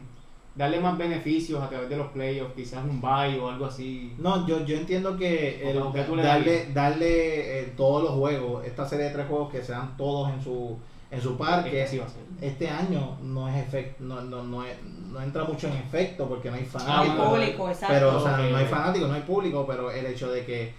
darle 0.55 0.79
más 0.79 0.97
beneficios 0.97 1.61
a 1.63 1.69
través 1.69 1.89
de 1.89 1.97
los 1.97 2.07
playoffs, 2.07 2.53
quizás 2.53 2.83
un 2.83 3.01
bye 3.01 3.39
o 3.39 3.49
algo 3.49 3.65
así. 3.65 4.13
No, 4.19 4.45
yo, 4.47 4.65
yo 4.65 4.77
entiendo 4.77 5.17
que 5.17 5.69
el 5.69 5.79
darle, 6.21 6.67
darle 6.73 7.61
eh, 7.61 7.73
todos 7.75 8.03
los 8.03 8.11
juegos, 8.13 8.65
esta 8.65 8.85
serie 8.87 9.05
de 9.05 9.11
tres 9.13 9.27
juegos 9.27 9.51
que 9.51 9.63
sean 9.63 9.95
todos 9.97 10.29
en 10.31 10.41
su 10.43 10.77
en 11.11 11.21
su 11.21 11.37
parque, 11.37 11.81
Este 11.83 11.91
sí 11.91 11.97
va 11.99 12.05
a 12.05 12.09
ser. 12.09 12.21
este 12.39 12.69
año 12.69 13.17
no 13.21 13.47
es 13.49 13.55
efecto, 13.67 14.03
no, 14.03 14.21
no, 14.21 14.43
no, 14.43 14.63
es- 14.63 14.81
no 14.83 15.21
entra 15.21 15.43
mucho 15.43 15.67
en 15.67 15.73
efecto 15.73 16.27
porque 16.27 16.49
no 16.49 16.55
hay 16.55 16.63
fanáticos. 16.65 17.17
bueno, 17.17 17.31
público, 17.31 17.69
exacto. 17.69 17.93
pero, 17.93 18.17
o 18.17 18.23
sea, 18.23 18.37
no 18.37 18.57
hay 18.57 18.65
fanáticos, 18.65 19.09
no 19.09 19.15
hay 19.15 19.21
público, 19.21 19.65
pero 19.67 19.91
el 19.91 20.05
hecho 20.05 20.31
de 20.31 20.45
que 20.45 20.73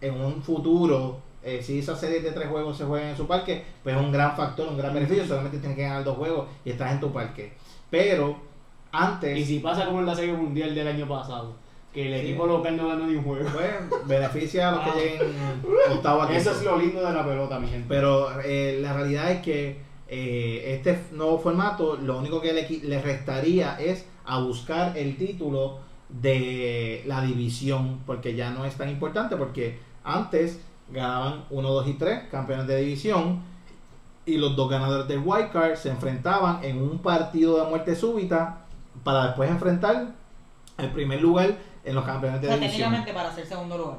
en 0.00 0.14
un 0.20 0.40
futuro, 0.42 1.18
eh, 1.42 1.60
si 1.62 1.80
esa 1.80 1.96
serie 1.96 2.20
de 2.20 2.30
tres 2.30 2.48
juegos 2.48 2.76
se 2.78 2.84
juegan 2.84 3.08
en 3.10 3.16
su 3.16 3.26
parque, 3.26 3.64
pues 3.82 3.96
es 3.96 4.00
un 4.00 4.12
gran 4.12 4.36
factor, 4.36 4.68
un 4.68 4.78
gran 4.78 4.94
beneficio, 4.94 5.26
solamente 5.26 5.58
tienes 5.58 5.76
que 5.76 5.82
ganar 5.82 6.04
dos 6.04 6.16
juegos 6.16 6.46
y 6.64 6.70
estás 6.70 6.92
en 6.92 7.00
tu 7.00 7.12
parque. 7.12 7.52
Pero 7.90 8.36
antes... 8.92 9.36
Y 9.36 9.44
si 9.44 9.58
pasa 9.58 9.86
como 9.86 10.00
en 10.00 10.06
la 10.06 10.14
Serie 10.14 10.34
Mundial 10.34 10.74
del 10.74 10.86
año 10.88 11.08
pasado, 11.08 11.54
que 11.94 12.06
el 12.12 12.20
Sí. 12.20 12.26
equipo 12.26 12.46
local 12.46 12.76
no 12.76 12.88
ganó 12.88 13.06
ni 13.06 13.14
un 13.16 13.22
juego. 13.24 13.48
Pues 13.52 13.70
beneficia 14.06 14.68
a 14.68 14.72
los 14.72 14.80
Ah. 14.80 14.92
que 14.92 15.00
lleguen 15.00 15.32
octavo 15.92 16.22
a 16.22 16.36
Eso 16.36 16.50
es 16.50 16.62
lo 16.64 16.76
lindo 16.76 17.00
de 17.00 17.12
la 17.12 17.24
pelota, 17.24 17.58
mi 17.60 17.68
gente. 17.68 17.86
Pero 17.88 18.40
eh, 18.42 18.78
la 18.82 18.92
realidad 18.92 19.30
es 19.30 19.40
que 19.42 19.82
eh, 20.08 20.74
este 20.76 20.98
nuevo 21.12 21.38
formato 21.38 21.96
lo 21.96 22.18
único 22.18 22.40
que 22.40 22.52
le, 22.52 22.68
le 22.68 23.00
restaría 23.00 23.76
es 23.80 24.04
a 24.26 24.38
buscar 24.40 24.96
el 24.98 25.16
título 25.16 25.78
de 26.08 27.02
la 27.06 27.22
división, 27.22 28.00
porque 28.06 28.34
ya 28.34 28.50
no 28.50 28.64
es 28.64 28.74
tan 28.76 28.88
importante, 28.90 29.36
porque 29.36 29.78
antes 30.04 30.60
ganaban 30.90 31.44
1, 31.50 31.68
2 31.70 31.88
y 31.88 31.94
3 31.94 32.24
campeones 32.30 32.66
de 32.66 32.76
división 32.80 33.40
y 34.26 34.36
los 34.38 34.54
dos 34.56 34.70
ganadores 34.70 35.08
del 35.08 35.20
wild 35.24 35.50
card 35.50 35.74
se 35.76 35.90
enfrentaban 35.90 36.62
en 36.62 36.80
un 36.80 36.98
partido 36.98 37.62
de 37.62 37.68
muerte 37.70 37.94
súbita 37.96 38.64
para 39.02 39.26
después 39.26 39.50
enfrentar 39.50 40.08
el 40.78 40.90
primer 40.90 41.20
lugar 41.22 41.56
en 41.84 41.94
los 41.94 42.04
campeones 42.04 42.38
O 42.38 42.42
de 42.42 42.48
sea, 42.48 42.56
división. 42.56 42.90
técnicamente 42.90 43.12
para 43.12 43.32
ser 43.34 43.46
segundo 43.46 43.78
lugar. 43.78 43.98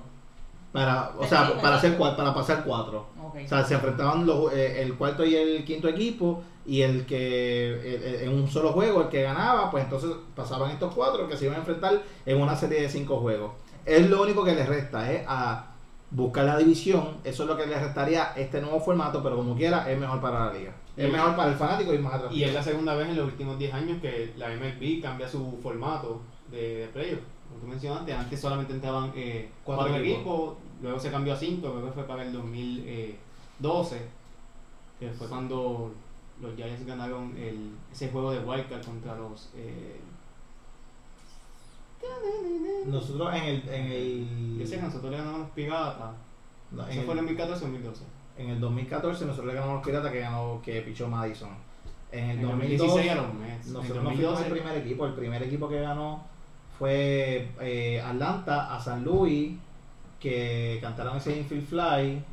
Para, 0.72 1.12
o 1.18 1.26
sea, 1.26 1.54
para, 1.62 1.76
hacer, 1.78 1.98
para 1.98 2.34
pasar 2.34 2.64
cuatro. 2.66 3.08
O 3.18 3.48
sea, 3.48 3.64
se 3.64 3.76
enfrentaban 3.76 4.26
los, 4.26 4.52
eh, 4.54 4.82
el 4.82 4.96
cuarto 4.96 5.24
y 5.24 5.36
el 5.36 5.64
quinto 5.64 5.88
equipo 5.88 6.44
y 6.66 6.82
el 6.82 7.06
que 7.06 8.20
en 8.24 8.34
un 8.34 8.50
solo 8.50 8.74
juego, 8.74 9.04
el 9.04 9.08
que 9.08 9.22
ganaba, 9.22 9.72
pues 9.72 9.86
entonces 9.86 10.12
pasaban 10.36 10.72
estos 10.72 10.94
cuatro 10.94 11.30
que 11.30 11.38
se 11.38 11.46
iban 11.46 11.56
a 11.56 11.60
enfrentar 11.60 12.02
en 12.26 12.42
una 12.42 12.56
serie 12.56 12.82
de 12.82 12.90
cinco 12.90 13.18
juegos. 13.18 13.52
Es 13.86 14.10
lo 14.10 14.22
único 14.22 14.44
que 14.44 14.54
les 14.54 14.68
resta, 14.68 15.10
es 15.12 15.24
a 15.28 15.68
buscar 16.12 16.46
la 16.46 16.58
división, 16.58 17.18
eso 17.24 17.44
es 17.44 17.50
lo 17.50 17.56
que 17.56 17.68
les 17.68 17.82
restaría 17.82 18.34
este 18.36 18.60
nuevo 18.62 18.80
formato, 18.80 19.22
pero 19.24 19.38
como 19.38 19.56
quiera 19.56 19.90
es 19.90 19.98
mejor 19.98 20.20
para 20.20 20.48
la 20.48 20.54
liga. 20.54 20.74
Es 20.98 21.12
mejor 21.12 21.36
para 21.36 21.52
el 21.52 21.56
fanático 21.56 21.94
y 21.94 22.00
más 22.00 22.16
atractivo. 22.16 22.40
Y 22.40 22.44
es 22.44 22.54
la 22.54 22.64
segunda 22.64 22.96
vez 22.96 23.10
en 23.10 23.18
los 23.18 23.26
últimos 23.28 23.60
10 23.60 23.74
años 23.74 24.02
que 24.02 24.34
la 24.38 24.50
MLB 24.50 25.02
cambia 25.02 25.28
su 25.28 25.60
formato 25.62 26.22
de, 26.50 26.78
de 26.78 26.88
playoff. 26.88 27.20
Como 27.56 27.64
tú 27.64 27.68
mencionaste, 27.68 28.14
antes 28.14 28.40
solamente 28.42 28.74
entraban 28.74 29.14
eh, 29.16 29.50
Cuatro 29.64 29.86
cuatro, 29.86 30.04
equipos. 30.04 30.20
equipos, 30.20 30.54
luego 30.82 31.00
se 31.00 31.10
cambió 31.12 31.34
a 31.34 31.38
5, 31.38 31.66
luego 31.68 31.92
fue 31.94 32.04
para 32.04 32.24
el 32.24 32.34
2012, 32.34 34.02
que 35.00 35.10
fue 35.12 35.28
cuando 35.30 35.94
los 36.42 36.56
Giants 36.56 36.86
ganaron 36.86 37.36
el, 37.38 37.72
ese 37.94 38.10
juego 38.10 38.32
de 38.32 38.40
Wildcard 38.40 38.84
contra 38.84 39.16
los... 39.16 39.50
eh, 39.56 40.00
Nosotros 42.88 43.34
en 43.36 43.44
el, 43.44 43.70
en 43.70 43.86
el, 43.92 44.58
yo 44.60 44.68
sé 44.68 44.76
que 44.78 44.82
nosotros 44.84 45.12
le 45.12 45.18
ganamos 45.18 45.50
Piratas. 45.52 46.12
no, 46.72 46.88
Eso 46.88 47.02
fue 47.04 47.14
en 47.14 47.20
el 47.20 47.26
2014 47.26 47.64
o 47.64 47.68
2012. 47.68 48.04
en 48.38 48.50
el 48.50 48.60
2014 48.60 49.26
nosotros 49.26 49.48
le 49.48 49.54
ganamos 49.54 49.76
los 49.78 49.86
Piratas 49.86 50.12
que 50.12 50.20
ganó 50.20 50.62
que 50.64 50.82
pichó 50.82 51.08
Madison. 51.08 51.50
En 52.12 52.30
el 52.32 52.40
En 52.40 52.40
el 52.42 52.48
2016 52.48 52.92
2016 52.92 53.12
a 53.12 53.16
los 53.16 53.34
Mets. 53.34 53.66
En 53.66 53.68
el 53.68 53.74
Nosotros 53.74 54.04
no 54.04 54.10
fuimos 54.12 54.32
2012 54.34 54.46
el 54.46 54.52
primer 54.52 54.78
equipo. 54.78 55.06
El 55.08 55.14
primer 55.14 55.44
equipo 55.44 55.70
que 55.70 55.82
ganó 55.82 56.24
fue 56.80 57.50
eh, 57.62 58.02
Atlanta 58.02 58.76
a 58.76 58.80
San 58.80 59.04
Luis, 59.04 59.58
que 60.20 60.80
cantaron 60.82 61.18
ese 61.18 61.38
Infield 61.38 61.68
Fly. 61.68 62.24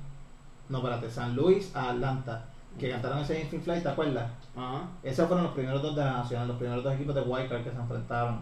No, 0.68 0.78
espérate, 0.78 1.11
San 1.11 1.34
Luis 1.36 1.74
a 1.76 1.90
Atlanta, 1.90 2.45
que 2.78 2.90
cantaron 2.90 3.18
ese 3.18 3.40
Infield 3.40 3.64
Fly, 3.64 3.80
¿te 3.82 3.88
acuerdas? 3.88 4.30
Ajá. 4.57 4.82
Esos 5.03 5.26
fueron 5.28 5.45
los 5.45 5.55
primeros 5.55 5.82
dos 5.82 5.95
de 5.97 6.05
la 6.05 6.12
nacional, 6.12 6.49
los 6.49 6.57
primeros 6.57 6.82
dos 6.84 6.95
equipos 6.95 7.14
de 7.14 7.20
Wildcard 7.22 7.64
que 7.64 7.70
se 7.70 7.76
enfrentaron. 7.76 8.40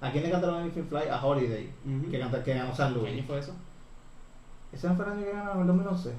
¿A 0.00 0.10
quién 0.10 0.24
le 0.24 0.30
cantaron 0.30 0.60
el 0.60 0.66
Infield 0.66 0.88
Fly? 0.88 1.08
A 1.10 1.24
Holiday, 1.24 1.70
que, 2.10 2.18
canta- 2.20 2.42
que 2.44 2.54
ganó 2.54 2.74
San 2.74 2.92
¿Qué 2.94 3.00
año 3.00 3.12
Luis. 3.12 3.24
fue 3.26 3.38
eso? 3.38 3.52
¿Ese 4.72 4.88
no 4.88 4.94
fue 4.96 5.04
el 5.06 5.12
año 5.12 5.24
que 5.24 5.32
ganaron 5.32 5.60
el 5.62 5.66
2011? 5.68 6.12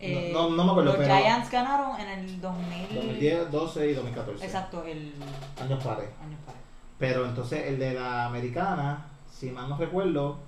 Eh, 0.00 0.30
no- 0.34 0.50
no 0.50 0.64
me 0.64 0.70
acuerdo, 0.70 0.90
Los 0.92 1.00
pero- 1.00 1.16
Giants 1.16 1.50
ganaron 1.50 1.98
en 2.00 2.08
el 2.18 2.40
2000. 2.40 2.94
2010, 2.94 3.50
12 3.50 3.90
y 3.90 3.94
2014. 3.94 4.44
Exacto, 4.44 4.82
el 4.84 5.14
Años 5.62 5.82
pares. 5.82 6.08
año 6.22 6.36
pares. 6.44 6.60
Pero 6.98 7.26
entonces 7.26 7.66
el 7.66 7.78
de 7.78 7.94
la 7.94 8.26
americana, 8.26 9.06
si 9.30 9.50
mal 9.50 9.68
no 9.68 9.76
recuerdo, 9.76 10.38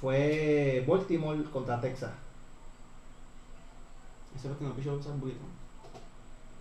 fue 0.00 0.84
Baltimore 0.86 1.42
contra 1.44 1.80
Texas. 1.80 2.10
Eso 4.36 4.48
es 4.48 4.52
lo 4.52 4.58
que 4.58 4.64
nos 4.64 4.74
pichó 4.74 5.02
San 5.02 5.20
Buito. 5.20 5.40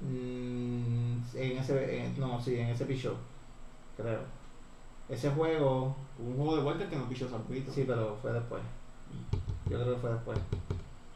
Mm, 0.01 1.17
en 1.35 1.57
ese, 1.57 2.05
en- 2.05 2.19
no, 2.19 2.39
sí, 2.41 2.55
en 2.57 2.67
ese 2.69 2.85
pichó, 2.85 3.15
creo. 3.97 4.19
Ese 5.09 5.29
juego, 5.31 5.95
Hubo 6.19 6.29
un 6.29 6.35
juego 6.37 6.55
de 6.57 6.61
vuelta 6.63 6.87
que 6.89 6.95
nos 6.95 7.07
pichó 7.07 7.27
San 7.29 7.43
Buito. 7.47 7.71
sí, 7.71 7.83
pero 7.87 8.17
fue 8.21 8.31
después. 8.33 8.61
Yo 9.69 9.79
creo 9.81 9.95
que 9.95 10.01
fue 10.01 10.09
después. 10.13 10.39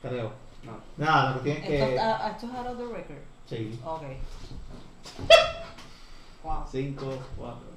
Creo. 0.01 0.32
No. 0.63 0.71
Nada, 0.97 1.26
la 1.26 1.32
cuestión 1.34 1.57
es 1.57 1.63
Esto, 1.69 1.89
que. 1.93 1.99
ah, 1.99 2.32
esto 2.32 2.45
es 2.47 2.53
out 2.53 2.67
of 2.67 2.78
the 2.78 2.86
record. 2.86 3.17
Sí. 3.47 3.80
Ok. 3.86 4.01
Wow. 6.43 6.63
5, 6.71 7.05
4, 7.38 7.57
3. 7.59 7.74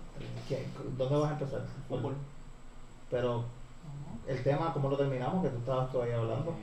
¿Qué? 0.49 0.67
¿Dónde 0.97 1.17
vas 1.17 1.31
a 1.31 1.33
empezar? 1.35 1.67
Fútbol. 1.89 2.15
Pero 3.11 3.45
el 4.27 4.43
tema, 4.43 4.73
¿cómo 4.73 4.91
lo 4.91 4.97
terminamos? 4.97 5.43
Que 5.43 5.51
tú 5.51 5.59
estabas 5.59 5.91
todavía 5.91 6.19
hablando. 6.19 6.55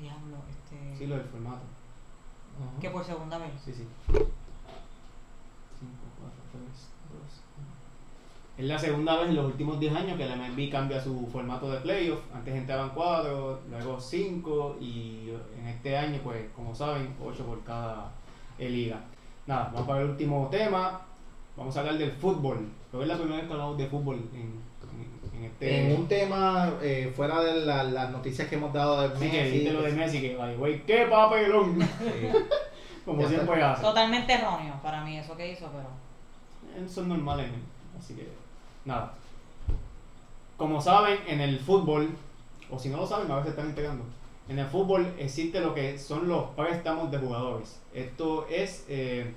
Diablo, 0.00 0.36
este. 0.50 0.96
Sí, 0.96 1.06
lo 1.06 1.16
del 1.16 1.26
formato. 1.26 1.62
Ujú. 2.58 2.80
Que 2.80 2.90
por 2.90 3.04
segunda 3.04 3.38
vez. 3.38 3.50
Sí, 3.64 3.72
sí. 3.72 3.86
5, 4.08 4.26
4, 6.20 6.36
3, 6.52 6.62
2, 6.62 7.20
1. 7.58 7.82
Es 8.58 8.64
la 8.66 8.78
segunda 8.78 9.16
vez 9.16 9.28
en 9.28 9.36
los 9.36 9.46
últimos 9.46 9.80
10 9.80 9.94
años 9.94 10.16
que 10.16 10.26
la 10.26 10.36
MLB 10.36 10.70
cambia 10.70 11.00
su 11.00 11.26
formato 11.26 11.70
de 11.70 11.80
playoff. 11.80 12.20
Antes 12.34 12.54
entraban 12.54 12.90
4, 12.94 13.60
luego 13.70 14.00
5 14.00 14.76
y 14.80 15.30
en 15.58 15.66
este 15.66 15.96
año, 15.96 16.20
pues, 16.22 16.50
como 16.54 16.74
saben, 16.74 17.14
8 17.22 17.44
por 17.44 17.62
cada 17.64 18.10
eh, 18.58 18.68
liga. 18.68 19.00
Nada, 19.46 19.70
vamos 19.72 19.86
para 19.88 20.02
el 20.02 20.10
último 20.10 20.48
tema. 20.50 21.00
Vamos 21.56 21.76
a 21.76 21.80
hablar 21.80 21.98
del 21.98 22.12
fútbol. 22.12 22.68
Creo 22.90 23.00
que 23.00 23.02
es 23.02 23.08
la 23.08 23.16
primera 23.16 23.36
vez 23.38 23.46
que 23.46 23.52
hablamos 23.52 23.76
de 23.78 23.86
fútbol 23.86 24.16
en, 24.32 24.40
en, 24.40 25.38
en 25.38 25.44
este. 25.44 25.92
En 25.92 26.00
un 26.00 26.08
tema 26.08 26.72
eh, 26.80 27.12
fuera 27.14 27.40
de 27.42 27.60
la- 27.66 27.84
las 27.84 28.10
noticias 28.10 28.48
que 28.48 28.54
hemos 28.54 28.72
dado 28.72 29.00
de 29.08 29.16
Sí, 29.18 29.30
que 29.30 29.38
Messi, 29.42 29.50
dijiste 29.50 29.72
lo 29.72 29.82
de 29.82 29.92
Messi, 29.92 30.20
que, 30.20 30.36
way, 30.36 30.82
¡qué 30.86 31.06
papelón! 31.10 31.80
sí. 31.80 32.28
Como 33.04 33.20
Ya 33.22 33.28
siempre 33.28 33.60
hace. 33.62 33.82
Totalmente 33.82 34.32
erróneo 34.32 34.74
para 34.80 35.02
mí 35.04 35.18
eso 35.18 35.36
que 35.36 35.50
hizo, 35.52 35.68
pero. 35.72 36.84
Eso 36.86 37.00
es 37.02 37.06
normal 37.08 37.40
en 37.40 37.46
él. 37.46 37.62
Así 37.98 38.14
que, 38.14 38.28
nada. 38.84 39.12
Como 40.56 40.80
saben, 40.80 41.18
en 41.26 41.40
el 41.40 41.58
fútbol, 41.58 42.10
o 42.70 42.78
si 42.78 42.88
no 42.90 42.98
lo 42.98 43.06
saben, 43.06 43.28
a 43.30 43.36
veces 43.36 43.50
están 43.50 43.66
integrando. 43.68 44.04
En 44.48 44.58
el 44.58 44.66
fútbol 44.66 45.14
existe 45.18 45.60
lo 45.60 45.74
que 45.74 45.98
son 45.98 46.28
los 46.28 46.50
préstamos 46.50 47.10
de 47.10 47.18
jugadores. 47.18 47.80
Esto 47.94 48.46
es 48.48 48.84
eh, 48.88 49.32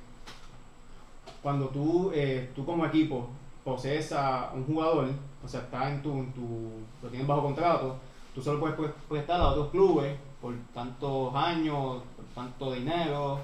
cuando 1.42 1.68
tú, 1.70 2.12
eh, 2.14 2.50
tú 2.56 2.66
como 2.66 2.86
equipo 2.86 3.30
posees 3.64 4.12
a 4.12 4.52
un 4.54 4.66
jugador, 4.66 5.10
o 5.44 5.48
sea, 5.48 5.62
está 5.62 5.90
en 5.92 6.02
tu, 6.02 6.26
tu, 6.34 6.70
lo 7.02 7.10
tienes 7.10 7.28
bajo 7.28 7.44
contrato, 7.44 7.98
tú 8.34 8.42
solo 8.42 8.60
puedes 8.60 8.76
pre- 8.76 8.94
prestar 9.08 9.40
a 9.40 9.50
otros 9.50 9.70
clubes 9.70 10.18
por 10.42 10.54
tantos 10.74 11.34
años, 11.36 12.02
por 12.16 12.26
tanto 12.34 12.74
dinero. 12.74 13.40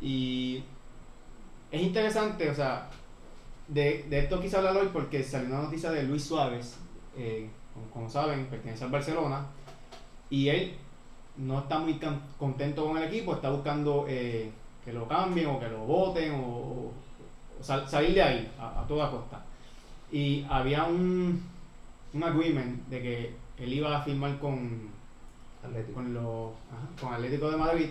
Y 0.00 0.62
es 1.70 1.82
interesante, 1.82 2.48
o 2.50 2.54
sea, 2.54 2.88
de, 3.66 4.04
de 4.08 4.18
esto 4.20 4.40
quise 4.40 4.56
hablar 4.56 4.76
hoy 4.76 4.88
porque 4.92 5.22
salió 5.22 5.48
una 5.48 5.62
noticia 5.62 5.90
de 5.90 6.04
Luis 6.04 6.24
Suárez, 6.24 6.78
eh, 7.16 7.48
como 7.92 8.08
saben, 8.08 8.46
pertenece 8.46 8.84
al 8.84 8.90
Barcelona, 8.90 9.46
y 10.30 10.48
él 10.48 10.74
no 11.36 11.60
está 11.60 11.78
muy 11.78 11.98
contento 12.38 12.86
con 12.86 12.96
el 12.98 13.04
equipo, 13.04 13.34
está 13.34 13.50
buscando 13.50 14.06
eh, 14.08 14.50
que 14.84 14.92
lo 14.92 15.06
cambien 15.06 15.46
o 15.48 15.60
que 15.60 15.68
lo 15.68 15.80
voten 15.80 16.32
o, 16.34 16.38
o- 16.46 16.92
o 17.60 17.62
sal- 17.62 17.88
salir 17.88 18.14
de 18.14 18.22
ahí 18.22 18.52
a, 18.58 18.80
a 18.82 18.86
toda 18.86 19.10
costa. 19.10 19.40
Y 20.10 20.44
había 20.48 20.84
un, 20.84 21.42
un 22.14 22.22
agreement 22.24 22.88
de 22.88 23.02
que 23.02 23.34
él 23.58 23.72
iba 23.72 23.96
a 23.96 24.02
firmar 24.02 24.38
con, 24.38 24.88
Atlético. 25.64 25.94
con, 25.94 26.14
los, 26.14 26.52
ajá, 26.72 26.88
con 27.00 27.12
Atlético 27.14 27.50
de 27.50 27.56
Madrid, 27.56 27.86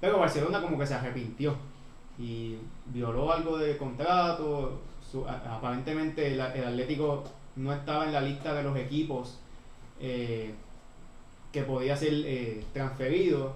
pero 0.00 0.18
Barcelona 0.18 0.60
como 0.62 0.78
que 0.78 0.86
se 0.86 0.94
arrepintió 0.94 1.54
y 2.18 2.56
violó 2.86 3.32
algo 3.32 3.56
de 3.58 3.76
contrato. 3.76 4.80
su- 5.10 5.26
a- 5.26 5.56
aparentemente 5.56 6.26
el, 6.34 6.40
el 6.40 6.64
Atlético 6.68 7.24
no 7.56 7.72
estaba 7.72 8.04
en 8.06 8.12
la 8.12 8.20
lista 8.20 8.54
de 8.54 8.62
los 8.62 8.76
equipos 8.76 9.38
eh, 10.00 10.54
que 11.52 11.62
podía 11.62 11.96
ser 11.96 12.12
eh, 12.14 12.64
transferido 12.72 13.52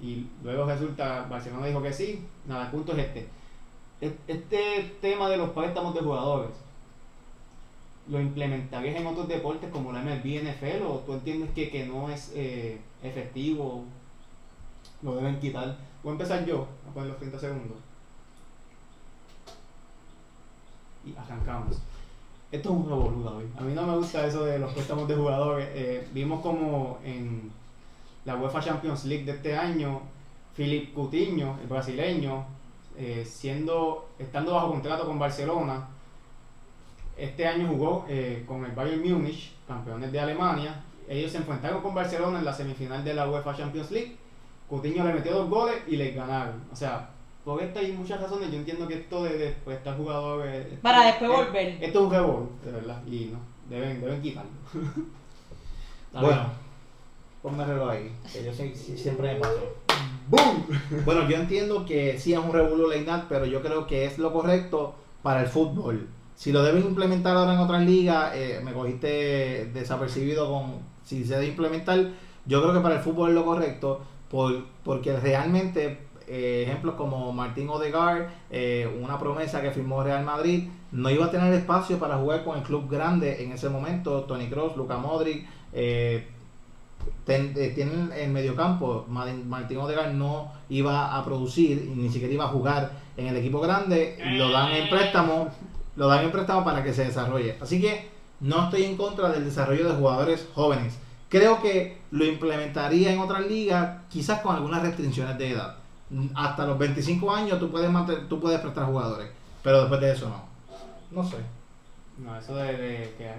y 0.00 0.26
luego 0.42 0.64
resulta 0.66 1.26
Barcelona 1.28 1.66
dijo 1.66 1.82
que 1.82 1.92
sí. 1.92 2.24
Nada, 2.46 2.64
el 2.66 2.70
punto 2.70 2.92
es 2.92 2.98
este. 2.98 3.28
E- 4.00 4.16
Este 4.28 4.94
tema 5.00 5.28
de 5.28 5.36
los 5.36 5.50
préstamos 5.50 5.94
de 5.94 6.00
jugadores, 6.00 6.50
¿lo 8.08 8.20
implementarías 8.20 8.96
en 8.96 9.06
otros 9.06 9.28
deportes 9.28 9.70
como 9.70 9.92
la 9.92 10.02
MLB, 10.02 10.42
NFL 10.42 10.82
o 10.86 10.98
tú 11.06 11.12
entiendes 11.14 11.50
que, 11.54 11.70
que 11.70 11.86
no 11.86 12.10
es 12.10 12.32
eh, 12.34 12.80
efectivo? 13.02 13.84
Lo 15.02 15.16
deben 15.16 15.38
quitar. 15.40 15.76
Voy 16.02 16.10
a 16.10 16.12
empezar 16.12 16.44
yo, 16.44 16.66
a 16.88 16.94
poner 16.94 17.10
los 17.10 17.18
30 17.18 17.38
segundos. 17.38 17.78
Y 21.04 21.14
arrancamos. 21.16 21.76
Esto 22.52 22.68
es 22.68 22.74
un 22.76 22.86
revolú, 22.86 23.24
David. 23.24 23.46
A 23.58 23.62
mí 23.62 23.72
no 23.72 23.86
me 23.86 23.96
gusta 23.96 24.26
eso 24.26 24.44
de 24.44 24.58
los 24.58 24.74
préstamos 24.74 25.08
de 25.08 25.14
jugadores. 25.14 25.68
Eh, 25.72 26.06
vimos 26.12 26.42
como 26.42 26.98
en 27.02 27.50
la 28.26 28.36
UEFA 28.36 28.60
Champions 28.60 29.06
League 29.06 29.24
de 29.24 29.32
este 29.32 29.56
año, 29.56 30.02
Philip 30.54 30.94
Coutinho, 30.94 31.58
el 31.62 31.66
brasileño, 31.66 32.44
eh, 32.98 33.22
estando 33.22 34.52
bajo 34.52 34.70
contrato 34.70 35.06
con 35.06 35.18
Barcelona, 35.18 35.88
este 37.16 37.46
año 37.46 37.68
jugó 37.68 38.04
eh, 38.08 38.44
con 38.46 38.64
el 38.66 38.72
Bayern 38.72 39.00
Múnich, 39.00 39.52
campeones 39.66 40.12
de 40.12 40.20
Alemania. 40.20 40.82
Ellos 41.08 41.32
se 41.32 41.38
enfrentaron 41.38 41.80
con 41.80 41.94
Barcelona 41.94 42.38
en 42.38 42.44
la 42.44 42.52
semifinal 42.52 43.02
de 43.02 43.14
la 43.14 43.30
UEFA 43.30 43.56
Champions 43.56 43.90
League. 43.90 44.16
Coutinho 44.68 45.04
le 45.04 45.14
metió 45.14 45.32
dos 45.32 45.48
goles 45.48 45.76
y 45.86 45.96
les 45.96 46.14
ganaron. 46.14 46.62
O 46.70 46.76
sea, 46.76 47.08
por 47.44 47.62
esta 47.62 47.82
y 47.82 47.92
muchas 47.92 48.20
razones, 48.20 48.50
yo 48.50 48.58
entiendo 48.58 48.86
que 48.86 48.94
esto 48.94 49.24
de, 49.24 49.36
de 49.38 49.50
prestar 49.64 49.96
jugadores. 49.96 50.66
esto- 50.66 50.82
Para 50.82 51.06
después 51.06 51.30
eh, 51.30 51.34
volver. 51.34 51.68
Esto 51.80 51.98
es 51.98 52.04
un 52.06 52.10
revolú, 52.10 52.48
de 52.64 52.72
verdad. 52.72 53.02
Y 53.06 53.30
no, 53.32 53.38
deben, 53.68 54.00
deben 54.00 54.22
quitarlo. 54.22 54.50
Bueno, 56.12 56.46
ponme 57.42 57.62
el 57.62 57.68
reloj 57.70 57.90
ahí, 57.90 58.12
que 58.32 58.44
yo 58.44 58.52
sé- 58.52 58.74
siempre 58.74 59.34
me 59.34 59.40
paso. 59.40 59.74
¡Boom! 60.28 60.66
Bueno, 61.04 61.28
yo 61.28 61.36
entiendo 61.36 61.84
que 61.86 62.18
sí 62.18 62.32
es 62.34 62.38
un 62.38 62.52
revuelo 62.52 62.88
legal, 62.88 63.26
pero 63.28 63.46
yo 63.46 63.62
creo 63.62 63.86
que 63.86 64.04
es 64.04 64.18
lo 64.18 64.32
correcto 64.32 64.94
para 65.22 65.40
el 65.40 65.46
fútbol. 65.48 66.08
Si 66.34 66.52
lo 66.52 66.62
deben 66.62 66.84
implementar 66.84 67.36
ahora 67.36 67.54
en 67.54 67.60
otras 67.60 67.82
ligas, 67.82 68.32
eh, 68.34 68.60
me 68.62 68.72
cogiste 68.72 69.70
desapercibido 69.72 70.50
con 70.50 70.80
si 71.04 71.24
se 71.24 71.34
debe 71.34 71.46
implementar. 71.46 72.10
Yo 72.46 72.60
creo 72.62 72.74
que 72.74 72.80
para 72.80 72.96
el 72.96 73.00
fútbol 73.02 73.30
es 73.30 73.34
lo 73.34 73.44
correcto, 73.44 74.00
por, 74.30 74.64
porque 74.84 75.16
realmente 75.18 75.98
eh, 76.32 76.62
ejemplos 76.66 76.94
como 76.94 77.30
Martín 77.30 77.68
Odegaard, 77.68 78.28
eh, 78.50 78.88
una 79.02 79.18
promesa 79.18 79.60
que 79.60 79.70
firmó 79.70 80.02
Real 80.02 80.24
Madrid, 80.24 80.68
no 80.90 81.10
iba 81.10 81.26
a 81.26 81.30
tener 81.30 81.52
espacio 81.52 81.98
para 81.98 82.16
jugar 82.16 82.42
con 82.42 82.56
el 82.56 82.62
club 82.62 82.88
grande 82.90 83.44
en 83.44 83.52
ese 83.52 83.68
momento. 83.68 84.22
Tony 84.22 84.48
Cross, 84.48 84.74
Luka 84.78 84.96
Modric, 84.96 85.46
eh, 85.74 86.26
eh, 87.26 87.72
tienen 87.74 88.10
el 88.16 88.30
mediocampo. 88.30 89.04
Martín 89.08 89.76
Odegaard 89.76 90.14
no 90.14 90.50
iba 90.70 91.18
a 91.18 91.22
producir 91.22 91.92
ni 91.94 92.08
siquiera 92.08 92.32
iba 92.32 92.44
a 92.44 92.48
jugar 92.48 92.92
en 93.18 93.26
el 93.26 93.36
equipo 93.36 93.60
grande. 93.60 94.16
Lo 94.38 94.50
dan 94.50 94.72
en 94.72 94.88
préstamo, 94.88 95.48
lo 95.96 96.08
dan 96.08 96.24
en 96.24 96.32
préstamo 96.32 96.64
para 96.64 96.82
que 96.82 96.94
se 96.94 97.04
desarrolle. 97.04 97.58
Así 97.60 97.78
que 97.78 98.08
no 98.40 98.64
estoy 98.64 98.84
en 98.84 98.96
contra 98.96 99.28
del 99.28 99.44
desarrollo 99.44 99.86
de 99.86 99.94
jugadores 99.96 100.48
jóvenes. 100.54 100.98
Creo 101.28 101.60
que 101.60 101.98
lo 102.10 102.24
implementaría 102.24 103.12
en 103.12 103.18
otras 103.18 103.46
ligas, 103.46 103.98
quizás 104.08 104.40
con 104.40 104.56
algunas 104.56 104.80
restricciones 104.80 105.36
de 105.36 105.50
edad. 105.50 105.81
Hasta 106.34 106.66
los 106.66 106.78
25 106.78 107.30
años 107.34 107.58
tú 107.58 107.70
puedes 107.70 107.90
mantener, 107.90 108.28
tú 108.28 108.38
puedes 108.40 108.60
prestar 108.60 108.86
jugadores, 108.86 109.30
pero 109.62 109.80
después 109.80 110.00
de 110.00 110.12
eso 110.12 110.28
no. 110.28 110.42
No 111.10 111.28
sé. 111.28 111.36
No, 112.18 112.36
eso 112.36 112.54
de, 112.56 112.76
de 112.76 113.14
que 113.16 113.32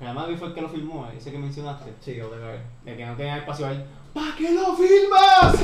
Real 0.00 0.14
Madrid 0.14 0.36
fue 0.36 0.48
el 0.48 0.54
que 0.54 0.60
lo 0.62 0.68
filmó, 0.68 1.08
ese 1.16 1.30
que 1.30 1.38
mencionaste. 1.38 1.92
Sí, 2.00 2.20
Odegaard. 2.20 2.60
De 2.84 2.96
que 2.96 3.06
no 3.06 3.14
tenía 3.14 3.38
espacio 3.38 3.66
ahí. 3.66 3.84
¿Para 4.12 4.34
qué 4.36 4.52
lo 4.52 4.74
filmas? 4.74 5.54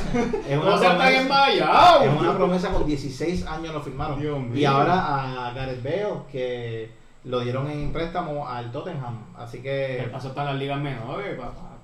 Es 0.48 0.56
una 0.58 0.76
promesa-. 0.78 2.04
Es 2.04 2.20
una 2.20 2.36
promesa 2.36 2.70
con 2.70 2.86
16 2.86 3.46
años 3.46 3.74
lo 3.74 3.82
firmaron. 3.82 4.20
Dios 4.20 4.38
Y 4.54 4.64
ahora 4.64 5.48
a 5.48 5.52
Gareth 5.52 5.82
Bale, 5.82 6.22
que 6.30 6.90
lo 7.24 7.40
dieron 7.40 7.70
en 7.70 7.92
préstamo 7.92 8.48
al 8.48 8.70
Tottenham. 8.72 9.18
Así 9.36 9.58
El 9.58 9.62
que. 9.64 10.08
paso 10.10 10.28
está 10.28 10.42
en 10.42 10.46
las 10.46 10.56
ligas 10.56 10.80
menores, 10.80 11.38
papá. 11.38 11.77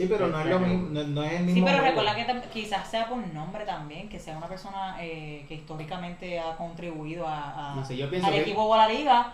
Sí, 0.00 0.06
pero 0.08 0.28
no 0.28 0.40
es 0.40 0.46
lo 0.46 0.58
mismo. 0.60 0.88
No, 0.90 1.02
no 1.04 1.22
es 1.22 1.32
el 1.32 1.42
mismo. 1.44 1.54
Sí, 1.54 1.62
pero 1.64 1.78
juego. 1.82 2.00
recuerda 2.02 2.42
que 2.42 2.48
quizás 2.48 2.88
sea 2.90 3.06
por 3.08 3.18
nombre 3.18 3.64
también, 3.64 4.08
que 4.08 4.18
sea 4.18 4.36
una 4.36 4.48
persona 4.48 4.96
eh, 5.00 5.44
que 5.48 5.54
históricamente 5.54 6.38
ha 6.40 6.56
contribuido 6.56 7.26
a, 7.26 7.72
a- 7.72 7.74
No 7.74 7.84
sé, 7.84 7.96
yo 7.96 8.06
al 8.06 8.10
que- 8.10 8.40
equipo 8.40 8.62
o 8.62 8.74
a 8.74 8.78
la 8.78 8.88
liga, 8.88 9.32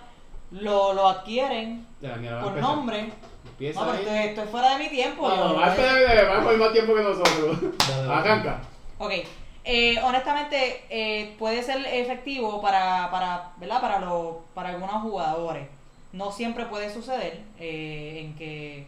lo, 0.51 0.93
lo 0.93 1.09
adquieren 1.09 1.87
por 2.01 2.11
empezar. 2.11 2.61
nombre. 2.61 3.11
Empieza 3.45 3.81
No, 3.81 3.87
pero 3.93 3.99
ahí. 3.99 4.05
esto, 4.05 4.15
esto 4.29 4.43
es 4.43 4.51
fuera 4.51 4.77
de 4.77 4.85
mi 4.85 4.91
tiempo. 4.91 5.29
No, 5.29 5.55
va 5.55 5.67
a 5.73 5.75
coger 6.43 6.59
más 6.59 6.73
tiempo 6.73 6.95
que 6.95 7.03
nosotros. 7.03 7.59
Arranca. 8.11 8.61
Ok, 8.99 9.13
eh, 9.65 9.99
honestamente 10.03 10.85
eh, 10.91 11.35
puede 11.39 11.63
ser 11.63 11.85
efectivo 11.87 12.61
para, 12.61 13.11
para, 13.11 13.51
¿verdad? 13.59 13.81
Para, 13.81 13.99
los 14.01 14.37
para 14.55 14.71
algunos 14.71 15.03
jugadores. 15.03 15.69
No 16.13 16.31
siempre 16.33 16.67
puede 16.67 16.89
suceder 16.93 17.43
eh, 17.59 18.23
en 18.25 18.35
que 18.37 18.87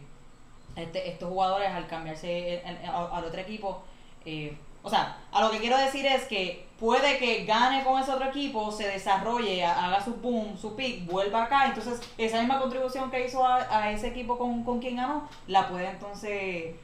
este- 0.79 1.09
estos 1.09 1.29
jugadores 1.29 1.69
al 1.69 1.87
cambiarse 1.87 2.61
en- 2.65 2.77
en- 2.77 2.85
a- 2.89 3.07
al 3.17 3.23
otro 3.25 3.39
equipo, 3.39 3.81
eh, 4.25 4.57
o 4.81 4.89
sea, 4.89 5.17
a 5.31 5.41
lo 5.41 5.51
que 5.51 5.59
quiero 5.59 5.77
decir 5.77 6.05
es 6.05 6.23
que 6.25 6.65
puede 6.79 7.17
que 7.17 7.43
gane 7.45 7.83
con 7.83 8.01
ese 8.01 8.11
otro 8.11 8.27
equipo, 8.27 8.71
se 8.71 8.87
desarrolle, 8.87 9.63
ha- 9.65 9.85
haga 9.87 10.03
su 10.03 10.13
boom, 10.15 10.57
su 10.57 10.75
pick, 10.75 11.05
vuelva 11.05 11.43
acá, 11.43 11.65
entonces 11.67 11.99
esa 12.17 12.39
misma 12.39 12.59
contribución 12.59 13.11
que 13.11 13.25
hizo 13.25 13.45
a, 13.45 13.57
a 13.69 13.91
ese 13.91 14.07
equipo 14.07 14.37
con, 14.37 14.63
con 14.63 14.79
quien 14.79 14.95
ganó, 14.95 15.27
la 15.47 15.67
puede 15.67 15.89
entonces 15.89 16.75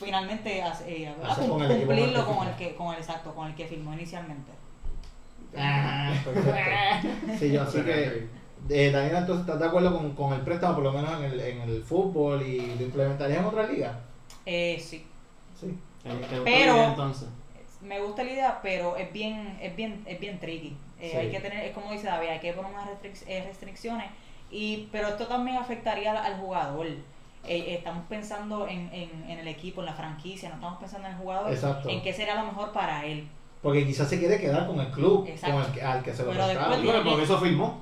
finalmente 0.00 0.60
hace- 0.62 1.04
eh, 1.04 1.14
cumplirlo 1.86 2.26
con 2.26 2.48
el 2.48 2.54
que 2.56 2.74
con 2.74 2.92
el 2.94 2.98
exacto, 3.00 3.32
con 3.34 3.46
el 3.46 3.54
que 3.54 3.66
firmó 3.66 3.92
inicialmente. 3.94 4.50
Ah. 5.56 6.12
Sí, 7.38 7.52
yo 7.52 7.62
así 7.62 7.80
que. 7.82 8.26
Eh, 8.68 8.90
Daniela, 8.90 9.18
entonces, 9.20 9.44
¿estás 9.46 9.60
de 9.60 9.66
acuerdo 9.66 9.96
con, 9.96 10.14
con 10.14 10.32
el 10.32 10.40
préstamo, 10.40 10.74
por 10.76 10.84
lo 10.84 10.92
menos 10.92 11.18
en 11.18 11.24
el, 11.24 11.40
en 11.40 11.60
el 11.62 11.82
fútbol 11.82 12.42
y 12.42 12.74
lo 12.76 12.82
implementarías 12.84 13.40
en 13.40 13.44
otra 13.44 13.66
liga? 13.66 14.00
Eh, 14.46 14.78
sí. 14.80 15.04
Sí. 15.60 15.78
Te- 16.02 16.10
Pero- 16.10 16.44
la 16.44 16.50
idea, 16.50 16.88
entonces. 16.90 17.28
Me 17.82 18.00
gusta 18.00 18.24
la 18.24 18.30
idea, 18.32 18.60
pero 18.62 18.96
es 18.96 19.12
bien, 19.12 19.58
es 19.60 19.76
bien, 19.76 20.02
es 20.06 20.18
bien 20.18 20.38
tricky. 20.40 20.74
Eh, 21.00 21.10
Sí. 21.10 21.16
Hay 21.18 21.30
que 21.30 21.40
tener, 21.40 21.64
es 21.64 21.72
como 21.74 21.92
dice 21.92 22.06
David, 22.06 22.28
hay 22.28 22.40
que 22.40 22.52
poner 22.54 22.72
unas 22.72 22.88
restric- 22.88 23.24
eh, 23.26 23.44
restricciones. 23.46 24.06
Y, 24.50 24.88
pero 24.90 25.08
esto 25.08 25.26
también 25.26 25.58
afectaría 25.58 26.12
al, 26.12 26.16
al 26.32 26.40
jugador. 26.40 26.86
Eh, 26.86 27.74
estamos 27.76 28.04
pensando 28.08 28.66
en, 28.66 28.88
en, 28.94 29.10
en 29.28 29.38
el 29.38 29.48
equipo, 29.48 29.80
en 29.82 29.86
la 29.86 29.92
franquicia, 29.92 30.48
no 30.48 30.54
estamos 30.54 30.78
pensando 30.78 31.08
en 31.08 31.12
el 31.14 31.18
jugador, 31.20 31.52
Exacto. 31.52 31.90
en 31.90 32.00
qué 32.00 32.14
sería 32.14 32.36
lo 32.36 32.46
mejor 32.46 32.72
para 32.72 33.04
él. 33.04 33.28
Porque 33.64 33.86
quizás 33.86 34.08
se 34.08 34.18
quiere 34.18 34.38
quedar 34.38 34.66
con 34.66 34.78
el 34.78 34.88
club 34.88 35.26
Exacto. 35.26 35.56
con 35.56 35.64
el 35.64 35.72
que, 35.72 35.82
al 35.82 36.02
que 36.02 36.12
se 36.14 36.22
lo 36.22 36.30
Pero 36.32 36.44
prestaron. 36.44 36.84
Bueno, 36.84 37.02
porque 37.02 37.22
eso 37.24 37.40
filmó. 37.40 37.80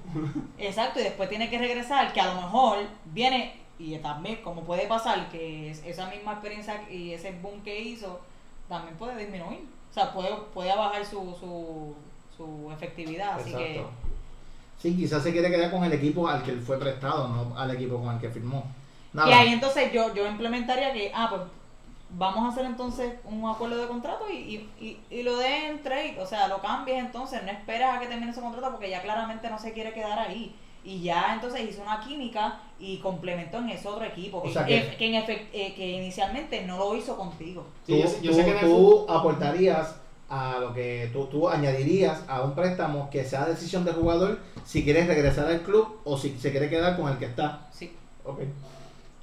Exacto, 0.56 1.00
y 1.00 1.02
después 1.02 1.28
tiene 1.28 1.50
que 1.50 1.58
regresar, 1.58 2.12
que 2.12 2.20
a 2.20 2.32
lo 2.32 2.40
mejor 2.40 2.78
viene, 3.06 3.56
y 3.80 3.96
también 3.98 4.36
como 4.44 4.62
puede 4.62 4.86
pasar, 4.86 5.28
que 5.28 5.70
es- 5.70 5.82
esa 5.84 6.06
misma 6.06 6.32
experiencia 6.34 6.88
y 6.88 7.12
ese 7.12 7.32
boom 7.42 7.60
que 7.64 7.78
hizo, 7.80 8.20
también 8.68 8.94
puede 8.96 9.16
disminuir. 9.18 9.66
O 9.90 9.92
sea, 9.94 10.12
puede, 10.12 10.30
puede 10.54 10.74
bajar 10.74 11.04
su, 11.04 11.34
su, 11.38 11.94
su 12.36 12.70
efectividad. 12.72 13.40
Así 13.40 13.52
que 13.52 13.70
Exacto. 13.78 13.90
Sí, 14.80 14.96
quizás 14.96 15.22
se 15.22 15.32
quiere 15.32 15.50
quedar 15.50 15.70
con 15.70 15.84
el 15.84 15.92
equipo 15.92 16.26
al 16.28 16.42
que 16.42 16.52
él 16.52 16.60
fue 16.60 16.78
prestado, 16.78 17.28
no 17.28 17.58
al 17.58 17.70
equipo 17.72 17.98
con 18.00 18.14
el 18.14 18.20
que 18.20 18.30
firmó. 18.30 18.64
Nada. 19.12 19.28
Y 19.28 19.32
ahí 19.32 19.52
entonces 19.52 19.92
yo, 19.92 20.14
yo 20.14 20.26
implementaría 20.26 20.92
que, 20.92 21.10
ah, 21.14 21.26
pues 21.28 21.42
vamos 22.16 22.44
a 22.44 22.48
hacer 22.48 22.64
entonces 22.66 23.14
un 23.24 23.48
acuerdo 23.48 23.76
de 23.76 23.88
contrato 23.88 24.24
y, 24.30 24.36
y, 24.36 24.70
y, 24.80 25.00
y 25.18 25.22
lo 25.22 25.36
de 25.36 25.66
en 25.68 25.82
trade, 25.82 26.16
o 26.20 26.26
sea, 26.26 26.48
lo 26.48 26.60
cambies 26.60 26.98
entonces, 26.98 27.42
no 27.44 27.50
esperas 27.50 27.96
a 27.96 28.00
que 28.00 28.06
termine 28.06 28.30
ese 28.32 28.40
contrato 28.40 28.70
porque 28.70 28.90
ya 28.90 29.02
claramente 29.02 29.48
no 29.50 29.58
se 29.58 29.72
quiere 29.72 29.92
quedar 29.92 30.18
ahí. 30.18 30.54
Y 30.84 31.00
ya 31.00 31.32
entonces 31.34 31.60
hizo 31.70 31.80
una 31.80 32.00
química 32.00 32.60
y 32.80 32.96
complementó 32.98 33.58
en 33.58 33.70
ese 33.70 33.86
otro 33.86 34.04
equipo, 34.04 34.38
O 34.38 34.42
que, 34.42 34.52
sea 34.52 34.66
que- 34.66 34.96
que 34.98 35.06
en 35.06 35.14
efect- 35.24 35.46
eh, 35.52 35.74
que 35.76 35.88
inicialmente 35.92 36.66
no 36.66 36.76
lo 36.76 36.96
hizo 36.96 37.16
contigo. 37.16 37.64
Sí, 37.86 37.92
tú, 38.02 38.20
yo 38.20 38.30
tú- 38.32 38.36
sé 38.36 38.44
que 38.44 38.52
tú 38.66 39.06
aportarías 39.08 39.94
a 40.28 40.58
lo 40.58 40.72
que 40.74 41.08
tú, 41.12 41.26
tú 41.26 41.48
añadirías 41.48 42.24
a 42.26 42.42
un 42.42 42.54
préstamo 42.56 43.08
que 43.10 43.24
sea 43.24 43.44
decisión 43.46 43.84
del 43.84 43.94
jugador 43.94 44.40
si 44.64 44.82
quieres 44.82 45.06
regresar 45.06 45.46
al 45.46 45.60
club 45.62 46.00
o 46.04 46.18
si 46.18 46.36
se 46.38 46.50
quiere 46.50 46.68
quedar 46.68 46.96
con 46.96 47.10
el 47.12 47.16
que 47.18 47.26
está. 47.26 47.68
Sí. 47.70 47.92
Ok. 48.24 48.40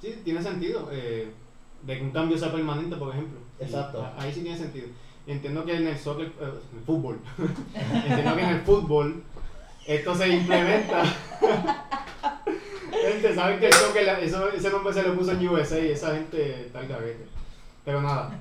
Sí, 0.00 0.18
tiene 0.24 0.42
sentido. 0.42 0.88
eh, 0.90 1.30
de 1.82 1.98
que 1.98 2.04
un 2.04 2.10
cambio 2.10 2.36
sea 2.36 2.52
permanente, 2.52 2.96
por 2.96 3.10
ejemplo. 3.10 3.38
Exacto. 3.58 4.06
Y 4.18 4.22
Ahí 4.22 4.32
sí 4.32 4.42
tiene 4.42 4.58
sentido. 4.58 4.88
Entiendo 5.26 5.64
que 5.64 5.76
en 5.76 5.86
el 5.86 5.98
soccer, 5.98 6.26
eh, 6.26 6.52
en 6.72 6.78
el 6.78 6.84
fútbol, 6.84 7.18
entiendo 7.74 8.36
que 8.36 8.42
en 8.42 8.48
el 8.48 8.60
fútbol 8.62 9.22
esto 9.86 10.14
se 10.14 10.28
implementa. 10.28 11.04
gente, 12.90 13.34
saben 13.34 13.60
que 13.60 13.66
el 13.66 13.72
soccer, 13.72 14.08
eso, 14.22 14.48
ese 14.50 14.70
nombre 14.70 14.92
se 14.92 15.02
le 15.02 15.10
puso 15.10 15.32
en 15.32 15.48
USA 15.48 15.78
y 15.78 15.90
esa 15.90 16.14
gente 16.14 16.66
está 16.66 16.80
al. 16.80 16.88
Pero 17.84 18.02
nada, 18.02 18.38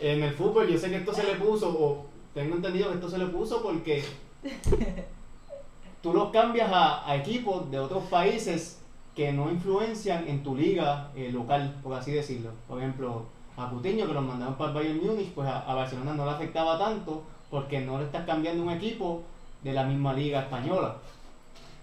en 0.00 0.22
el 0.22 0.34
fútbol 0.34 0.68
yo 0.68 0.78
sé 0.78 0.90
que 0.90 0.96
esto 0.96 1.12
se 1.12 1.24
le 1.24 1.34
puso, 1.34 1.68
o 1.68 2.06
tengo 2.34 2.56
entendido 2.56 2.88
que 2.88 2.94
esto 2.94 3.10
se 3.10 3.18
le 3.18 3.26
puso 3.26 3.62
porque 3.62 4.04
tú 6.02 6.12
los 6.12 6.30
cambias 6.30 6.70
a, 6.72 7.08
a 7.08 7.16
equipos 7.16 7.70
de 7.70 7.78
otros 7.78 8.04
países 8.04 8.77
que 9.18 9.32
no 9.32 9.50
influencian 9.50 10.28
en 10.28 10.44
tu 10.44 10.54
liga 10.54 11.08
eh, 11.16 11.30
local, 11.32 11.74
por 11.82 11.92
así 11.98 12.12
decirlo. 12.12 12.50
Por 12.68 12.78
ejemplo, 12.78 13.24
a 13.56 13.68
Cutiño, 13.68 14.06
que 14.06 14.14
lo 14.14 14.22
mandaron 14.22 14.54
para 14.54 14.70
el 14.70 14.74
Bayern 14.76 15.04
Múnich, 15.04 15.32
pues 15.34 15.48
a, 15.48 15.58
a 15.68 15.74
Barcelona 15.74 16.14
no 16.14 16.24
le 16.24 16.30
afectaba 16.30 16.78
tanto 16.78 17.24
porque 17.50 17.80
no 17.80 17.98
le 17.98 18.04
estás 18.04 18.24
cambiando 18.24 18.62
un 18.62 18.70
equipo 18.70 19.22
de 19.64 19.72
la 19.72 19.82
misma 19.82 20.12
liga 20.12 20.42
española. 20.42 20.94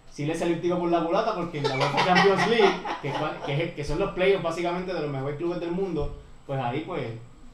Sí 0.09 0.25
le 0.25 0.33
salió 0.33 0.55
el 0.55 0.61
tiro 0.61 0.79
por 0.79 0.89
la 0.89 1.03
culata 1.03 1.35
porque 1.35 1.57
en 1.57 1.63
la 1.67 1.75
UEFA 1.75 2.05
Champions 2.05 2.47
League, 2.47 2.73
que, 3.01 3.11
que, 3.45 3.73
que 3.73 3.83
son 3.83 3.99
los 3.99 4.11
playoffs 4.13 4.41
básicamente 4.43 4.93
de 4.93 5.01
los 5.01 5.11
mejores 5.11 5.35
clubes 5.35 5.59
del 5.59 5.71
mundo, 5.71 6.15
pues 6.47 6.57
ahí 6.61 6.85
pues 6.87 7.03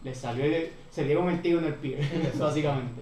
les 0.04 0.16
salió 0.16 0.46
y 0.46 0.50
le- 0.50 0.72
se 0.92 1.06
dieron 1.06 1.28
el 1.28 1.42
tiro 1.42 1.58
en 1.58 1.66
el 1.66 1.74
pie, 1.74 1.98
básicamente. 2.40 3.02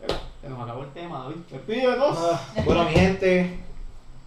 Pero, 0.00 0.14
se 0.40 0.48
nos 0.48 0.60
acabó 0.62 0.84
el 0.84 0.90
tema, 0.92 1.18
David. 1.24 1.36
Despídenos. 1.50 2.16
Ah, 2.18 2.40
bueno, 2.64 2.84
mi 2.84 2.92
gente, 2.92 3.58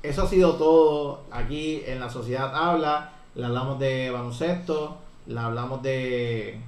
eso 0.03 0.23
ha 0.23 0.27
sido 0.27 0.55
todo 0.55 1.21
aquí 1.31 1.81
en 1.85 1.99
la 1.99 2.09
Sociedad 2.09 2.53
Habla. 2.55 3.11
Le 3.35 3.45
hablamos 3.45 3.79
de 3.79 4.09
baloncesto, 4.11 4.97
le 5.27 5.39
hablamos 5.39 5.81
de. 5.81 6.59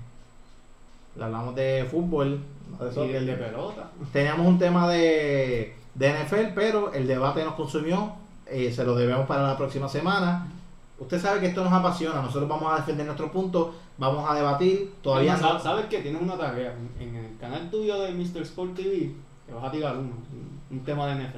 Le 1.16 1.24
hablamos 1.24 1.56
de 1.56 1.86
fútbol. 1.90 2.40
no 2.72 2.86
de 2.86 2.92
Y 2.92 2.94
soccer. 2.94 3.16
el 3.18 3.26
de 3.28 3.34
pelota. 3.34 3.92
Teníamos 4.12 4.48
un 4.48 4.58
tema 4.58 4.90
de, 4.90 5.76
de 5.96 6.24
NFL, 6.24 6.54
pero 6.56 6.94
el 6.94 7.08
debate 7.08 7.44
nos 7.44 7.56
consumió. 7.56 8.14
eh, 8.46 8.72
se 8.72 8.84
lo 8.84 8.96
debemos 8.96 9.26
para 9.28 9.44
la 9.48 9.58
próxima 9.58 9.88
semana. 9.90 10.48
Usted 11.00 11.20
sabe 11.20 11.40
que 11.40 11.48
esto 11.48 11.64
nos 11.64 11.74
apasiona. 11.74 12.22
Nosotros 12.22 12.48
vamos 12.48 12.72
a 12.72 12.78
defender 12.78 13.06
nuestro 13.06 13.32
punto, 13.32 13.74
vamos 13.98 14.30
a 14.30 14.36
debatir. 14.36 14.94
Todavía 15.02 15.34
Además, 15.34 15.54
no. 15.54 15.58
sa- 15.60 15.64
¿Sabes 15.72 15.86
que 15.88 16.00
Tienes 16.00 16.22
una 16.22 16.38
tarea. 16.38 16.74
En 17.00 17.16
el 17.16 17.38
canal 17.38 17.70
tuyo 17.70 18.00
de 18.02 18.12
Mr. 18.14 18.42
Sport 18.44 18.76
TV, 18.76 19.12
te 19.46 19.54
vas 19.54 19.66
a 19.66 19.72
tirar 19.72 19.98
uno, 19.98 20.12
un, 20.32 20.78
un 20.78 20.84
tema 20.86 21.08
de 21.08 21.16
NFL. 21.24 21.38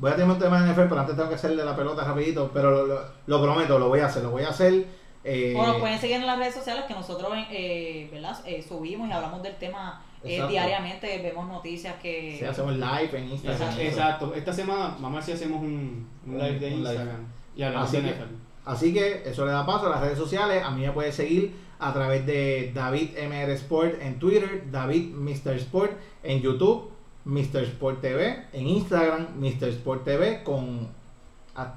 Voy 0.00 0.10
a 0.10 0.16
tener 0.16 0.30
un 0.30 0.38
tema 0.38 0.62
de 0.62 0.72
NFL, 0.72 0.88
pero 0.88 1.00
antes 1.00 1.14
tengo 1.14 1.28
que 1.28 1.34
hacer 1.36 1.54
de 1.54 1.64
la 1.64 1.76
pelota 1.76 2.02
rapidito. 2.04 2.50
Pero 2.52 2.70
lo, 2.70 2.86
lo- 2.86 3.00
lo 3.26 3.42
prometo, 3.42 3.78
lo 3.78 3.88
voy 3.88 4.00
a 4.00 4.06
hacer. 4.06 4.22
Lo 4.22 4.30
voy 4.30 4.42
a 4.42 4.48
hacer. 4.48 4.86
eh, 5.24 5.54
O 5.56 5.66
nos 5.66 5.76
pueden 5.76 5.98
seguir 5.98 6.16
en 6.16 6.26
las 6.26 6.38
redes 6.38 6.54
sociales 6.54 6.84
que 6.88 6.94
nosotros 6.94 7.30
eh, 7.50 8.08
¿verdad? 8.10 8.38
Eh, 8.46 8.64
subimos 8.66 9.08
y 9.08 9.12
hablamos 9.12 9.42
del 9.42 9.56
tema 9.56 10.02
eh, 10.24 10.42
diariamente, 10.48 11.20
vemos 11.22 11.46
noticias 11.48 11.94
que... 12.00 12.36
sí, 12.38 12.44
hacemos 12.44 12.74
live 12.74 13.10
en 13.18 13.28
Instagram. 13.30 13.78
Exacto. 13.78 14.32
Esta 14.34 14.52
semana, 14.52 14.96
vamos 15.00 15.12
a 15.12 15.14
ver 15.16 15.22
si 15.24 15.32
hacemos 15.32 15.60
un, 15.62 16.08
un 16.26 16.38
live 16.38 16.58
de 16.58 16.66
Un 16.74 16.82
live. 16.82 16.92
Instagram. 16.94 17.26
Y 17.56 17.62
hablamos 17.62 17.88
Así 17.88 17.96
de 17.98 18.02
que- 18.02 18.14
NFL. 18.14 18.34
Así 18.66 18.92
que 18.94 19.22
eso 19.28 19.44
le 19.46 19.52
da 19.52 19.64
paso 19.66 19.86
a 19.86 19.90
las 19.90 20.00
redes 20.00 20.18
sociales. 20.18 20.62
A 20.64 20.70
mí 20.70 20.82
me 20.82 20.92
puede 20.92 21.10
seguir 21.12 21.54
a 21.78 21.92
través 21.94 22.24
de 22.26 22.70
David 22.74 23.10
MR 23.18 23.50
Sport 23.52 24.00
en 24.02 24.18
Twitter, 24.18 24.64
David 24.70 25.14
Mr. 25.14 25.52
Sport 25.56 25.92
en 26.22 26.42
YouTube, 26.42 26.90
Mr. 27.30 27.62
Sport 27.62 28.00
TV, 28.00 28.44
en 28.52 28.66
Instagram, 28.66 29.28
Mr. 29.38 29.68
Sport 29.68 30.04
TV 30.04 30.42
con, 30.42 30.88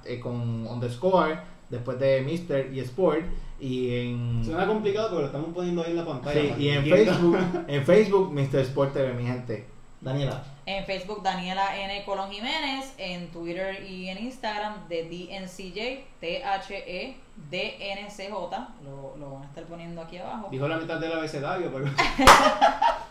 eh, 0.06 0.20
con 0.20 0.66
underscore, 0.66 1.40
después 1.70 2.00
de 2.00 2.22
Mr. 2.22 2.74
y 2.74 2.80
Sport. 2.80 3.24
Y 3.60 3.96
en, 3.96 4.44
Suena 4.44 4.66
complicado, 4.66 5.10
pero 5.10 5.22
lo 5.22 5.28
estamos 5.28 5.54
poniendo 5.54 5.84
ahí 5.84 5.92
en 5.92 5.98
la 5.98 6.06
pantalla. 6.06 6.42
sí, 6.42 6.54
y 6.58 6.70
en. 6.70 6.84
Facebook, 6.84 7.38
en 7.68 7.86
Facebook, 7.86 8.34
Mr. 8.34 8.60
Sport 8.62 8.94
TV, 8.94 9.14
mi 9.14 9.26
gente. 9.26 9.68
Daniela. 10.02 10.44
En 10.66 10.86
Facebook 10.86 11.22
Daniela 11.24 11.78
N. 11.78 12.04
Colón 12.04 12.32
Jiménez, 12.32 12.94
en 12.98 13.30
Twitter 13.32 13.84
y 13.88 14.10
en 14.10 14.18
Instagram 14.18 14.88
de 14.90 15.04
DNCJ, 15.04 16.04
T-H-E-D-N-C-J, 16.20 17.18
lo, 18.84 19.16
lo 19.18 19.34
van 19.34 19.44
a 19.44 19.46
estar 19.46 19.64
poniendo 19.66 20.02
aquí 20.02 20.18
abajo. 20.18 20.48
Dijo 20.52 20.68
la 20.68 20.78
mitad 20.78 21.00
del 21.00 21.14
abecedario, 21.14 21.72
pero 21.72 21.86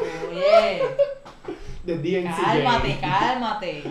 Oye, 0.00 0.82
de 1.84 1.98
DNCJ. 1.98 2.42
cálmate, 2.42 2.98
cálmate. 3.00 3.82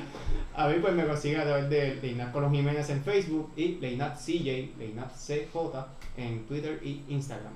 A 0.55 0.67
mí 0.67 0.75
pues 0.81 0.93
me 0.93 1.05
consiguen 1.07 1.41
a 1.41 1.43
través 1.45 1.69
de 1.69 1.95
Leinat 2.01 2.31
Colón 2.31 2.51
Jiménez 2.53 2.89
en 2.89 3.03
Facebook 3.03 3.51
y 3.55 3.75
Leinat 3.79 4.15
CJ, 4.17 4.75
Leinat 4.77 5.11
CJ 5.15 5.85
en 6.17 6.45
Twitter 6.45 6.79
y 6.83 7.03
Instagram. 7.09 7.53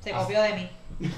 Se 0.00 0.12
copió 0.12 0.42
de 0.42 0.52
mí. 0.54 0.68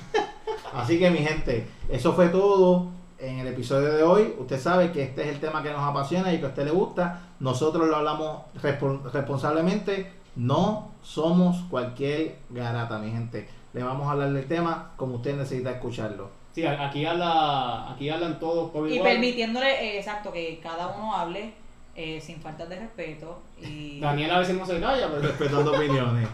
Así 0.72 0.98
que 0.98 1.10
mi 1.10 1.18
gente, 1.18 1.66
eso 1.88 2.12
fue 2.14 2.28
todo 2.28 2.88
en 3.18 3.40
el 3.40 3.48
episodio 3.48 3.92
de 3.92 4.02
hoy. 4.02 4.34
Usted 4.38 4.60
sabe 4.60 4.92
que 4.92 5.02
este 5.02 5.22
es 5.22 5.28
el 5.28 5.40
tema 5.40 5.62
que 5.62 5.70
nos 5.70 5.80
apasiona 5.82 6.32
y 6.32 6.38
que 6.38 6.46
a 6.46 6.48
usted 6.50 6.64
le 6.64 6.70
gusta. 6.70 7.20
Nosotros 7.40 7.88
lo 7.88 7.96
hablamos 7.96 8.42
respo- 8.62 9.02
responsablemente. 9.12 10.12
No 10.36 10.92
somos 11.02 11.64
cualquier 11.68 12.36
garata, 12.50 12.98
mi 12.98 13.10
gente. 13.10 13.48
Le 13.72 13.82
vamos 13.82 14.06
a 14.06 14.12
hablar 14.12 14.32
del 14.32 14.46
tema 14.46 14.92
como 14.96 15.16
usted 15.16 15.36
necesita 15.36 15.72
escucharlo. 15.72 16.30
Sí, 16.58 16.66
aquí, 16.66 17.06
habla, 17.06 17.92
aquí 17.92 18.10
hablan 18.10 18.40
todos 18.40 18.72
por 18.72 18.90
Y 18.90 18.98
permitiéndole, 18.98 19.70
eh, 19.80 19.98
exacto, 19.98 20.32
que 20.32 20.58
cada 20.60 20.88
uno 20.88 21.14
hable 21.14 21.54
eh, 21.94 22.20
sin 22.20 22.40
faltas 22.40 22.68
de 22.68 22.80
respeto. 22.80 23.40
Y 23.60 24.00
Daniel 24.00 24.32
a 24.32 24.40
veces 24.40 24.56
no 24.56 24.66
se 24.66 24.80
calla, 24.80 25.08
pero 25.08 25.22
Respetando 25.22 25.72
opiniones. 25.72 26.28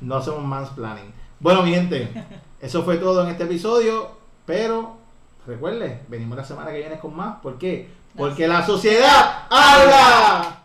No 0.00 0.14
hacemos 0.14 0.44
mansplaining. 0.44 1.12
Bueno, 1.40 1.64
mi 1.64 1.74
gente, 1.74 2.08
eso 2.60 2.84
fue 2.84 2.98
todo 2.98 3.24
en 3.24 3.30
este 3.30 3.44
episodio. 3.44 4.16
Pero 4.46 4.96
recuerde, 5.44 6.02
venimos 6.06 6.38
la 6.38 6.44
semana 6.44 6.70
que 6.70 6.78
viene 6.78 7.00
con 7.00 7.16
más. 7.16 7.40
¿Por 7.40 7.58
qué? 7.58 7.88
Porque 8.16 8.46
la 8.46 8.64
sociedad 8.64 9.46
habla. 9.50 10.57